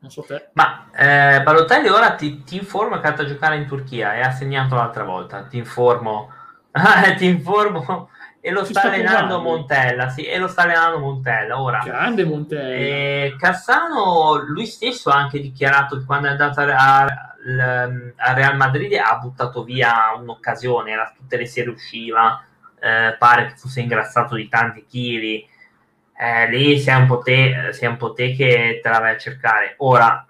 Non 0.00 0.10
so 0.10 0.22
te. 0.22 0.48
Ma 0.54 0.90
eh, 0.96 1.42
Balotelli 1.42 1.88
ora 1.88 2.14
ti, 2.14 2.42
ti 2.42 2.56
informo 2.56 2.96
che 2.96 3.02
è 3.02 3.06
andato 3.06 3.22
a 3.22 3.26
giocare 3.26 3.56
in 3.56 3.66
Turchia 3.66 4.14
e 4.14 4.20
ha 4.20 4.32
segnato 4.32 4.74
l'altra 4.74 5.04
volta. 5.04 5.44
Ti 5.44 5.56
informo. 5.56 6.32
ti 7.16 7.26
informo. 7.26 8.10
E 8.40 8.50
lo 8.50 8.64
sta, 8.64 8.80
sta, 8.80 8.88
allenando 8.88 9.34
provando. 9.34 9.50
Montella, 9.50 10.08
sì, 10.08 10.24
e 10.24 10.36
lo 10.38 10.48
sta 10.48 10.62
allenando 10.62 10.98
Montella 10.98 11.60
ora. 11.60 11.78
Grande 11.84 12.24
Montella. 12.24 12.74
Eh, 12.74 13.36
Cassano, 13.38 14.42
lui 14.44 14.66
stesso 14.66 15.10
ha 15.10 15.16
anche 15.16 15.40
dichiarato 15.40 15.96
che 15.96 16.04
quando 16.04 16.26
è 16.26 16.30
andato 16.30 16.60
a, 16.62 17.04
a 17.04 18.32
Real 18.34 18.56
Madrid 18.56 18.92
ha 18.94 19.16
buttato 19.18 19.62
via 19.62 20.12
un'occasione, 20.18 20.90
era, 20.90 21.12
tutte 21.16 21.36
le 21.36 21.46
sere 21.46 21.70
usciva, 21.70 22.44
eh, 22.80 23.14
pare 23.16 23.46
che 23.46 23.54
fosse 23.54 23.80
ingrassato 23.80 24.34
di 24.34 24.48
tanti 24.48 24.84
chili 24.86 25.48
eh, 26.22 26.48
lì 26.48 26.78
sei 26.78 27.00
un, 27.00 27.08
po 27.08 27.18
te, 27.18 27.70
sei 27.72 27.88
un 27.88 27.96
po' 27.96 28.12
te 28.12 28.32
che 28.32 28.78
te 28.80 28.88
la 28.88 29.00
vai 29.00 29.14
a 29.14 29.18
cercare. 29.18 29.74
Ora, 29.78 30.24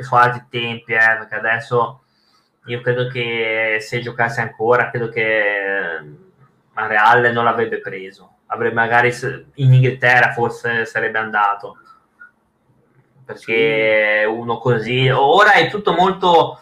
su 0.00 0.14
altri 0.14 0.46
tempi, 0.48 0.94
eh, 0.94 1.16
perché 1.18 1.34
adesso 1.34 2.04
io 2.64 2.80
credo 2.80 3.08
che 3.08 3.76
se 3.80 4.00
giocasse 4.00 4.40
ancora, 4.40 4.88
credo 4.88 5.10
che 5.10 6.02
a 6.72 6.86
Real 6.86 7.30
non 7.30 7.44
l'avrebbe 7.44 7.80
preso. 7.80 8.36
Avrebbe 8.46 8.74
magari 8.74 9.12
in 9.56 9.74
Inghilterra 9.74 10.32
forse 10.32 10.86
sarebbe 10.86 11.18
andato. 11.18 11.76
Perché 13.26 14.20
sì. 14.22 14.26
uno 14.26 14.56
così, 14.56 15.10
ora 15.10 15.52
è 15.52 15.68
tutto 15.68 15.92
molto, 15.92 16.60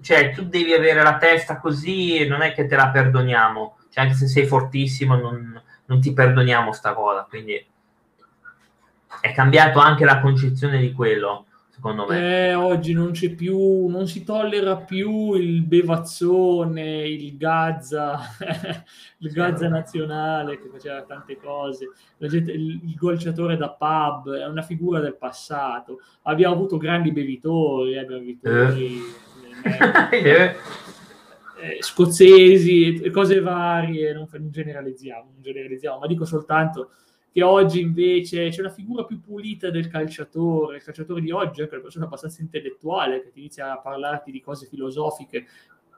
cioè 0.00 0.30
tu 0.30 0.44
devi 0.44 0.72
avere 0.72 1.02
la 1.02 1.18
testa 1.18 1.58
così, 1.58 2.26
non 2.26 2.40
è 2.40 2.54
che 2.54 2.66
te 2.66 2.74
la 2.74 2.88
perdoniamo, 2.88 3.76
cioè 3.90 4.04
anche 4.04 4.16
se 4.16 4.28
sei 4.28 4.46
fortissimo 4.46 5.14
non, 5.16 5.62
non 5.84 6.00
ti 6.00 6.14
perdoniamo 6.14 6.72
sta 6.72 6.94
cosa, 6.94 7.26
quindi 7.28 7.68
è 9.20 9.32
cambiato 9.32 9.78
anche 9.78 10.04
la 10.04 10.20
concezione 10.20 10.78
di 10.78 10.92
quello. 10.92 11.46
secondo 11.68 12.06
me. 12.06 12.48
Eh, 12.48 12.54
oggi 12.54 12.92
non 12.92 13.12
c'è 13.12 13.30
più, 13.30 13.86
non 13.86 14.06
si 14.06 14.24
tollera 14.24 14.76
più 14.76 15.34
il 15.34 15.62
bevazzone, 15.62 17.06
il 17.06 17.36
Gazza, 17.36 18.20
il 19.18 19.30
Gazza 19.32 19.68
nazionale 19.68 20.58
che 20.58 20.68
faceva 20.68 21.02
tante 21.02 21.36
cose, 21.38 21.90
gente, 22.18 22.52
il, 22.52 22.80
il, 22.84 22.94
golciatore 22.94 23.56
da 23.56 23.70
pub, 23.70 24.32
è 24.32 24.46
una 24.46 24.62
figura 24.62 25.00
del 25.00 25.16
passato. 25.16 26.00
Abbiamo 26.22 26.54
avuto 26.54 26.76
grandi 26.76 27.10
bevitori, 27.10 27.96
eh, 27.96 28.04
bevitori 28.04 29.00
eh. 29.62 30.08
eh, 30.10 30.56
eh, 31.62 31.78
scozzesi, 31.80 33.08
cose 33.12 33.40
varie, 33.40 34.12
non, 34.12 34.26
non 34.30 34.50
generalizziamo, 34.50 35.30
non 35.32 35.42
generalizziamo, 35.42 35.98
ma 36.00 36.06
dico 36.06 36.24
soltanto 36.24 36.90
che 37.32 37.42
oggi 37.42 37.80
invece 37.80 38.50
c'è 38.50 38.60
una 38.60 38.70
figura 38.70 39.04
più 39.04 39.20
pulita 39.20 39.70
del 39.70 39.88
calciatore, 39.88 40.76
il 40.76 40.82
calciatore 40.82 41.22
di 41.22 41.30
oggi 41.30 41.62
è 41.62 41.68
una 41.70 41.80
persona 41.80 42.04
abbastanza 42.04 42.42
intellettuale 42.42 43.22
che 43.22 43.30
ti 43.30 43.38
inizia 43.38 43.72
a 43.72 43.78
parlarti 43.78 44.30
di 44.30 44.40
cose 44.42 44.66
filosofiche 44.66 45.46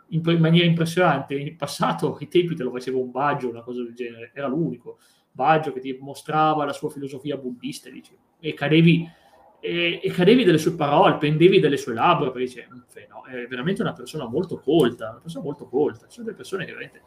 in, 0.08 0.22
in 0.24 0.38
maniera 0.38 0.66
impressionante. 0.66 1.34
In 1.34 1.56
passato, 1.56 2.16
ai 2.16 2.28
tempi 2.28 2.54
te 2.54 2.62
lo 2.62 2.70
faceva 2.70 2.98
un 2.98 3.10
Baggio, 3.10 3.48
una 3.48 3.62
cosa 3.62 3.82
del 3.82 3.94
genere, 3.94 4.30
era 4.32 4.46
l'unico. 4.46 4.98
Baggio 5.32 5.72
che 5.72 5.80
ti 5.80 5.98
mostrava 6.00 6.64
la 6.64 6.72
sua 6.72 6.90
filosofia 6.90 7.36
buddista 7.36 7.90
dice, 7.90 8.16
e 8.38 8.54
cadevi 8.54 9.10
e, 9.58 10.12
cadevi 10.14 10.44
delle 10.44 10.58
sue 10.58 10.74
parole, 10.74 11.16
pendevi 11.16 11.58
dalle 11.58 11.78
sue 11.78 11.94
labbra, 11.94 12.30
perché 12.30 12.46
dice, 12.46 12.68
no, 13.08 13.24
è 13.24 13.46
veramente 13.46 13.80
una 13.80 13.94
persona 13.94 14.28
molto 14.28 14.58
colta, 14.58 15.08
una 15.08 15.20
persona 15.20 15.42
molto 15.42 15.66
colta, 15.66 16.06
ci 16.06 16.12
sono 16.12 16.26
delle 16.26 16.36
persone 16.36 16.66
che 16.66 16.72
veramente 16.72 17.02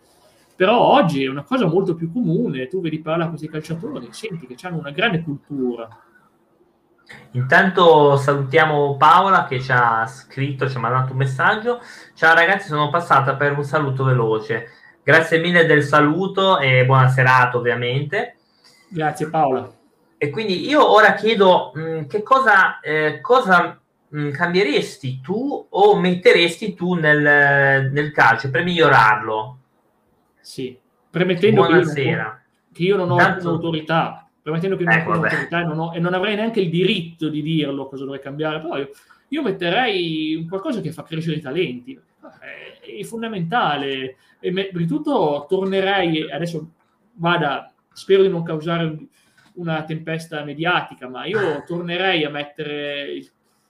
però 0.57 0.75
oggi 0.75 1.23
è 1.23 1.29
una 1.29 1.43
cosa 1.43 1.67
molto 1.67 1.93
più 1.93 2.11
comune, 2.11 2.67
tu 2.67 2.81
vedi 2.81 2.99
parlare 2.99 3.25
a 3.25 3.29
questi 3.29 3.47
calciatori, 3.47 4.07
senti 4.09 4.47
che 4.47 4.55
hanno 4.65 4.79
una 4.79 4.89
grande 4.89 5.21
cultura. 5.21 5.87
Intanto 7.33 8.17
salutiamo 8.17 8.97
Paola 8.97 9.45
che 9.45 9.61
ci 9.61 9.71
ha 9.71 10.07
scritto, 10.07 10.67
ci 10.67 10.75
ha 10.75 10.79
mandato 10.79 11.11
un 11.11 11.19
messaggio. 11.19 11.79
Ciao 12.15 12.33
ragazzi, 12.33 12.69
sono 12.69 12.89
passata 12.89 13.35
per 13.35 13.55
un 13.55 13.63
saluto 13.63 14.03
veloce. 14.03 14.69
Grazie 15.03 15.37
mille 15.37 15.67
del 15.67 15.83
saluto 15.83 16.57
e 16.57 16.85
buona 16.85 17.07
serata 17.07 17.57
ovviamente. 17.57 18.37
Grazie 18.89 19.29
Paola. 19.29 19.69
E 20.17 20.31
quindi 20.31 20.67
io 20.67 20.91
ora 20.91 21.13
chiedo 21.13 21.71
mh, 21.75 21.81
mm, 21.81 22.03
che 22.05 22.23
cosa, 22.23 22.79
eh, 22.79 23.21
cosa 23.21 23.79
mh, 24.07 24.19
mm, 24.19 24.31
cambieresti 24.31 25.21
tu 25.21 25.67
o 25.69 25.95
metteresti 25.99 26.73
tu 26.73 26.95
nel, 26.95 27.91
nel 27.91 28.11
calcio 28.11 28.49
per 28.49 28.63
migliorarlo? 28.63 29.56
Sì, 30.47 30.79
premettendo 31.09 31.65
Buonasera. 31.65 32.41
che 32.71 32.81
io 32.81 32.95
non, 32.95 33.11
ho 33.11 33.17
Tanto... 33.17 33.49
autorità, 33.49 34.29
premettendo 34.41 34.77
che 34.77 34.85
non 34.85 34.93
ecco, 34.93 35.09
ho 35.09 35.13
autorità 35.15 35.59
e 35.59 35.65
non, 35.65 35.77
ho, 35.77 35.93
e 35.93 35.99
non, 35.99 36.13
avrei 36.13 36.35
neanche 36.35 36.61
il 36.61 36.69
diritto 36.69 37.27
di 37.27 37.41
dirlo 37.41 37.89
cosa 37.89 38.05
dovrei 38.05 38.21
cambiare, 38.21 38.61
però 38.61 38.77
io, 38.77 38.89
io 39.27 39.41
metterei 39.41 40.45
qualcosa 40.47 40.79
che 40.79 40.93
fa 40.93 41.03
crescere 41.03 41.35
i 41.35 41.41
talenti, 41.41 41.99
è, 42.39 42.79
è 42.81 43.03
fondamentale. 43.03 44.15
E 44.39 44.51
me, 44.53 44.69
di 44.71 44.87
tutto 44.87 45.47
tornerei, 45.49 46.31
adesso 46.31 46.71
vada, 47.15 47.69
spero 47.91 48.21
di 48.21 48.29
non 48.29 48.43
causare 48.43 48.97
una 49.55 49.83
tempesta 49.83 50.45
mediatica, 50.45 51.09
ma 51.09 51.25
io 51.25 51.61
tornerei 51.65 52.23
a 52.23 52.29
mettere 52.29 53.11
il 53.11 53.29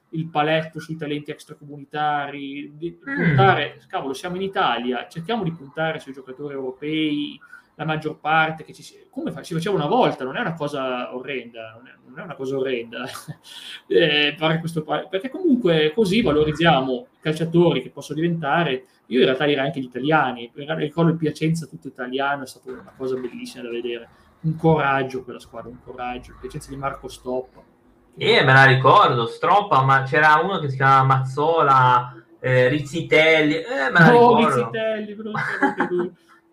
il 0.10 0.28
paletto 0.30 0.80
sui 0.80 0.96
talenti 0.96 1.32
extracomunitari, 1.32 2.74
di 2.78 2.98
mm. 2.98 3.16
puntare, 3.16 3.82
cavolo, 3.88 4.14
siamo 4.14 4.36
in 4.36 4.44
Italia, 4.44 5.08
cerchiamo 5.08 5.44
di 5.44 5.52
puntare 5.52 6.00
sui 6.00 6.14
giocatori 6.14 6.54
europei, 6.54 7.40
la 7.76 7.86
maggior 7.86 8.20
parte 8.20 8.64
che 8.64 8.74
ci 8.74 8.84
come 9.12 9.32
fa, 9.32 9.44
si 9.44 9.54
faceva 9.54 9.76
una 9.76 9.86
volta, 9.86 10.24
non 10.24 10.36
è 10.36 10.40
una 10.40 10.56
cosa 10.56 11.16
orrenda, 11.16 11.74
non 11.76 11.88
è, 11.88 11.92
non 12.08 12.20
è 12.20 12.24
una 12.24 12.34
cosa 12.34 12.58
orrenda 12.58 13.06
eh, 13.88 14.34
fare 14.36 14.60
questo 14.60 14.84
perché 14.84 15.30
comunque 15.30 15.92
così 15.94 16.24
valorizziamo 16.24 17.08
i 17.12 17.18
calciatori 17.20 17.84
che 17.84 17.92
possono 17.92 18.20
diventare, 18.20 18.86
io 19.08 19.20
in 19.20 19.26
realtà 19.26 19.46
direi 19.46 19.66
anche 19.66 19.80
gli 19.80 19.86
italiani, 19.86 20.52
ricordo 20.54 21.12
il 21.12 21.18
Piacenza 21.18 21.68
tutto 21.68 21.88
italiano, 21.88 22.44
è 22.44 22.48
stata 22.48 22.72
una 22.72 22.94
cosa 22.98 23.16
bellissima 23.16 23.64
da 23.64 23.70
vedere, 23.70 24.10
un 24.42 24.56
coraggio 24.56 25.24
quella 25.24 25.40
squadra, 25.40 25.70
un 25.70 25.82
coraggio, 25.84 26.32
il 26.32 26.38
Piacenza 26.40 26.70
di 26.72 26.78
Marco 26.78 27.08
Stoppa 27.08 27.76
eh, 28.18 28.44
me 28.44 28.54
la 28.54 28.66
ricordo, 28.66 29.28
Stroppa, 29.28 29.84
ma 29.84 30.04
c'era 30.04 30.40
uno 30.44 30.60
che 30.60 30.70
si 30.70 30.76
chiamava 30.76 31.04
Mazzola, 31.04 32.24
eh, 32.40 32.68
Rizzitelli, 32.68 33.56
eh, 33.56 33.92
me 33.92 34.00
la 34.00 34.12
no, 34.12 34.36
ricordo. 34.38 34.46
Rizzitelli, 34.46 35.16
però 35.16 35.32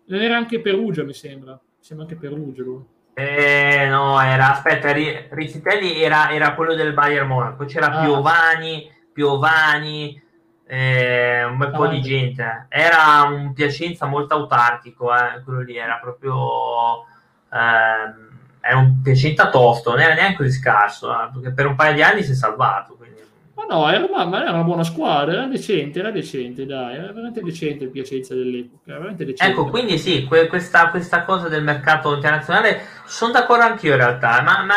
non 0.05 0.21
era 0.21 0.37
anche 0.37 0.61
Perugia, 0.61 1.03
mi 1.03 1.13
sembra. 1.13 1.53
Mi 1.53 1.59
sembra 1.79 2.05
anche 2.05 2.17
Perugia 2.17 2.61
lui. 2.61 2.83
Eh, 3.15 3.87
no, 3.89 4.21
era, 4.21 4.51
aspetta, 4.51 4.91
Rizzitelli 4.91 6.01
era, 6.01 6.31
era 6.31 6.53
quello 6.53 6.75
del 6.75 6.93
Bayern 6.93 7.27
Monaco, 7.27 7.65
c'era 7.65 7.87
ah. 7.87 8.03
Piovani, 8.03 8.91
Piovani, 9.11 10.21
eh, 10.67 11.45
un 11.45 11.57
bel 11.57 11.73
ah, 11.73 11.77
po' 11.77 11.87
di 11.87 12.01
gente. 12.01 12.67
Era 12.69 13.23
un 13.27 13.53
Piacenza 13.53 14.05
molto 14.05 14.35
autarchico, 14.35 15.11
eh, 15.15 15.41
quello 15.43 15.61
lì, 15.61 15.77
era 15.77 15.97
proprio... 16.01 17.05
Eh, 17.51 18.33
è 18.65 18.73
un 18.73 19.01
Piacenza 19.03 19.49
tosto, 19.49 19.91
non 19.91 19.99
era 20.01 20.15
neanche 20.15 20.37
così 20.37 20.51
scarso, 20.51 21.11
eh, 21.11 21.29
perché 21.31 21.51
per 21.51 21.67
un 21.67 21.75
paio 21.75 21.93
di 21.93 22.01
anni 22.01 22.23
si 22.23 22.31
è 22.31 22.33
salvato. 22.33 22.95
Quindi... 22.95 23.21
Ma 23.53 23.65
no, 23.69 23.87
era, 23.91 24.25
ma 24.25 24.41
era 24.41 24.51
una 24.51 24.63
buona 24.63 24.83
squadra, 24.83 25.33
era 25.33 25.45
decente, 25.45 25.99
era 25.99 26.09
decente, 26.09 26.65
dai, 26.65 26.95
era 26.95 27.07
veramente 27.07 27.43
decente 27.43 27.83
il 27.83 27.91
Piacenza 27.91 28.33
dell'epoca. 28.33 28.97
Decente. 29.13 29.43
Ecco, 29.43 29.69
quindi 29.69 29.99
sì, 29.99 30.25
que- 30.25 30.47
questa, 30.47 30.89
questa, 30.89 31.23
cosa 31.23 31.47
del 31.47 31.63
mercato 31.63 32.15
internazionale, 32.15 32.81
sono 33.05 33.33
d'accordo 33.33 33.65
anch'io 33.65 33.91
in 33.91 33.97
realtà, 33.97 34.41
ma, 34.41 34.63
ma 34.63 34.75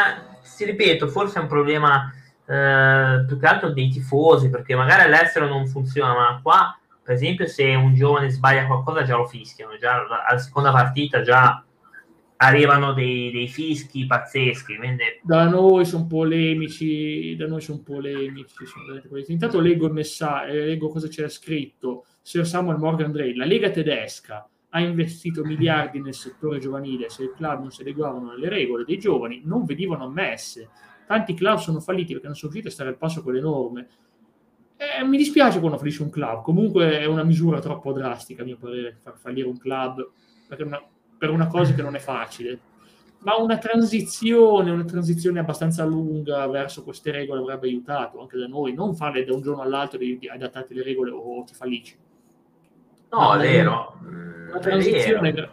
ti 0.55 0.65
ripeto, 0.67 1.09
forse 1.09 1.39
è 1.39 1.43
un 1.43 1.49
problema 1.49 2.13
eh, 2.45 3.25
più 3.27 3.39
che 3.39 3.47
altro 3.47 3.71
dei 3.71 3.89
tifosi, 3.89 4.51
perché 4.51 4.75
magari 4.75 5.03
all'estero 5.03 5.47
non 5.47 5.67
funziona, 5.67 6.13
ma 6.13 6.41
qua, 6.43 6.79
per 7.03 7.15
esempio, 7.15 7.47
se 7.47 7.65
un 7.75 7.95
giovane 7.95 8.29
sbaglia 8.29 8.67
qualcosa 8.67 9.03
già 9.03 9.17
lo 9.17 9.27
fischiano, 9.27 9.79
già 9.79 10.05
alla 10.27 10.39
seconda 10.39 10.73
partita 10.73 11.23
già 11.23 11.63
arrivano 12.39 12.93
dei, 12.93 13.31
dei 13.31 13.49
fischi 13.49 14.07
pazzeschi. 14.07 14.77
Quindi... 14.77 15.05
Da 15.23 15.49
noi 15.49 15.85
sono 15.85 16.07
polemici, 16.07 17.37
da 17.37 17.47
noi 17.47 17.61
sono 17.61 17.81
polemici. 17.81 18.67
Sono 18.67 19.01
Intanto 19.27 19.61
leggo 19.61 19.87
il 19.87 19.93
messaggio, 19.93 20.53
eh, 20.53 20.67
leggo 20.67 20.89
cosa 20.89 21.09
c'era 21.09 21.29
scritto. 21.29 22.07
Sir 22.23 22.47
Samuel 22.47 22.79
Morgan 22.79 23.13
Drake, 23.13 23.37
la 23.37 23.45
Lega 23.45 23.71
tedesca 23.71 24.49
ha 24.71 24.81
investito 24.81 25.45
miliardi 25.45 26.01
nel 26.01 26.15
settore 26.15 26.59
giovanile, 26.59 27.09
se 27.09 27.25
i 27.25 27.33
club 27.35 27.61
non 27.61 27.71
si 27.71 27.81
adeguavano 27.81 28.33
alle 28.33 28.51
regole 28.51 28.85
dei 28.85 28.99
giovani 28.99 29.41
non 29.45 29.65
venivano 29.65 30.05
ammesse. 30.05 30.69
Tanti 31.07 31.33
club 31.33 31.57
sono 31.57 31.81
falliti 31.81 32.13
perché 32.13 32.27
non 32.27 32.37
sono 32.37 32.53
riusciti 32.53 32.69
a 32.71 32.75
stare 32.75 32.91
al 32.91 32.99
passo 32.99 33.23
con 33.23 33.33
le 33.33 33.41
norme. 33.41 33.89
Eh, 34.77 35.03
mi 35.05 35.17
dispiace 35.17 35.59
quando 35.59 35.79
fallisce 35.79 36.03
un 36.03 36.11
club, 36.11 36.43
comunque 36.43 37.01
è 37.01 37.07
una 37.07 37.25
misura 37.25 37.61
troppo 37.61 37.93
drastica, 37.93 38.43
a 38.43 38.45
mio 38.45 38.59
parere, 38.59 38.99
far 39.01 39.17
fallire 39.17 39.49
un 39.49 39.59
club, 39.59 40.07
perché 40.47 40.65
una, 40.65 40.81
per 41.19 41.31
una 41.31 41.49
cosa 41.49 41.75
che 41.75 41.83
non 41.83 41.97
è 41.97 41.99
facile. 41.99 42.59
Ma 43.21 43.37
una 43.37 43.59
transizione, 43.59 44.71
una 44.71 44.85
transizione 44.85 45.41
abbastanza 45.41 45.85
lunga 45.85 46.47
verso 46.47 46.85
queste 46.85 47.11
regole 47.11 47.41
avrebbe 47.41 47.67
aiutato 47.67 48.21
anche 48.21 48.39
da 48.39 48.47
noi, 48.47 48.73
non 48.73 48.95
farle 48.95 49.25
da 49.25 49.35
un 49.35 49.43
giorno 49.43 49.63
all'altro 49.63 49.99
di, 49.99 50.19
di 50.19 50.29
adattarti 50.29 50.73
le 50.73 50.85
regole 50.85 51.11
o 51.11 51.43
ti 51.45 51.53
fallisci. 51.53 51.97
No, 53.11 53.19
Ma 53.19 53.35
è 53.37 53.39
vero. 53.39 53.99
Una 54.03 54.59
transizione. 54.61 55.33
Vero. 55.33 55.53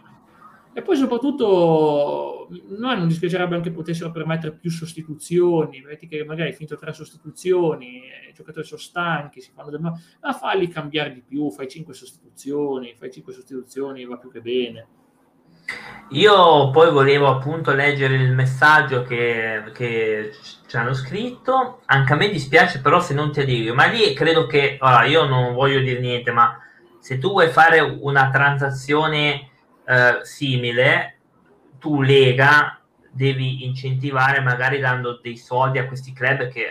E 0.76 0.82
poi 0.82 0.94
soprattutto 0.96 2.48
noi 2.50 2.98
non 2.98 3.08
dispiacerebbe 3.08 3.54
anche 3.54 3.70
potessero 3.70 4.10
permettere 4.10 4.52
più 4.52 4.70
sostituzioni, 4.70 5.80
vedi 5.80 6.06
che 6.06 6.22
magari 6.22 6.52
finito 6.52 6.76
tre 6.76 6.92
sostituzioni, 6.92 8.02
i 8.28 8.34
giocatori 8.34 8.66
sono 8.66 8.78
stanchi, 8.78 9.40
si 9.40 9.52
fanno 9.52 9.70
del 9.70 9.80
male, 9.80 10.00
ma 10.20 10.34
falli 10.34 10.68
cambiare 10.68 11.14
di 11.14 11.22
più, 11.22 11.50
fai 11.50 11.66
cinque 11.66 11.94
sostituzioni, 11.94 12.94
fai 12.94 13.10
cinque 13.10 13.32
sostituzioni, 13.32 14.04
va 14.04 14.18
più 14.18 14.30
che 14.30 14.42
bene. 14.42 14.86
Io 16.10 16.70
poi 16.70 16.90
volevo 16.92 17.28
appunto 17.28 17.72
leggere 17.72 18.14
il 18.14 18.32
messaggio 18.32 19.02
che, 19.02 19.64
che 19.74 20.32
ci 20.66 20.76
hanno 20.76 20.94
scritto. 20.94 21.80
Anche 21.86 22.12
a 22.12 22.16
me 22.16 22.28
dispiace, 22.28 22.80
però, 22.80 23.00
se 23.00 23.12
non 23.12 23.32
ti 23.32 23.40
adegui. 23.40 23.72
Ma 23.72 23.86
lì 23.86 24.14
credo 24.14 24.46
che 24.46 24.76
allora, 24.80 25.04
io 25.04 25.24
non 25.24 25.54
voglio 25.54 25.80
dire 25.80 25.98
niente, 25.98 26.30
ma 26.30 26.60
se 27.00 27.18
tu 27.18 27.30
vuoi 27.30 27.48
fare 27.48 27.80
una 27.80 28.30
transazione 28.30 29.50
eh, 29.84 30.18
simile, 30.22 31.18
tu 31.78 32.02
Lega 32.02 32.80
devi 33.10 33.64
incentivare 33.64 34.40
magari 34.40 34.78
dando 34.78 35.18
dei 35.22 35.36
soldi 35.36 35.78
a 35.78 35.86
questi 35.86 36.12
club 36.12 36.48
che, 36.48 36.66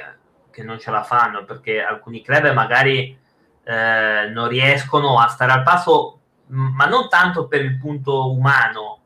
che 0.52 0.64
non 0.64 0.80
ce 0.80 0.92
la 0.92 1.04
fanno, 1.04 1.44
perché 1.44 1.82
alcuni 1.82 2.22
club 2.22 2.54
magari 2.54 3.18
eh, 3.64 4.30
non 4.32 4.48
riescono 4.48 5.20
a 5.20 5.28
stare 5.28 5.52
al 5.52 5.64
passo 5.64 6.20
ma 6.48 6.86
non 6.86 7.10
tanto 7.10 7.48
per 7.48 7.62
il 7.62 7.78
punto 7.78 8.32
umano, 8.32 9.00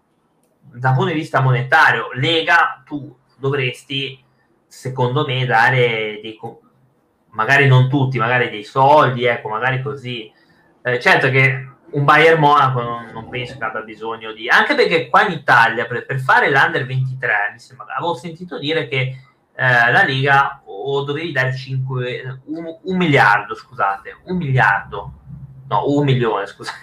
dal 0.62 0.94
punto 0.94 1.12
di 1.12 1.20
vista 1.20 1.42
monetario. 1.42 2.10
Lega, 2.14 2.82
tu 2.86 3.16
dovresti, 3.38 4.24
secondo 4.68 5.26
me, 5.26 5.46
dare 5.46 6.20
dei, 6.22 6.40
magari 7.32 7.68
non 7.68 7.90
tutti, 7.90 8.18
magari 8.18 8.50
dei 8.50 8.64
soldi, 8.64 9.26
ecco, 9.26 9.50
magari 9.50 9.82
così. 9.82 10.32
Eh, 10.82 11.00
certo 11.00 11.30
che 11.30 11.68
un 11.92 12.04
Bayern 12.04 12.40
Monaco 12.40 12.82
non, 12.82 13.10
non, 13.12 13.30
penso 13.30 13.58
che 13.58 13.64
abbia 13.64 13.82
bisogno 13.82 14.32
di... 14.32 14.48
Anche 14.48 14.76
perché 14.76 15.08
qua 15.10 15.26
in 15.26 15.32
Italia, 15.32 15.86
per, 15.86 16.06
per 16.06 16.20
fare 16.20 16.50
l'Under 16.50 16.86
23, 16.86 17.50
mi 17.54 17.60
sembra, 17.60 17.88
avevo 17.96 18.14
sentito 18.14 18.60
dire 18.60 18.88
che 18.88 18.98
eh, 19.56 19.92
la 19.92 20.04
Lega 20.04 20.62
o 20.66 21.04
dovevi 21.04 21.32
dare 21.32 21.56
5, 21.56 22.42
un, 22.46 22.78
un, 22.84 22.98
miliardo, 22.98 23.56
scusate, 23.56 24.20
un 24.26 24.38
miliardo, 24.38 25.14
no, 25.68 25.84
un 25.88 26.04
milione, 26.04 26.46
scusate, 26.46 26.78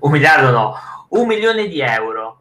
un 0.00 0.10
miliardo 0.10 0.50
no, 0.50 0.74
un 1.10 1.26
milione 1.26 1.68
di 1.68 1.80
euro. 1.80 2.40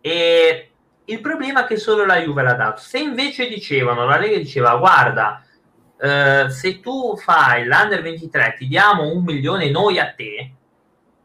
E 0.00 0.70
il 1.04 1.20
problema 1.20 1.64
è 1.64 1.66
che 1.66 1.76
solo 1.76 2.04
la 2.04 2.20
Juve 2.20 2.42
l'ha 2.42 2.54
dato. 2.54 2.80
Se 2.80 2.98
invece 2.98 3.48
dicevano, 3.48 4.06
la 4.06 4.18
Lega 4.18 4.36
diceva, 4.36 4.76
guarda, 4.76 5.44
eh, 5.98 6.46
se 6.48 6.80
tu 6.80 7.16
fai 7.16 7.64
l'Under 7.64 8.00
23 8.02 8.54
ti 8.58 8.66
diamo 8.66 9.12
un 9.12 9.24
milione 9.24 9.70
noi 9.70 9.98
a 9.98 10.12
te, 10.12 10.54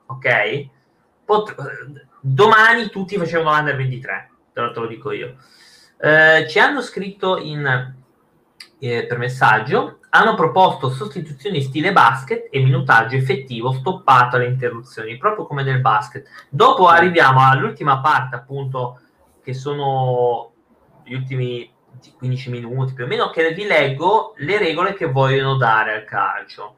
ok? 0.08 0.68
Pot- 1.24 1.56
domani 2.20 2.89
tutti 2.89 3.18
facevano 3.18 3.56
l'Under 3.56 3.76
23, 3.76 4.30
te 4.54 4.62
lo, 4.62 4.72
te 4.72 4.80
lo 4.80 4.88
dico 4.88 5.12
io. 5.12 5.36
Eh, 5.98 6.46
ci 6.50 6.60
hanno 6.60 6.82
scritto 6.82 7.38
in, 7.38 7.96
eh, 8.80 9.05
per 9.05 9.17
messaggio, 9.17 9.99
hanno 10.09 10.36
proposto 10.36 10.89
sostituzioni 10.89 11.61
stile 11.61 11.91
basket 11.91 12.47
e 12.49 12.61
minutaggio 12.61 13.15
effettivo 13.15 13.73
stoppato 13.73 14.36
alle 14.36 14.47
interruzioni, 14.47 15.17
proprio 15.17 15.45
come 15.45 15.63
nel 15.63 15.82
basket. 15.82 16.28
Dopo 16.49 16.88
arriviamo 16.88 17.41
all'ultima 17.41 17.99
parte, 17.99 18.36
appunto, 18.36 18.99
che 19.43 19.53
sono 19.53 20.51
gli 21.03 21.13
ultimi 21.13 21.71
15 22.17 22.49
minuti 22.49 22.93
più 22.93 23.03
o 23.03 23.07
meno, 23.07 23.30
che 23.30 23.53
vi 23.53 23.65
leggo 23.65 24.34
le 24.38 24.57
regole 24.57 24.93
che 24.93 25.05
vogliono 25.05 25.55
dare 25.55 25.93
al 25.93 26.05
calcio. 26.05 26.76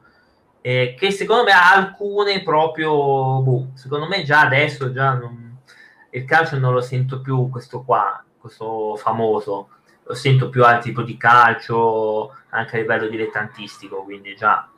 Eh, 0.60 0.96
che 0.98 1.12
secondo 1.12 1.44
me 1.44 1.52
alcune 1.52 2.42
proprio, 2.42 3.40
boh, 3.40 3.68
secondo 3.74 4.06
me 4.06 4.24
già 4.24 4.40
adesso 4.40 4.92
già 4.92 5.14
non, 5.14 5.58
il 6.10 6.24
calcio 6.24 6.58
non 6.58 6.74
lo 6.74 6.80
sento 6.80 7.20
più 7.20 7.48
questo 7.48 7.82
qua, 7.82 8.22
questo 8.38 8.96
famoso, 8.96 9.68
sento 10.14 10.48
più 10.48 10.64
al 10.64 10.80
tipo 10.80 11.02
di 11.02 11.16
calcio 11.16 12.34
anche 12.50 12.76
a 12.76 12.80
livello 12.80 13.08
dilettantistico, 13.08 14.02
quindi 14.02 14.34
già, 14.34 14.68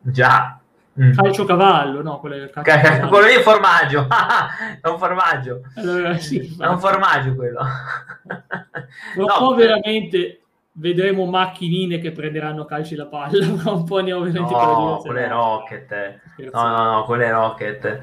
già 0.00 0.58
Mm. 1.00 1.12
Calcio 1.12 1.44
cavallo, 1.44 2.02
no? 2.02 2.20
Quello, 2.20 2.48
calcio 2.62 3.08
quello 3.08 3.26
lì 3.26 3.34
è 3.34 3.40
formaggio, 3.40 4.06
è 4.80 4.88
un 4.88 4.98
formaggio. 4.98 5.62
Allora, 5.74 6.16
sì, 6.18 6.56
è 6.56 6.66
un 6.66 6.78
formaggio 6.78 7.34
quello. 7.34 7.60
un 9.16 9.24
no, 9.24 9.34
po' 9.38 9.54
veramente 9.54 10.42
vedremo 10.76 11.26
macchinine 11.26 11.98
che 11.98 12.12
prenderanno 12.12 12.64
calci 12.64 12.94
la 12.94 13.06
palla, 13.06 13.44
un 13.72 13.84
po' 13.84 14.00
ne 14.00 14.12
ho 14.12 14.20
veramente 14.20 14.52
no, 14.52 14.98
quelle 15.04 15.28
rocket. 15.28 16.20
No, 16.52 16.68
no, 16.68 16.92
no, 16.92 17.04
quelle 17.04 17.30
rocket. 17.30 18.00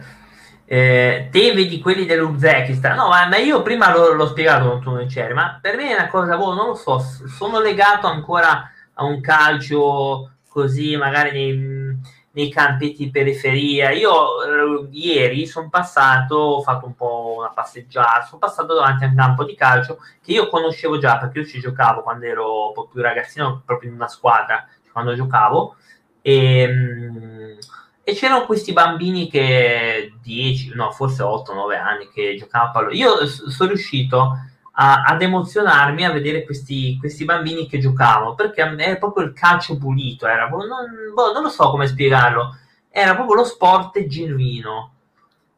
Eh, 0.71 1.27
te 1.29 1.51
vedi 1.53 1.81
quelli 1.81 2.05
dell'Uzbekistan, 2.05 2.95
no, 2.95 3.09
ma, 3.09 3.27
ma 3.27 3.35
io 3.35 3.61
prima 3.61 3.91
l'ho, 3.93 4.13
l'ho 4.13 4.27
spiegato 4.27 4.79
quando 4.79 5.01
tu 5.01 5.05
c'eri, 5.05 5.33
ma 5.33 5.59
per 5.61 5.75
me 5.75 5.89
è 5.89 5.93
una 5.95 6.07
cosa, 6.07 6.37
boh, 6.37 6.53
non 6.53 6.67
lo 6.67 6.75
so, 6.75 6.97
sono 6.97 7.59
legato 7.59 8.07
ancora 8.07 8.71
a 8.93 9.03
un 9.03 9.19
calcio 9.19 10.31
così, 10.47 10.95
magari 10.95 11.31
nei 11.33 11.99
nei 12.33 12.49
campi 12.49 12.93
di 12.93 13.09
periferia. 13.09 13.91
Io 13.91 14.85
eh, 14.85 14.87
ieri 14.91 15.45
sono 15.45 15.67
passato, 15.69 16.35
ho 16.35 16.61
fatto 16.61 16.85
un 16.85 16.95
po' 16.95 17.35
una 17.39 17.49
passeggiata, 17.49 18.23
sono 18.23 18.39
passato 18.39 18.73
davanti 18.73 19.03
a 19.03 19.07
un 19.07 19.15
campo 19.15 19.43
di 19.43 19.55
calcio 19.55 19.97
che 20.21 20.31
io 20.31 20.47
conoscevo 20.47 20.97
già 20.97 21.17
perché 21.17 21.39
io 21.39 21.45
ci 21.45 21.59
giocavo 21.59 22.01
quando 22.01 22.25
ero 22.25 22.67
un 22.67 22.73
po' 22.73 22.87
più 22.87 23.01
ragazzino, 23.01 23.61
proprio 23.65 23.89
in 23.89 23.95
una 23.95 24.07
squadra, 24.07 24.65
quando 24.91 25.15
giocavo. 25.15 25.75
E, 26.21 26.65
mm, 26.65 27.57
e 28.03 28.13
c'erano 28.13 28.45
questi 28.45 28.73
bambini 28.73 29.29
che 29.29 30.13
10, 30.21 30.73
no, 30.73 30.91
forse 30.91 31.23
8-9 31.23 31.77
anni 31.77 32.09
che 32.09 32.35
giocavano 32.37 32.69
a 32.69 32.73
pallone. 32.73 32.95
Io 32.95 33.27
sono 33.27 33.69
riuscito 33.69 34.37
a, 34.73 35.03
ad 35.03 35.21
emozionarmi 35.21 36.03
a 36.03 36.11
vedere 36.11 36.43
questi, 36.43 36.97
questi, 36.97 37.25
bambini 37.25 37.67
che 37.67 37.79
giocavano 37.79 38.33
perché 38.33 38.61
a 38.61 38.69
me 38.69 38.85
è 38.85 38.97
proprio 38.97 39.25
il 39.25 39.33
calcio 39.33 39.77
pulito 39.77 40.25
era, 40.25 40.47
non, 40.47 41.13
boh, 41.13 41.33
non 41.33 41.43
lo 41.43 41.49
so 41.49 41.69
come 41.69 41.87
spiegarlo. 41.87 42.57
Era 42.89 43.15
proprio 43.15 43.35
lo 43.35 43.43
sport 43.43 44.05
genuino 44.05 44.93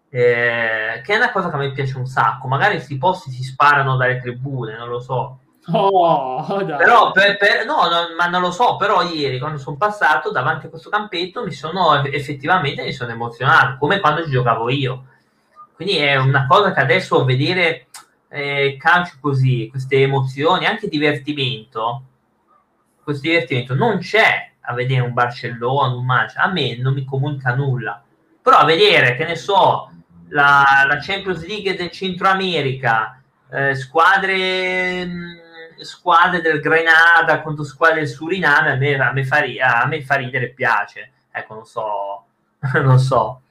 eh, 0.10 1.02
che 1.04 1.14
è 1.14 1.16
una 1.16 1.32
cosa 1.32 1.50
che 1.50 1.56
a 1.56 1.60
me 1.60 1.72
piace 1.72 1.98
un 1.98 2.06
sacco. 2.06 2.48
Magari 2.48 2.76
questi 2.76 2.98
posti 2.98 3.32
si 3.32 3.44
sparano 3.44 3.96
dalle 3.96 4.20
tribune 4.20 4.78
non 4.78 4.90
lo 4.90 5.00
so 5.00 5.40
Oh, 5.72 6.44
però 6.66 7.12
per, 7.12 7.38
per, 7.38 7.66
no, 7.66 7.88
no, 7.88 8.14
ma 8.18 8.28
non 8.28 8.42
lo 8.42 8.52
so, 8.52 8.76
però 8.76 9.02
ieri 9.02 9.40
quando 9.40 9.58
sono 9.58 9.78
passato 9.78 10.30
davanti 10.30 10.66
a 10.66 10.70
questo 10.70 10.90
campetto 10.90 11.46
mi 11.46 11.54
sono 11.54 12.04
effettivamente 12.04 12.84
mi 12.84 12.92
sono 12.92 13.12
emozionato, 13.12 13.78
come 13.78 14.02
quando 14.02 14.28
giocavo 14.28 14.70
io. 14.70 15.06
Quindi 15.74 15.98
è 15.98 16.18
una 16.18 16.48
cosa 16.48 16.74
che 16.74 16.82
adesso 16.82 17.24
vedere 17.24 17.88
eh, 18.28 18.78
calcio 18.80 19.18
così, 19.22 19.68
queste 19.70 20.02
emozioni, 20.02 20.66
anche 20.66 20.90
divertimento, 20.90 22.04
questo 23.02 23.28
divertimento 23.28 23.74
non 23.74 24.00
c'è 24.00 24.52
a 24.60 24.74
vedere 24.74 25.02
un 25.02 25.14
Barcellona, 25.14 25.94
un 25.96 26.06
Manchester, 26.06 26.44
a 26.44 26.52
me 26.52 26.78
non 26.78 26.94
mi 26.94 27.06
comunica 27.06 27.54
nulla, 27.54 28.04
però 28.42 28.58
a 28.58 28.66
vedere, 28.66 29.16
che 29.16 29.26
ne 29.26 29.36
so, 29.36 29.92
la, 30.30 30.64
la 30.88 30.98
Champions 31.00 31.46
League 31.46 31.76
del 31.76 31.92
Centro 31.92 32.28
America, 32.28 33.22
eh, 33.52 33.76
squadre, 33.76 35.06
mh, 35.06 35.42
squadre 35.84 36.42
del 36.42 36.60
Grenada 36.60 37.42
contro 37.42 37.64
squadre 37.64 38.00
del 38.00 38.08
Suriname, 38.08 38.72
a 38.72 38.76
me, 38.76 38.96
a 38.96 39.12
me, 39.12 39.24
fa, 39.24 39.38
a 39.38 39.88
me 39.88 40.02
fa 40.02 40.16
ridere 40.16 40.46
e 40.46 40.50
piace, 40.50 41.12
ecco, 41.32 41.54
non 41.56 41.66
so, 41.66 42.26
non 42.82 43.00
so. 43.00 43.42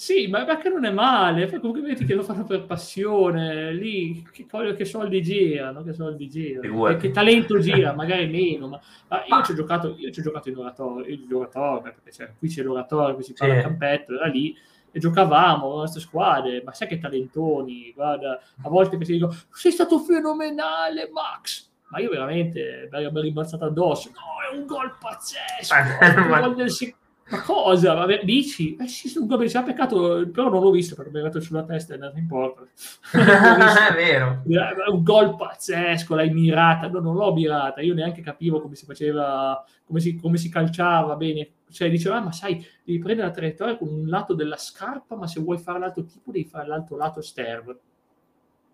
Sì, 0.00 0.28
ma 0.28 0.44
perché 0.44 0.68
non 0.68 0.84
è 0.84 0.92
male? 0.92 1.46
Poi 1.46 1.58
comunque 1.58 1.82
vedi 1.82 2.04
che 2.04 2.14
lo 2.14 2.22
fanno 2.22 2.44
per 2.44 2.66
passione, 2.66 3.72
lì 3.72 4.22
che, 4.30 4.46
che 4.76 4.84
soldi 4.84 5.20
girano, 5.20 5.82
che 5.82 5.92
soldi 5.92 6.28
girano, 6.28 6.84
che, 6.84 6.96
che 6.98 7.10
talento 7.10 7.58
gira, 7.58 7.92
magari 7.94 8.28
meno, 8.28 8.68
ma, 8.68 8.80
ma 9.08 9.24
io 9.26 9.42
ci 9.42 9.50
ho 9.50 9.54
giocato, 9.56 9.96
io 9.98 10.12
ci 10.12 10.20
ho 10.20 10.22
giocato 10.22 10.50
in 10.50 10.56
oratorio, 10.56 11.12
in 11.12 11.34
oratorio 11.34 11.80
perché 11.80 12.12
cioè, 12.12 12.30
qui 12.38 12.48
c'è 12.48 12.62
l'oratorio, 12.62 13.16
qui 13.16 13.24
si 13.24 13.32
parla 13.32 13.54
sì. 13.54 13.58
il 13.58 13.66
campetto, 13.66 14.14
era 14.14 14.26
lì, 14.26 14.56
e 14.98 15.00
giocavamo 15.00 15.62
con 15.62 15.74
le 15.74 15.80
nostre 15.82 16.00
squadre, 16.00 16.62
ma 16.64 16.72
sai 16.74 16.88
che 16.88 16.98
talentoni, 16.98 17.92
guarda, 17.94 18.40
a 18.62 18.68
volte 18.68 18.98
che 18.98 19.04
ti 19.04 19.12
dico, 19.12 19.34
sei 19.50 19.72
stato 19.72 19.98
fenomenale 20.00 21.08
Max, 21.10 21.70
ma 21.88 22.00
io 22.00 22.10
veramente 22.10 22.88
mi 22.90 23.04
ero 23.04 23.20
rimbalzato 23.20 23.64
addosso, 23.64 24.10
no, 24.10 24.20
è 24.50 24.56
un 24.58 24.66
gol 24.66 24.94
pazzesco, 24.98 25.74
un 26.20 26.28
gol 26.28 26.54
del 26.54 26.70
secondo 26.70 26.97
ma 27.30 27.42
cosa? 27.42 27.92
Vabbè, 27.92 28.22
dici? 28.24 28.76
Eh 28.76 28.88
sì, 28.88 29.12
gol 29.26 29.50
ha 29.52 29.62
peccato, 29.62 30.28
però 30.30 30.48
non 30.48 30.62
l'ho 30.62 30.70
visto 30.70 30.94
perché 30.94 31.10
mi 31.10 31.16
è 31.16 31.20
andato 31.20 31.40
sulla 31.40 31.64
testa 31.64 31.94
e 31.94 31.98
non 31.98 32.12
importa. 32.16 32.62
è 33.90 33.94
vero. 33.94 34.42
Un 34.90 35.02
gol 35.02 35.36
pazzesco, 35.36 36.14
l'hai 36.14 36.30
mirata. 36.30 36.88
No, 36.88 37.00
non 37.00 37.16
l'ho 37.16 37.34
mirata, 37.34 37.82
io 37.82 37.92
neanche 37.92 38.22
capivo 38.22 38.60
come 38.60 38.76
si 38.76 38.86
faceva, 38.86 39.62
come 39.84 40.00
si, 40.00 40.16
come 40.16 40.38
si 40.38 40.48
calciava 40.48 41.16
bene. 41.16 41.50
Cioè, 41.70 41.90
diceva, 41.90 42.16
ah, 42.16 42.22
ma 42.22 42.32
sai, 42.32 42.64
devi 42.82 42.98
prendere 42.98 43.28
la 43.28 43.34
traiettoria 43.34 43.76
con 43.76 43.88
un 43.88 44.08
lato 44.08 44.32
della 44.32 44.56
scarpa, 44.56 45.14
ma 45.14 45.26
se 45.26 45.40
vuoi 45.40 45.58
fare 45.58 45.78
l'altro 45.78 46.04
tipo 46.04 46.30
devi 46.30 46.46
fare 46.46 46.66
l'altro 46.66 46.96
lato 46.96 47.20
esterno 47.20 47.76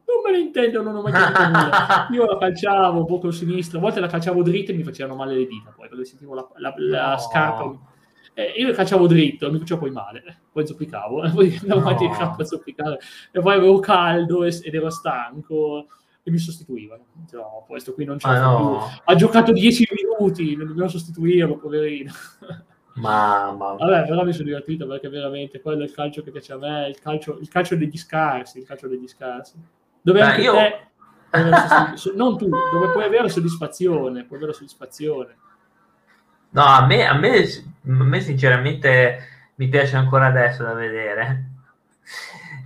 non 0.06 0.20
me 0.22 0.32
ne 0.32 0.38
intendo, 0.38 0.82
non 0.82 0.96
ho 0.96 1.02
mai 1.02 1.12
capito 1.12 1.42
nulla. 1.48 2.08
Io 2.10 2.26
la 2.26 2.36
calciavo 2.36 3.00
un 3.00 3.06
po' 3.06 3.18
con 3.18 3.32
sinistra, 3.32 3.78
a 3.78 3.80
volte 3.80 4.00
la 4.00 4.06
calciavo 4.06 4.42
dritta 4.42 4.70
e 4.70 4.74
mi 4.74 4.82
facevano 4.84 5.16
male 5.16 5.34
le 5.34 5.46
dita, 5.46 5.72
poi 5.74 5.88
quando 5.88 6.04
sentivo 6.04 6.34
la, 6.34 6.46
la, 6.56 6.74
la 6.76 7.10
no. 7.10 7.18
scarpa 7.18 7.92
eh, 8.34 8.52
io 8.56 8.72
cacciavo 8.72 9.06
dritto, 9.06 9.50
mi 9.50 9.58
facevo 9.58 9.80
poi 9.80 9.90
male, 9.90 10.40
poi 10.52 10.66
zoppicavo, 10.66 11.30
poi 11.32 11.56
andavo 11.62 11.80
no. 11.80 11.86
avanti 11.86 12.04
a 12.04 12.44
zoppicare, 12.44 12.98
e 13.30 13.40
poi 13.40 13.54
avevo 13.54 13.78
caldo 13.78 14.44
ed 14.44 14.74
ero 14.74 14.90
stanco 14.90 15.86
e 16.22 16.30
mi 16.30 16.38
sostituivano. 16.38 17.04
No, 17.32 17.64
questo 17.66 17.94
qui 17.94 18.04
non 18.04 18.16
c'è 18.16 18.28
ah, 18.28 18.40
no. 18.40 18.56
più. 18.56 19.00
Ha 19.04 19.14
giocato 19.14 19.52
10 19.52 19.88
minuti, 19.94 20.56
non 20.56 20.66
dobbiamo 20.66 20.88
sostituirlo, 20.88 21.58
poverino. 21.58 22.12
Mamma. 22.94 23.74
Vabbè, 23.74 24.06
però 24.06 24.24
mi 24.24 24.32
sono 24.32 24.44
divertito 24.44 24.86
perché 24.86 25.08
veramente 25.08 25.60
quello 25.60 25.82
è 25.82 25.84
il 25.84 25.92
calcio 25.92 26.22
che 26.22 26.30
piace 26.30 26.52
a 26.52 26.58
me, 26.58 26.88
il 26.88 26.98
calcio, 27.00 27.38
il 27.40 27.48
calcio 27.48 27.76
degli 27.76 27.96
scarsi, 27.96 28.58
il 28.58 28.66
calcio 28.66 28.88
degli 28.88 29.06
scarsi. 29.08 29.54
Dove 30.00 30.20
Beh, 30.20 30.24
anche 30.24 30.40
io... 30.42 30.52
te, 30.52 32.12
non 32.14 32.38
tu, 32.38 32.48
dove 32.48 32.90
puoi 32.92 33.04
avere 33.04 33.28
soddisfazione, 33.28 34.24
puoi 34.24 34.38
avere 34.38 34.54
soddisfazione. 34.54 35.36
No, 36.54 36.62
a 36.62 36.86
me, 36.86 37.04
a 37.04 37.14
me, 37.14 37.38
a 37.38 38.04
me 38.04 38.20
sinceramente 38.20 39.50
mi 39.56 39.68
piace 39.68 39.96
ancora 39.96 40.26
adesso 40.26 40.62
da 40.62 40.72
vedere. 40.72 41.50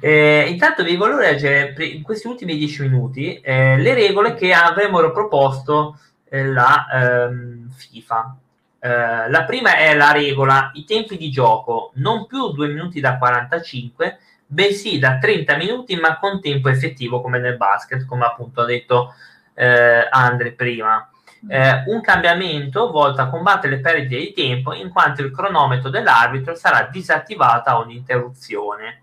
Eh, 0.01 0.45
intanto 0.47 0.85
vi 0.85 0.95
volevo 0.95 1.21
leggere 1.21 1.75
in 1.87 2.03
questi 2.03 2.27
ultimi 2.27 2.57
dieci 2.57 2.83
minuti 2.83 3.41
eh, 3.41 3.79
le 3.79 3.95
regole 3.95 4.35
che 4.35 4.53
avremmo 4.53 4.99
proposto 5.11 5.99
eh, 6.29 6.45
la 6.45 6.87
ehm, 6.93 7.71
FIFA. 7.71 8.37
Eh, 8.79 9.31
la 9.31 9.45
prima 9.45 9.79
è 9.79 9.95
la 9.95 10.13
regola, 10.13 10.71
i 10.75 10.85
tempi 10.85 11.17
di 11.17 11.31
gioco 11.31 11.93
non 11.95 12.27
più 12.27 12.53
2 12.53 12.69
minuti 12.69 13.01
da 13.01 13.17
45, 13.17 14.19
bensì 14.45 14.99
da 14.99 15.17
30 15.17 15.57
minuti, 15.57 15.97
ma 15.97 16.19
con 16.19 16.43
tempo 16.43 16.69
effettivo 16.69 17.23
come 17.23 17.39
nel 17.39 17.57
basket, 17.57 18.05
come 18.05 18.27
appunto 18.27 18.61
ha 18.61 18.67
detto 18.67 19.15
eh, 19.55 20.07
Andre 20.11 20.53
prima 20.53 21.11
eh, 21.47 21.85
un 21.87 22.01
cambiamento 22.01 22.91
volto 22.91 23.21
a 23.21 23.29
combattere 23.29 23.77
le 23.77 23.81
perdite 23.81 24.17
di 24.19 24.33
tempo 24.33 24.73
in 24.73 24.91
quanto 24.91 25.23
il 25.23 25.31
cronometro 25.31 25.91
dell'arbitro 25.91 26.55
sarà 26.55 26.89
disattivato 26.91 27.71
a 27.71 27.79
ogni 27.79 27.97
interruzione. 27.97 29.03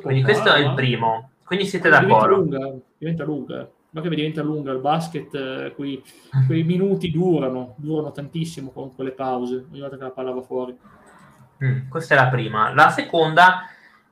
Quindi 0.00 0.22
questo 0.22 0.52
è 0.52 0.60
il 0.60 0.74
primo. 0.74 1.30
Quindi 1.44 1.66
siete 1.66 1.88
diventa 1.88 2.06
d'accordo? 2.06 2.36
Lunga, 2.36 2.72
diventa 2.96 3.24
lunga. 3.24 3.68
ma 3.90 4.00
che 4.00 4.08
diventa 4.08 4.42
lunga 4.42 4.70
il 4.70 4.78
basket, 4.78 5.34
eh, 5.34 5.72
quei, 5.74 6.00
quei, 6.46 6.62
minuti 6.62 7.10
durano, 7.10 7.74
durano 7.76 8.12
tantissimo 8.12 8.70
con 8.70 8.94
quelle 8.94 9.10
pause, 9.10 9.66
ogni 9.68 9.80
volta 9.80 9.96
che 9.96 10.02
la 10.04 10.10
palla 10.10 10.30
va 10.30 10.42
fuori. 10.42 10.78
Mm, 11.64 11.88
questa 11.88 12.14
è 12.14 12.16
la 12.16 12.28
prima. 12.28 12.72
La 12.72 12.90
seconda, 12.90 13.64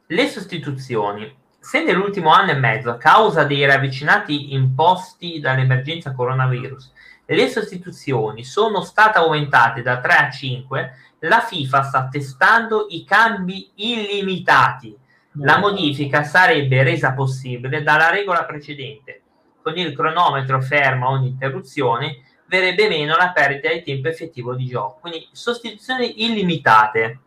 le 0.06 0.28
sostituzioni. 0.28 1.32
Se 1.60 1.84
nell'ultimo 1.84 2.30
anno 2.30 2.50
e 2.50 2.54
mezzo, 2.54 2.90
a 2.90 2.96
causa 2.96 3.44
dei 3.44 3.64
ravvicinati 3.64 4.54
imposti 4.54 5.38
dall'emergenza 5.38 6.12
coronavirus, 6.12 6.92
le 7.34 7.48
sostituzioni 7.48 8.42
sono 8.44 8.80
state 8.82 9.18
aumentate 9.18 9.82
da 9.82 10.00
3 10.00 10.12
a 10.12 10.30
5, 10.30 10.90
la 11.20 11.40
FIFA 11.40 11.82
sta 11.82 12.08
testando 12.08 12.86
i 12.88 13.04
cambi 13.04 13.70
illimitati. 13.74 14.96
La 15.40 15.58
modifica 15.58 16.22
sarebbe 16.22 16.82
resa 16.82 17.12
possibile 17.12 17.82
dalla 17.82 18.10
regola 18.10 18.44
precedente. 18.44 19.22
Con 19.62 19.76
il 19.76 19.94
cronometro 19.94 20.60
fermo 20.62 21.08
a 21.08 21.10
ogni 21.10 21.28
interruzione 21.28 22.22
verrebbe 22.46 22.88
meno 22.88 23.14
la 23.16 23.30
perdita 23.30 23.72
di 23.72 23.82
tempo 23.82 24.08
effettivo 24.08 24.54
di 24.54 24.64
gioco. 24.64 24.98
Quindi 25.00 25.28
sostituzioni 25.30 26.24
illimitate 26.24 27.20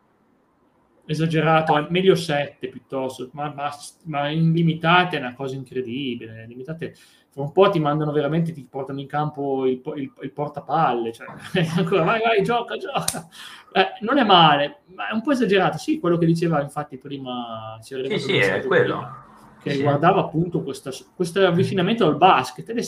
esagerato, 1.06 1.88
meglio 1.90 2.16
7 2.16 2.68
piuttosto, 2.70 3.30
ma, 3.34 3.54
ma, 3.54 3.70
ma 4.06 4.30
illimitate 4.30 5.18
è 5.18 5.20
una 5.20 5.36
cosa 5.36 5.56
incredibile. 5.56 6.46
Limitate, 6.48 6.96
fra 7.32 7.44
un 7.44 7.52
po' 7.54 7.70
ti 7.70 7.80
mandano 7.80 8.12
veramente, 8.12 8.52
ti 8.52 8.68
portano 8.70 9.00
in 9.00 9.08
campo 9.08 9.66
il, 9.66 9.82
il, 9.96 10.12
il 10.22 10.32
portapalle, 10.32 11.14
cioè, 11.14 11.28
ancora 11.78 12.04
vai, 12.04 12.22
vai, 12.22 12.44
gioca, 12.44 12.76
gioca. 12.76 13.28
Eh, 13.72 13.88
non 14.02 14.18
è 14.18 14.24
male, 14.26 14.82
ma 14.88 15.10
è 15.10 15.14
un 15.14 15.22
po' 15.22 15.32
esagerato. 15.32 15.78
Sì, 15.78 16.00
quello 16.00 16.18
che 16.18 16.26
diceva 16.26 16.62
infatti 16.62 16.98
prima, 16.98 17.78
sì, 17.80 17.96
sì, 18.18 18.36
è 18.36 18.66
quello. 18.66 18.98
Prima, 18.98 19.26
che 19.62 19.70
sì. 19.70 19.78
riguardava 19.78 20.20
appunto 20.20 20.62
questa, 20.62 20.92
questo 21.16 21.46
avvicinamento 21.46 22.06
al 22.06 22.18
basket. 22.18 22.68
Ed 22.68 22.80
è, 22.80 22.86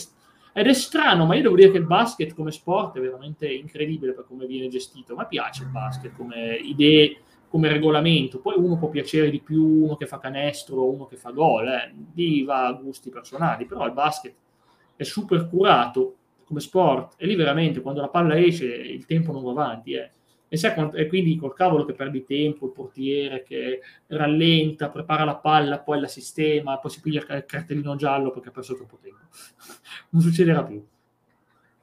ed 0.60 0.68
è 0.68 0.74
strano, 0.74 1.26
ma 1.26 1.36
io 1.36 1.44
devo 1.44 1.56
dire 1.56 1.72
che 1.72 1.78
il 1.78 1.86
basket 1.86 2.34
come 2.34 2.52
sport 2.52 2.98
è 2.98 3.02
veramente 3.02 3.48
incredibile 3.48 4.12
per 4.12 4.26
come 4.28 4.46
viene 4.46 4.68
gestito. 4.68 5.16
Ma 5.16 5.26
piace 5.26 5.64
il 5.64 5.70
basket 5.70 6.14
come 6.18 6.56
idee 6.56 7.18
come 7.54 7.68
regolamento. 7.70 8.40
Poi 8.40 8.56
uno 8.58 8.80
può 8.80 8.90
piacere 8.90 9.30
di 9.30 9.40
più 9.40 9.64
uno 9.84 9.96
che 9.96 10.08
fa 10.08 10.18
canestro 10.18 10.90
uno 10.92 11.06
che 11.06 11.18
fa 11.18 11.30
gol, 11.30 11.68
eh. 11.68 11.94
lì 12.16 12.44
va 12.44 12.66
a 12.66 12.74
gusti 12.74 13.12
personali, 13.12 13.68
però 13.68 13.86
il 13.86 13.94
basket 13.94 14.34
è 14.96 15.04
super 15.04 15.48
curato 15.48 16.16
come 16.46 16.60
sport 16.60 17.14
e 17.18 17.28
lì 17.28 17.36
veramente 17.36 17.82
quando 17.82 18.02
la 18.02 18.08
palla 18.08 18.40
esce 18.40 18.66
il 18.66 19.06
tempo 19.06 19.32
non 19.32 19.44
va 19.44 19.52
avanti. 19.52 19.94
Eh. 19.94 20.10
E, 20.48 20.58
sai 20.58 20.74
quanto, 20.74 20.98
e 20.98 21.06
quindi 21.06 21.36
col 21.36 21.54
cavolo 21.54 21.86
che 21.86 21.94
perdi 21.94 22.24
tempo, 22.24 22.66
il 22.66 22.72
portiere 22.72 23.44
che 23.44 23.82
rallenta, 24.08 24.90
prepara 24.90 25.24
la 25.24 25.36
palla, 25.36 25.78
poi 25.78 26.00
la 26.00 26.08
sistema, 26.08 26.80
poi 26.80 26.90
si 26.90 27.02
piglia 27.02 27.24
il 27.36 27.46
cartellino 27.46 27.96
giallo 27.96 28.32
perché 28.32 28.50
ha 28.50 28.52
perso 28.52 28.74
troppo 28.74 28.98
tempo. 29.00 29.26
non 30.10 30.24
succederà 30.24 30.64
più. 30.64 30.84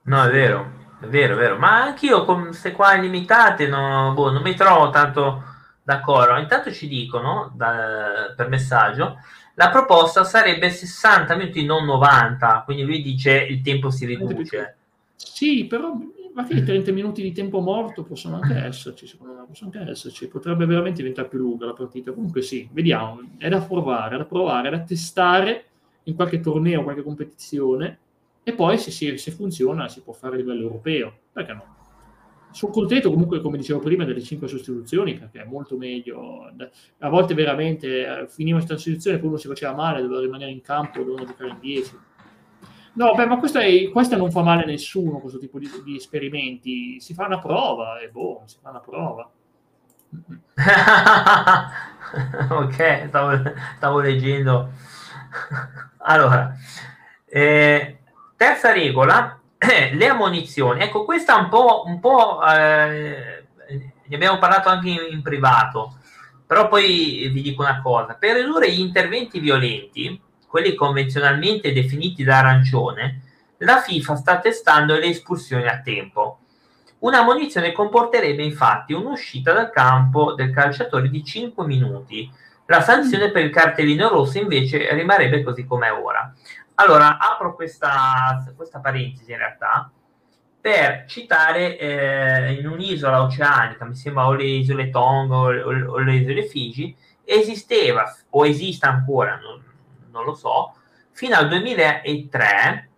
No, 0.02 0.24
è 0.24 0.30
vero, 0.32 0.98
è 1.00 1.06
vero, 1.06 1.34
è 1.34 1.36
vero. 1.36 1.58
Ma 1.58 1.84
anch'io 1.84 2.24
con 2.24 2.46
queste 2.46 2.72
qua 2.72 2.96
illimitate 2.96 3.68
no, 3.68 4.12
boh, 4.16 4.32
non 4.32 4.42
mi 4.42 4.56
trovo 4.56 4.90
tanto 4.90 5.49
D'accordo, 5.82 6.38
intanto 6.38 6.70
ci 6.72 6.86
dicono 6.86 7.52
da, 7.54 8.32
per 8.36 8.48
messaggio 8.48 9.18
la 9.60 9.68
proposta 9.68 10.24
sarebbe 10.24 10.70
60 10.70 11.36
minuti, 11.36 11.64
non 11.66 11.84
90, 11.84 12.62
quindi 12.64 12.82
lui 12.82 13.02
dice 13.02 13.42
il 13.42 13.60
tempo 13.60 13.90
si 13.90 14.06
riduce. 14.06 14.76
Sì, 15.16 15.66
però 15.66 15.92
magari 16.32 16.62
30 16.64 16.92
minuti 16.92 17.20
di 17.20 17.32
tempo 17.32 17.60
morto 17.60 18.02
possono 18.02 18.36
anche 18.40 18.54
esserci, 18.54 19.06
secondo 19.06 19.34
me, 19.34 19.44
possono 19.46 19.70
anche 19.70 19.90
esserci, 19.90 20.28
potrebbe 20.28 20.64
veramente 20.64 21.02
diventare 21.02 21.28
più 21.28 21.40
lunga 21.40 21.66
la 21.66 21.74
partita. 21.74 22.10
Comunque 22.10 22.40
sì, 22.40 22.66
vediamo, 22.72 23.20
è 23.36 23.50
da 23.50 23.60
provare, 23.60 24.14
è 24.14 24.18
da 24.18 24.24
provare, 24.24 24.68
è 24.68 24.70
da 24.70 24.80
testare 24.80 25.64
in 26.04 26.14
qualche 26.14 26.40
torneo, 26.40 26.82
qualche 26.82 27.02
competizione 27.02 27.98
e 28.42 28.54
poi 28.54 28.78
se, 28.78 28.90
se, 28.90 29.18
se 29.18 29.30
funziona 29.30 29.88
si 29.88 30.00
può 30.00 30.14
fare 30.14 30.36
a 30.36 30.38
livello 30.38 30.62
europeo, 30.62 31.12
perché 31.32 31.52
no? 31.52 31.79
Sono 32.50 32.72
contento 32.72 33.10
comunque, 33.10 33.40
come 33.40 33.56
dicevo 33.56 33.78
prima, 33.78 34.04
delle 34.04 34.22
cinque 34.22 34.48
sostituzioni 34.48 35.18
perché 35.18 35.42
è 35.42 35.44
molto 35.44 35.76
meglio. 35.76 36.50
A 36.98 37.08
volte 37.08 37.34
veramente 37.34 38.06
eh, 38.06 38.28
finiva 38.28 38.56
questa 38.56 38.76
sostituzione, 38.76 39.18
poi 39.18 39.28
uno 39.28 39.36
si 39.36 39.48
faceva 39.48 39.74
male, 39.74 40.02
doveva 40.02 40.20
rimanere 40.20 40.50
in 40.50 40.60
campo, 40.60 41.02
doveva 41.02 41.26
giocare 41.26 41.50
in 41.50 41.58
10. 41.60 41.98
No, 42.92 43.14
beh, 43.14 43.26
ma 43.26 43.38
questa, 43.38 43.60
è, 43.60 43.88
questa, 43.90 44.16
non 44.16 44.32
fa 44.32 44.42
male 44.42 44.64
a 44.64 44.66
nessuno, 44.66 45.20
questo 45.20 45.38
tipo 45.38 45.58
di, 45.58 45.70
di, 45.84 45.96
esperimenti. 45.96 47.00
Si 47.00 47.14
fa 47.14 47.26
una 47.26 47.38
prova 47.38 48.00
e 48.00 48.08
boh, 48.08 48.42
si 48.46 48.56
fa 48.60 48.70
una 48.70 48.80
prova. 48.80 49.30
ok, 52.50 53.04
stavo, 53.06 53.42
stavo 53.76 54.00
leggendo. 54.00 54.70
allora, 55.98 56.52
eh, 57.26 57.98
terza 58.36 58.72
regola 58.72 59.39
le 59.92 60.06
ammonizioni, 60.06 60.80
ecco, 60.80 61.04
questa 61.04 61.36
un 61.36 61.50
po', 61.50 61.82
un 61.84 62.00
po' 62.00 62.40
eh, 62.46 63.44
ne 63.68 64.14
abbiamo 64.14 64.38
parlato 64.38 64.70
anche 64.70 64.88
in, 64.88 64.98
in, 65.10 65.22
privato, 65.22 65.98
però 66.46 66.66
poi 66.68 67.28
vi 67.30 67.42
dico 67.42 67.62
una 67.62 67.82
cosa, 67.82 68.14
per 68.14 68.36
ridurre 68.36 68.72
gli 68.72 68.80
interventi 68.80 69.38
violenti, 69.38 70.18
quelli 70.48 70.74
convenzionalmente 70.74 71.74
definiti 71.74 72.24
da 72.24 72.38
arancione, 72.38 73.22
la 73.58 73.80
FIFA 73.80 74.16
sta 74.16 74.38
testando 74.38 74.94
le 74.94 75.08
espulsioni 75.08 75.66
a 75.66 75.80
tempo. 75.80 76.38
Una 77.00 77.22
munizione 77.22 77.72
comporterebbe 77.72 78.42
infatti 78.42 78.94
un'uscita 78.94 79.52
dal 79.52 79.70
campo 79.70 80.32
del 80.32 80.52
calciatore 80.52 81.10
di 81.10 81.22
5 81.22 81.66
minuti. 81.66 82.30
La 82.66 82.80
sanzione 82.80 83.30
per 83.30 83.44
il 83.44 83.50
cartellino 83.50 84.08
rosso 84.08 84.38
invece 84.38 84.92
rimarrebbe 84.94 85.42
così 85.42 85.66
come 85.66 85.90
ora. 85.90 86.32
Allora, 86.80 87.18
apro 87.18 87.54
questa, 87.54 88.42
questa 88.56 88.78
parentesi 88.78 89.30
in 89.30 89.36
realtà 89.36 89.90
per 90.58 91.04
citare 91.06 91.78
eh, 91.78 92.52
in 92.54 92.66
un'isola 92.66 93.22
oceanica, 93.22 93.84
mi 93.84 93.94
sembra 93.94 94.26
o 94.26 94.32
le 94.32 94.44
isole 94.44 94.88
Tonga 94.88 95.36
o, 95.36 95.48
o, 95.48 95.92
o 95.92 95.98
le 95.98 96.14
isole 96.14 96.46
Figi, 96.46 96.96
esisteva 97.22 98.10
o 98.30 98.46
esiste 98.46 98.86
ancora, 98.86 99.36
non, 99.36 99.62
non, 100.10 100.24
lo 100.24 100.34
so, 100.34 100.74
fino 101.12 101.36
al 101.36 101.48
2003 101.48 102.88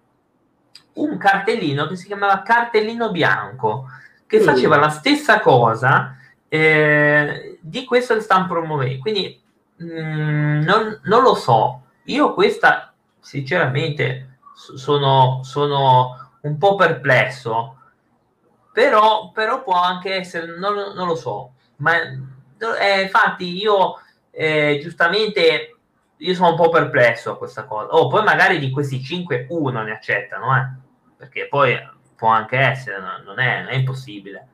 un 0.95 1.17
cartellino 1.19 1.87
che 1.89 1.97
si 1.97 2.07
chiamava 2.07 2.43
cartellino 2.43 3.11
bianco, 3.11 3.87
che 4.27 4.39
mm. 4.41 4.45
faceva 4.45 4.77
la 4.77 4.91
stessa 4.91 5.41
cosa 5.41 6.17
eh, 6.49 7.59
di 7.61 7.85
questo 7.85 8.15
che 8.15 8.21
stanno 8.21 8.47
promuovendo. 8.47 9.01
Quindi 9.01 9.41
mh, 9.77 9.85
mm, 9.85 10.63
non, 10.63 11.01
non 11.03 11.23
lo 11.23 11.35
so, 11.35 11.83
io 12.05 12.33
questa 12.35 12.92
sinceramente 13.23 14.41
sono, 14.53 15.41
sono 15.43 16.33
un 16.43 16.59
po' 16.59 16.75
perplesso, 16.75 17.79
però, 18.73 19.31
però 19.31 19.63
può 19.63 19.81
anche 19.81 20.15
essere, 20.15 20.59
non, 20.59 20.75
non 20.95 21.07
lo 21.07 21.15
so, 21.15 21.53
ma 21.77 21.95
eh, 21.99 23.01
infatti 23.03 23.57
io 23.57 23.95
eh, 24.31 24.79
giustamente 24.83 25.77
io 26.17 26.35
sono 26.35 26.51
un 26.51 26.57
po' 26.57 26.69
perplesso 26.69 27.33
a 27.33 27.39
questa 27.39 27.65
cosa. 27.65 27.89
Oh, 27.95 28.09
poi 28.09 28.23
magari 28.23 28.59
di 28.59 28.71
questi 28.71 29.03
5 29.03 29.47
uno 29.51 29.83
ne 29.83 29.93
accettano, 29.93 30.57
eh? 30.57 30.69
perché 31.17 31.47
poi 31.49 31.77
può 32.17 32.29
anche 32.29 32.57
essere, 32.57 33.01
no? 33.01 33.23
non, 33.25 33.39
è, 33.41 33.63
non, 33.63 33.71
è, 33.71 33.75
impossibile. 33.75 34.47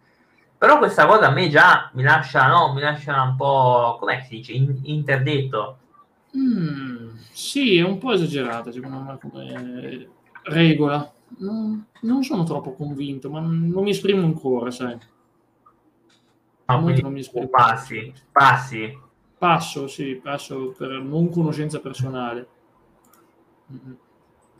Però 0.57 0.79
questa 0.79 1.07
cosa 1.07 1.27
a 1.27 1.31
me 1.31 1.49
già 1.49 1.91
mi 1.93 2.03
lascia, 2.03 2.47
no? 2.47 2.73
mi 2.73 2.81
lascia 2.81 3.21
un 3.23 3.37
po', 3.37 3.97
come 4.01 4.23
si 4.25 4.37
dice, 4.37 4.53
in, 4.53 4.81
interdetto. 4.85 5.79
Mm, 6.37 7.16
sì, 7.33 7.79
è 7.79 7.83
un 7.83 7.99
po' 7.99 8.12
esagerata 8.12 8.70
secondo 8.70 8.99
me 8.99 9.18
come 9.18 10.09
regola. 10.43 11.12
Non, 11.39 11.87
non 12.03 12.22
sono 12.22 12.45
troppo 12.45 12.72
convinto, 12.72 13.31
ma 13.31 13.41
non 13.41 13.83
mi 13.83 13.91
esprimo 13.91 14.24
ancora, 14.24 14.70
sai. 14.70 14.99
Ah, 16.66 16.76
non 16.79 17.12
mi 17.12 17.20
esprimo. 17.20 17.49
Passi, 17.49 18.12
passi. 18.31 19.07
Passo, 19.39 19.87
sì, 19.87 20.20
passo 20.22 20.74
per 20.76 20.91
non 20.91 21.31
conoscenza 21.31 21.81
personale. 21.81 22.49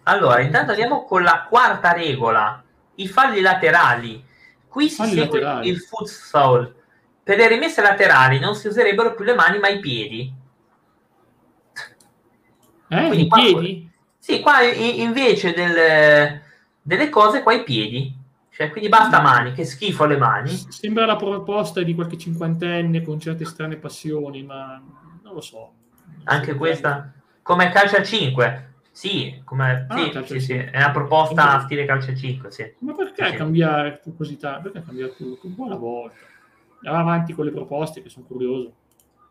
Allora, 0.05 0.41
intanto 0.41 0.71
andiamo 0.71 1.05
con 1.05 1.23
la 1.23 1.47
quarta 1.49 1.93
regola, 1.93 2.63
i 2.95 3.09
falli 3.09 3.41
laterali. 3.41 4.25
Qui 4.69 4.89
si 4.89 4.97
falli 4.97 5.11
segue 5.11 5.41
laterali. 5.41 5.69
il 5.69 5.81
futsal. 5.81 6.75
Per 7.23 7.37
le 7.37 7.49
rimesse 7.49 7.83
laterali 7.83 8.39
non 8.39 8.55
si 8.55 8.69
userebbero 8.69 9.15
più 9.15 9.25
le 9.25 9.35
mani 9.35 9.59
ma 9.59 9.69
i 9.69 9.81
piedi. 9.81 10.33
Eh, 12.89 13.15
i 13.15 13.27
piedi? 13.27 13.91
Sì, 14.19 14.41
qua 14.41 14.63
invece 14.63 15.53
del, 15.53 16.41
delle 16.83 17.09
cose, 17.09 17.43
qua 17.43 17.53
i 17.53 17.63
piedi. 17.63 18.17
Cioè, 18.51 18.71
quindi 18.71 18.89
basta 18.89 19.21
mani, 19.21 19.53
che 19.53 19.65
schifo 19.65 20.05
le 20.05 20.17
mani. 20.17 20.51
Sembra 20.51 21.07
la 21.07 21.15
proposta 21.15 21.81
di 21.83 21.95
qualche 21.95 22.19
cinquantenne 22.19 23.03
con 23.03 23.21
certe 23.21 23.45
strane 23.45 23.77
passioni, 23.77 24.43
ma 24.43 24.83
non 25.23 25.33
lo 25.33 25.41
so. 25.41 25.73
Anche 26.25 26.57
questa, 26.57 27.13
come 27.43 27.71
calcio 27.71 27.99
a 27.99 28.03
5. 28.03 28.73
Sì, 28.91 29.41
come, 29.45 29.87
ah, 29.89 29.97
sì, 29.97 30.23
sì, 30.25 30.41
sì, 30.41 30.53
è 30.55 30.77
una 30.77 30.91
proposta 30.91 31.45
Quindi... 31.45 31.65
stile 31.67 31.85
calcio 31.85 32.11
a 32.11 32.15
5, 32.17 32.51
sì. 32.51 32.75
Ma 32.81 32.95
perché 32.95 33.33
cambiare 33.35 34.03
così 34.17 34.37
tanto? 34.37 34.63
Perché 34.63 34.85
cambiare 34.85 35.15
tutto? 35.15 35.49
Alla 35.65 35.77
volta. 35.77 36.17
Andiamo 36.83 36.99
avanti 36.99 37.33
con 37.33 37.45
le 37.45 37.53
proposte 37.53 38.03
che 38.03 38.09
sono 38.09 38.27
curioso. 38.27 38.73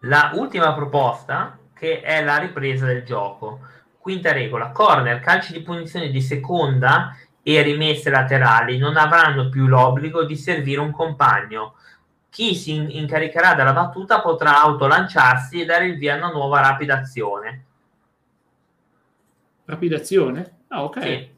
La 0.01 0.31
ultima 0.35 0.73
proposta 0.73 1.59
che 1.77 2.01
è 2.01 2.23
la 2.23 2.37
ripresa 2.37 2.85
del 2.85 3.03
gioco. 3.03 3.59
quinta 3.97 4.31
regola, 4.31 4.71
corner, 4.71 5.19
calci 5.19 5.51
di 5.51 5.61
punizione 5.61 6.09
di 6.09 6.21
seconda 6.21 7.15
e 7.43 7.61
rimesse 7.61 8.09
laterali 8.09 8.77
non 8.77 8.95
avranno 8.95 9.49
più 9.49 9.67
l'obbligo 9.67 10.23
di 10.23 10.35
servire 10.35 10.79
un 10.79 10.91
compagno. 10.91 11.75
Chi 12.29 12.55
si 12.55 12.97
incaricherà 12.97 13.53
della 13.53 13.73
battuta 13.73 14.21
potrà 14.21 14.61
autolanciarsi 14.61 15.61
e 15.61 15.65
dare 15.65 15.87
il 15.87 15.97
via 15.97 16.13
a 16.13 16.17
una 16.17 16.31
nuova 16.31 16.61
rapida 16.61 16.99
azione. 16.99 17.65
Rapida 19.65 19.97
azione? 19.97 20.59
Ah, 20.69 20.83
ok. 20.83 21.01
Sì. 21.01 21.29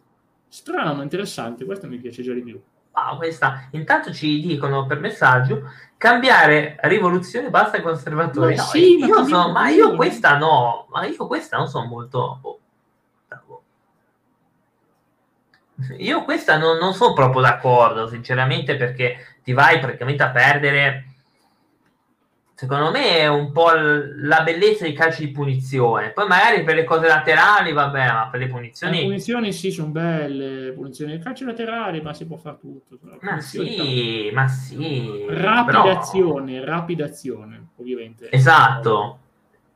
Strano, 0.48 0.94
ma 0.94 1.04
interessante, 1.04 1.66
questo 1.66 1.88
mi 1.88 1.98
piace 1.98 2.22
già 2.22 2.34
di 2.34 2.42
più. 2.42 2.62
Ah, 2.92 3.16
questa. 3.16 3.68
Intanto 3.72 4.12
ci 4.12 4.42
dicono 4.42 4.86
per 4.86 5.00
messaggio 5.00 5.72
cambiare 5.98 6.78
rivoluzione 6.84 7.50
basta 7.50 7.78
ai 7.78 7.84
conservatori. 7.84 8.56
Ma, 8.56 8.62
no, 8.62 8.68
sì, 8.68 8.98
io, 8.98 9.22
ma, 9.22 9.26
so, 9.26 9.52
ma 9.52 9.70
io 9.70 9.96
questa 9.96 10.38
no, 10.38 10.88
ma 10.90 11.06
io 11.06 11.28
questa 11.28 11.58
non 11.58 11.68
sono 11.68 11.86
molto. 11.86 12.40
Oh, 12.42 12.60
io 15.98 16.24
questa 16.24 16.58
non, 16.58 16.78
non 16.78 16.94
sono 16.94 17.14
proprio 17.14 17.42
d'accordo, 17.42 18.08
sinceramente, 18.08 18.76
perché 18.76 19.38
ti 19.44 19.54
vai 19.54 19.80
praticamente 19.80 20.24
a 20.24 20.30
perdere 20.30 21.09
secondo 22.60 22.92
me 22.92 23.20
è 23.20 23.28
un 23.28 23.54
po' 23.54 23.70
la 23.74 24.44
bellezza 24.44 24.84
dei 24.84 24.92
calci 24.92 25.28
di 25.28 25.32
punizione. 25.32 26.10
Poi 26.10 26.28
magari 26.28 26.66
per 26.66 26.76
le 26.76 26.84
cose 26.84 27.08
laterali, 27.08 27.72
vabbè, 27.72 28.12
ma 28.12 28.28
per 28.30 28.42
le 28.42 28.48
punizioni... 28.48 28.98
Le 28.98 29.04
punizioni 29.04 29.54
sì, 29.54 29.72
sono 29.72 29.88
belle, 29.88 30.74
punizioni 30.74 31.16
di 31.16 31.24
calci 31.24 31.46
laterali, 31.46 32.02
ma 32.02 32.14
si 32.14 32.28
può 32.28 32.36
fare 32.36 32.58
tutto. 32.60 33.00
Ma 33.22 33.40
sì, 33.40 34.30
ma 34.34 34.50
sì. 34.50 35.26
Rapida 35.30 35.84
però... 35.84 36.00
azione, 36.00 36.66
rapida 36.66 37.06
azione, 37.06 37.70
ovviamente. 37.78 38.30
Esatto. 38.30 39.20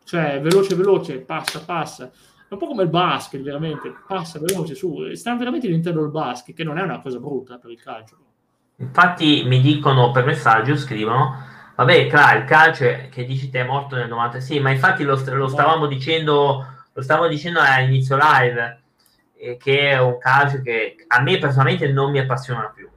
Cioè, 0.03 0.41
veloce, 0.41 0.75
veloce, 0.75 1.19
passa, 1.19 1.61
passa. 1.61 2.07
È 2.07 2.53
un 2.53 2.57
po' 2.57 2.67
come 2.67 2.83
il 2.83 2.89
basket, 2.89 3.41
veramente, 3.41 3.93
passa 4.05 4.39
veloce 4.39 4.75
su. 4.75 5.13
Sta 5.13 5.33
veramente 5.37 5.67
diventando 5.67 6.03
il 6.03 6.11
basket, 6.11 6.53
che 6.53 6.65
non 6.65 6.77
è 6.77 6.81
una 6.81 6.99
cosa 6.99 7.17
brutta 7.17 7.57
per 7.59 7.71
il 7.71 7.81
calcio. 7.81 8.17
Infatti 8.75 9.43
mi 9.45 9.61
dicono 9.61 10.11
per 10.11 10.25
messaggio, 10.25 10.75
scrivono 10.75 11.51
Vabbè, 11.75 12.07
Cla, 12.07 12.35
il 12.35 12.45
calcio 12.45 12.85
è, 12.85 13.09
che 13.09 13.25
dici 13.25 13.49
te 13.49 13.61
è 13.61 13.63
morto 13.63 13.95
nel 13.95 14.07
96, 14.07 14.59
ma 14.59 14.71
infatti 14.71 15.03
lo, 15.03 15.21
lo 15.25 15.47
stavamo 15.47 15.87
dicendo 15.87 16.67
lo 16.93 17.01
stavamo 17.01 17.27
dicendo 17.27 17.59
all'inizio 17.59 18.17
live 18.19 18.81
eh, 19.35 19.57
che 19.57 19.89
è 19.89 19.99
un 19.99 20.17
calcio 20.19 20.61
che 20.61 20.95
a 21.07 21.21
me 21.21 21.37
personalmente 21.39 21.91
non 21.91 22.11
mi 22.11 22.19
appassiona 22.19 22.71
più. 22.73 22.87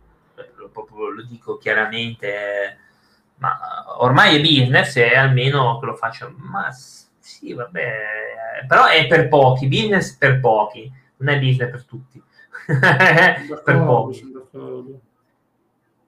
Lo, 0.56 0.68
proprio, 0.68 1.08
lo 1.10 1.22
dico 1.22 1.56
chiaramente 1.56 2.26
eh, 2.28 2.76
ma 3.36 3.58
ormai 3.98 4.36
è 4.36 4.40
business 4.40 4.96
e 4.96 5.16
almeno 5.16 5.78
che 5.78 5.86
lo 5.86 5.94
faccio 5.94 6.34
ma 6.36 6.70
sì 6.72 7.52
vabbè 7.52 8.64
però 8.66 8.86
è 8.86 9.06
per 9.06 9.28
pochi 9.28 9.68
business 9.68 10.16
per 10.16 10.40
pochi 10.40 10.90
non 11.18 11.34
è 11.34 11.38
business 11.38 11.70
per 11.70 11.84
tutti. 11.84 12.22
Per 12.66 13.84
pochi. 13.84 14.32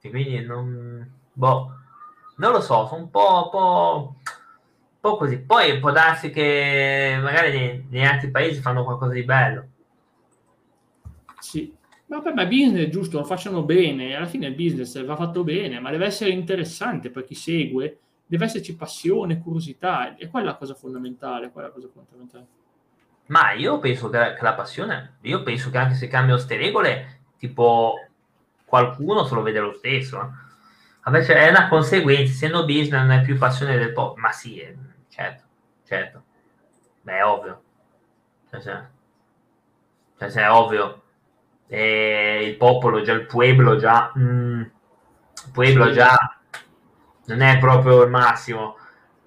quindi 0.01 0.41
non 0.45 1.09
boh 1.31 1.78
non 2.39 2.51
lo 2.51 2.61
so, 2.61 2.87
sono 2.87 3.03
un 3.03 3.09
po', 3.09 3.49
po', 3.49 4.15
po', 4.99 5.17
così. 5.17 5.39
Poi 5.39 5.79
può 5.79 5.91
darsi 5.91 6.29
che 6.31 7.17
magari 7.21 7.51
nei, 7.51 7.85
negli 7.89 8.03
altri 8.03 8.31
paesi 8.31 8.61
fanno 8.61 8.83
qualcosa 8.83 9.13
di 9.13 9.23
bello. 9.23 9.67
Sì, 11.39 11.73
Vabbè, 12.09 12.33
ma 12.33 12.45
business 12.45 12.85
è 12.85 12.89
giusto, 12.89 13.19
lo 13.19 13.23
facciano 13.23 13.61
bene, 13.61 14.15
alla 14.15 14.25
fine 14.25 14.47
il 14.47 14.55
business 14.55 15.03
va 15.05 15.15
fatto 15.15 15.43
bene, 15.43 15.79
ma 15.79 15.91
deve 15.91 16.07
essere 16.07 16.31
interessante 16.31 17.11
per 17.11 17.23
chi 17.23 17.35
segue, 17.35 17.99
deve 18.25 18.45
esserci 18.45 18.75
passione, 18.75 19.37
curiosità, 19.37 20.15
e 20.15 20.27
quella 20.27 20.47
è 20.47 20.49
la 20.49 20.57
cosa 20.57 20.73
fondamentale, 20.73 21.51
quella 21.51 21.67
è 21.67 21.69
la 21.69 21.75
cosa 21.75 21.87
fondamentale. 21.93 22.47
Ma 23.27 23.51
io 23.51 23.77
penso 23.77 24.09
che, 24.09 24.33
che 24.33 24.41
la 24.41 24.55
passione, 24.55 25.17
io 25.21 25.43
penso 25.43 25.69
che 25.69 25.77
anche 25.77 25.93
se 25.93 26.07
cambiano 26.07 26.37
queste 26.37 26.57
regole, 26.57 27.21
tipo 27.37 27.93
qualcuno 28.65 29.23
se 29.25 29.35
lo 29.35 29.43
vede 29.43 29.59
lo 29.59 29.73
stesso. 29.73 30.33
Eh 31.09 31.17
Invece 31.17 31.35
è 31.35 31.49
una 31.49 31.67
conseguenza, 31.67 32.31
essendo 32.31 32.65
business 32.65 33.01
non 33.01 33.11
è 33.11 33.21
più 33.21 33.37
passione 33.37 33.77
del 33.77 33.93
popolo, 33.93 34.21
ma 34.21 34.31
sì, 34.31 34.59
è, 34.59 34.73
certo, 35.09 35.43
certo, 35.85 36.23
beh, 37.01 37.17
è 37.17 37.25
ovvio, 37.25 37.61
cioè, 38.49 38.61
cioè, 38.61 38.81
cioè, 40.19 40.31
cioè 40.31 40.43
è 40.43 40.51
ovvio, 40.51 41.01
e 41.67 42.45
il 42.45 42.55
popolo, 42.57 43.01
già 43.01 43.13
il 43.13 43.25
pueblo, 43.25 43.75
già, 43.77 44.11
mm, 44.17 44.61
il 44.61 45.51
pueblo 45.51 45.91
già 45.91 46.39
non 47.25 47.41
è 47.41 47.57
proprio 47.57 48.03
il 48.03 48.09
massimo, 48.09 48.77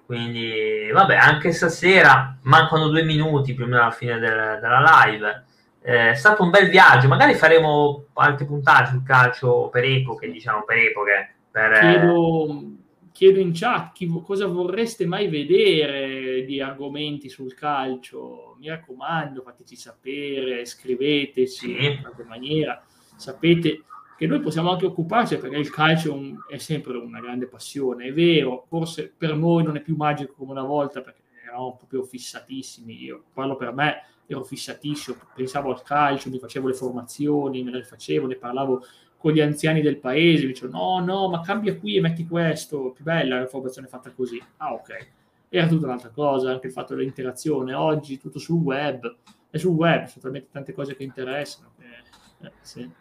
quindi 0.05 0.89
vabbè, 0.91 1.15
anche 1.15 1.51
stasera 1.51 2.37
mancano 2.43 2.87
due 2.87 3.03
minuti 3.03 3.53
più 3.53 3.65
o 3.65 3.67
meno 3.67 3.81
alla 3.81 3.91
fine 3.91 4.19
del, 4.19 4.59
della 4.61 5.03
live, 5.05 5.45
eh, 5.81 6.11
è 6.11 6.13
stato 6.15 6.43
un 6.43 6.49
bel 6.49 6.69
viaggio, 6.69 7.09
magari 7.09 7.33
faremo 7.33 8.05
altri 8.13 8.45
puntati 8.45 8.91
sul 8.91 9.03
calcio 9.03 9.69
per 9.69 9.83
epoche, 9.83 10.31
diciamo 10.31 10.63
per 10.63 10.77
epoche, 10.77 11.35
per... 11.53 11.79
Chiedo, 11.79 12.71
chiedo, 13.11 13.39
in 13.39 13.51
chat 13.53 13.93
chi, 13.93 14.11
cosa 14.25 14.47
vorreste 14.47 15.05
mai 15.05 15.27
vedere 15.27 16.43
di 16.45 16.59
argomenti 16.59 17.29
sul 17.29 17.53
calcio. 17.53 18.55
Mi 18.59 18.69
raccomando, 18.69 19.43
fateci 19.43 19.75
sapere, 19.75 20.65
scriveteci 20.65 21.47
sì. 21.47 21.85
in 21.85 22.01
qualche 22.01 22.23
maniera. 22.23 22.83
Sapete 23.15 23.83
che 24.17 24.25
noi 24.25 24.39
possiamo 24.39 24.71
anche 24.71 24.87
occuparci 24.87 25.37
perché 25.37 25.57
il 25.57 25.69
calcio 25.69 26.09
è, 26.09 26.13
un, 26.15 26.37
è, 26.49 26.57
sempre 26.57 26.97
una 26.97 27.19
grande 27.19 27.45
passione. 27.45 28.05
È 28.05 28.13
vero, 28.13 28.65
forse 28.67 29.13
per 29.15 29.35
noi 29.35 29.63
non 29.63 29.75
è 29.75 29.81
più 29.81 29.95
magico 29.95 30.33
come 30.33 30.53
una 30.53 30.63
volta 30.63 31.01
perché 31.01 31.21
eravamo 31.43 31.75
proprio 31.77 32.01
fissatissimi. 32.01 32.99
Io 33.03 33.25
parlo 33.31 33.55
per 33.55 33.73
me, 33.73 34.05
ero 34.25 34.43
fissatissimo, 34.43 35.17
pensavo 35.35 35.69
al 35.69 35.83
calcio, 35.83 36.31
mi 36.31 36.39
facevo 36.39 36.67
le 36.67 36.73
formazioni, 36.73 37.61
me 37.61 37.69
le 37.69 37.83
facevo, 37.83 38.25
ne 38.25 38.35
parlavo 38.35 38.83
con 39.23 39.31
gli 39.31 39.39
anziani 39.39 39.79
del 39.79 39.99
paese, 39.99 40.47
dicono 40.47 40.71
no, 40.73 40.99
no, 40.99 41.29
ma 41.29 41.39
cambia 41.39 41.77
qui 41.77 41.95
e 41.95 42.01
metti 42.01 42.27
questo, 42.27 42.91
più 42.91 43.05
bella 43.05 43.39
la 43.39 43.47
formazione 43.47 43.87
fatta 43.87 44.11
così. 44.11 44.37
Ah, 44.57 44.73
ok. 44.73 45.07
Era 45.47 45.65
tutta 45.65 45.85
un'altra 45.85 46.09
cosa, 46.09 46.51
anche 46.51 46.67
il 46.67 46.73
fatto 46.73 46.93
dell'interazione. 46.93 47.73
Oggi 47.73 48.19
tutto 48.19 48.37
sul 48.37 48.59
web, 48.59 49.15
è 49.49 49.57
sul 49.57 49.75
web, 49.75 50.07
sono 50.07 50.23
talmente 50.23 50.49
tante 50.51 50.73
cose 50.73 50.97
che 50.97 51.03
interessano. 51.03 51.71
Che, 51.77 52.47
eh, 52.47 52.51
sì. 52.59 52.91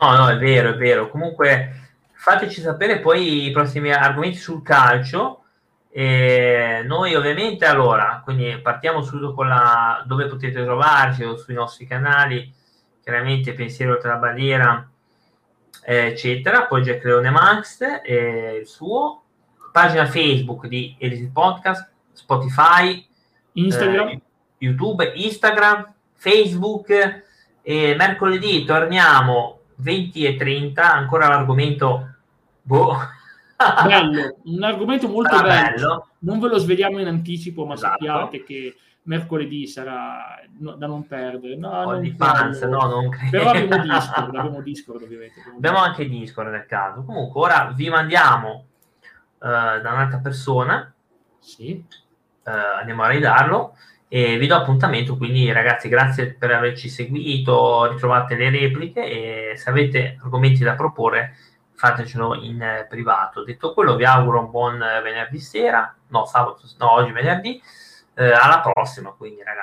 No, 0.00 0.16
no, 0.16 0.30
è 0.30 0.38
vero, 0.38 0.70
è 0.70 0.76
vero. 0.78 1.10
Comunque 1.10 1.98
fateci 2.14 2.62
sapere 2.62 3.00
poi 3.00 3.44
i 3.44 3.50
prossimi 3.50 3.92
argomenti 3.92 4.38
sul 4.38 4.62
calcio. 4.62 5.44
E 5.90 6.82
noi 6.86 7.14
ovviamente 7.14 7.66
allora, 7.66 8.22
quindi 8.24 8.58
partiamo 8.62 9.02
subito 9.02 9.34
con 9.34 9.48
la 9.48 10.02
dove 10.06 10.28
potete 10.28 10.64
trovarci 10.64 11.24
o 11.24 11.36
sui 11.36 11.52
nostri 11.52 11.86
canali, 11.86 12.50
chiaramente 13.02 13.52
Pensiero 13.52 13.98
tra 13.98 14.16
bandiera 14.16 14.91
eccetera. 15.84 16.66
Poi 16.66 16.82
Jack 16.82 17.04
Leone 17.04 17.30
Max, 17.30 17.80
eh, 18.04 18.58
il 18.60 18.66
suo, 18.66 19.22
pagina 19.72 20.06
Facebook 20.06 20.66
di 20.66 20.94
Elite 20.98 21.30
Podcast, 21.32 21.90
Spotify, 22.12 23.06
Instagram. 23.52 24.08
Eh, 24.08 24.20
YouTube, 24.58 25.12
Instagram, 25.16 25.92
Facebook. 26.14 27.22
E 27.62 27.94
mercoledì 27.96 28.64
torniamo 28.64 29.60
20 29.76 30.24
e 30.24 30.36
30, 30.36 30.92
ancora 30.92 31.28
l'argomento 31.28 32.14
boh. 32.62 32.96
bello, 33.84 34.36
un 34.44 34.62
argomento 34.62 35.08
molto 35.08 35.40
bello. 35.40 35.48
bello. 35.48 36.08
Non 36.20 36.40
ve 36.40 36.48
lo 36.48 36.58
sveliamo 36.58 36.98
in 37.00 37.06
anticipo, 37.06 37.64
ma 37.64 37.74
esatto. 37.74 38.04
sappiate 38.04 38.44
che 38.44 38.74
mercoledì 39.04 39.66
sarà 39.66 40.40
no, 40.58 40.72
da 40.74 40.86
non 40.86 41.06
perdere. 41.06 41.56
No, 41.56 41.84
non 41.84 42.00
di 42.00 42.12
fans, 42.12 42.60
no, 42.62 42.86
non 42.86 43.08
credo. 43.08 43.30
Però 43.30 43.50
abbiamo 43.50 43.82
Discord, 43.82 44.34
abbiamo 44.34 44.60
Discord 44.60 45.02
ovviamente. 45.02 45.40
Abbiamo, 45.40 45.56
abbiamo 45.56 45.78
anche 45.78 46.08
Discord 46.08 46.50
nel 46.50 46.66
caso. 46.66 47.02
Comunque 47.04 47.40
ora 47.40 47.72
vi 47.74 47.88
mandiamo 47.88 48.66
uh, 49.38 49.46
da 49.46 49.90
un'altra 49.92 50.18
persona. 50.18 50.92
Sì. 51.38 51.84
Uh, 52.44 52.50
andiamo 52.80 53.02
a 53.02 53.08
ridarlo 53.08 53.76
e 54.08 54.36
vi 54.36 54.46
do 54.46 54.54
appuntamento. 54.54 55.16
Quindi 55.16 55.50
ragazzi, 55.50 55.88
grazie 55.88 56.34
per 56.34 56.52
averci 56.52 56.88
seguito, 56.88 57.90
ritrovate 57.90 58.36
le 58.36 58.50
repliche 58.50 59.04
e 59.52 59.56
se 59.56 59.70
avete 59.70 60.18
argomenti 60.22 60.62
da 60.62 60.74
proporre 60.74 61.34
fatecelo 61.74 62.36
in 62.36 62.62
eh, 62.62 62.86
privato. 62.88 63.42
Detto 63.42 63.72
quello, 63.72 63.96
vi 63.96 64.04
auguro 64.04 64.38
un 64.38 64.50
buon 64.50 64.78
venerdì 64.78 65.40
sera, 65.40 65.92
no, 66.08 66.26
sabato, 66.26 66.62
no, 66.78 66.92
oggi 66.92 67.10
venerdì 67.10 67.60
alla 68.14 68.60
prossima, 68.60 69.10
quindi 69.10 69.42
ragazzi. 69.42 69.60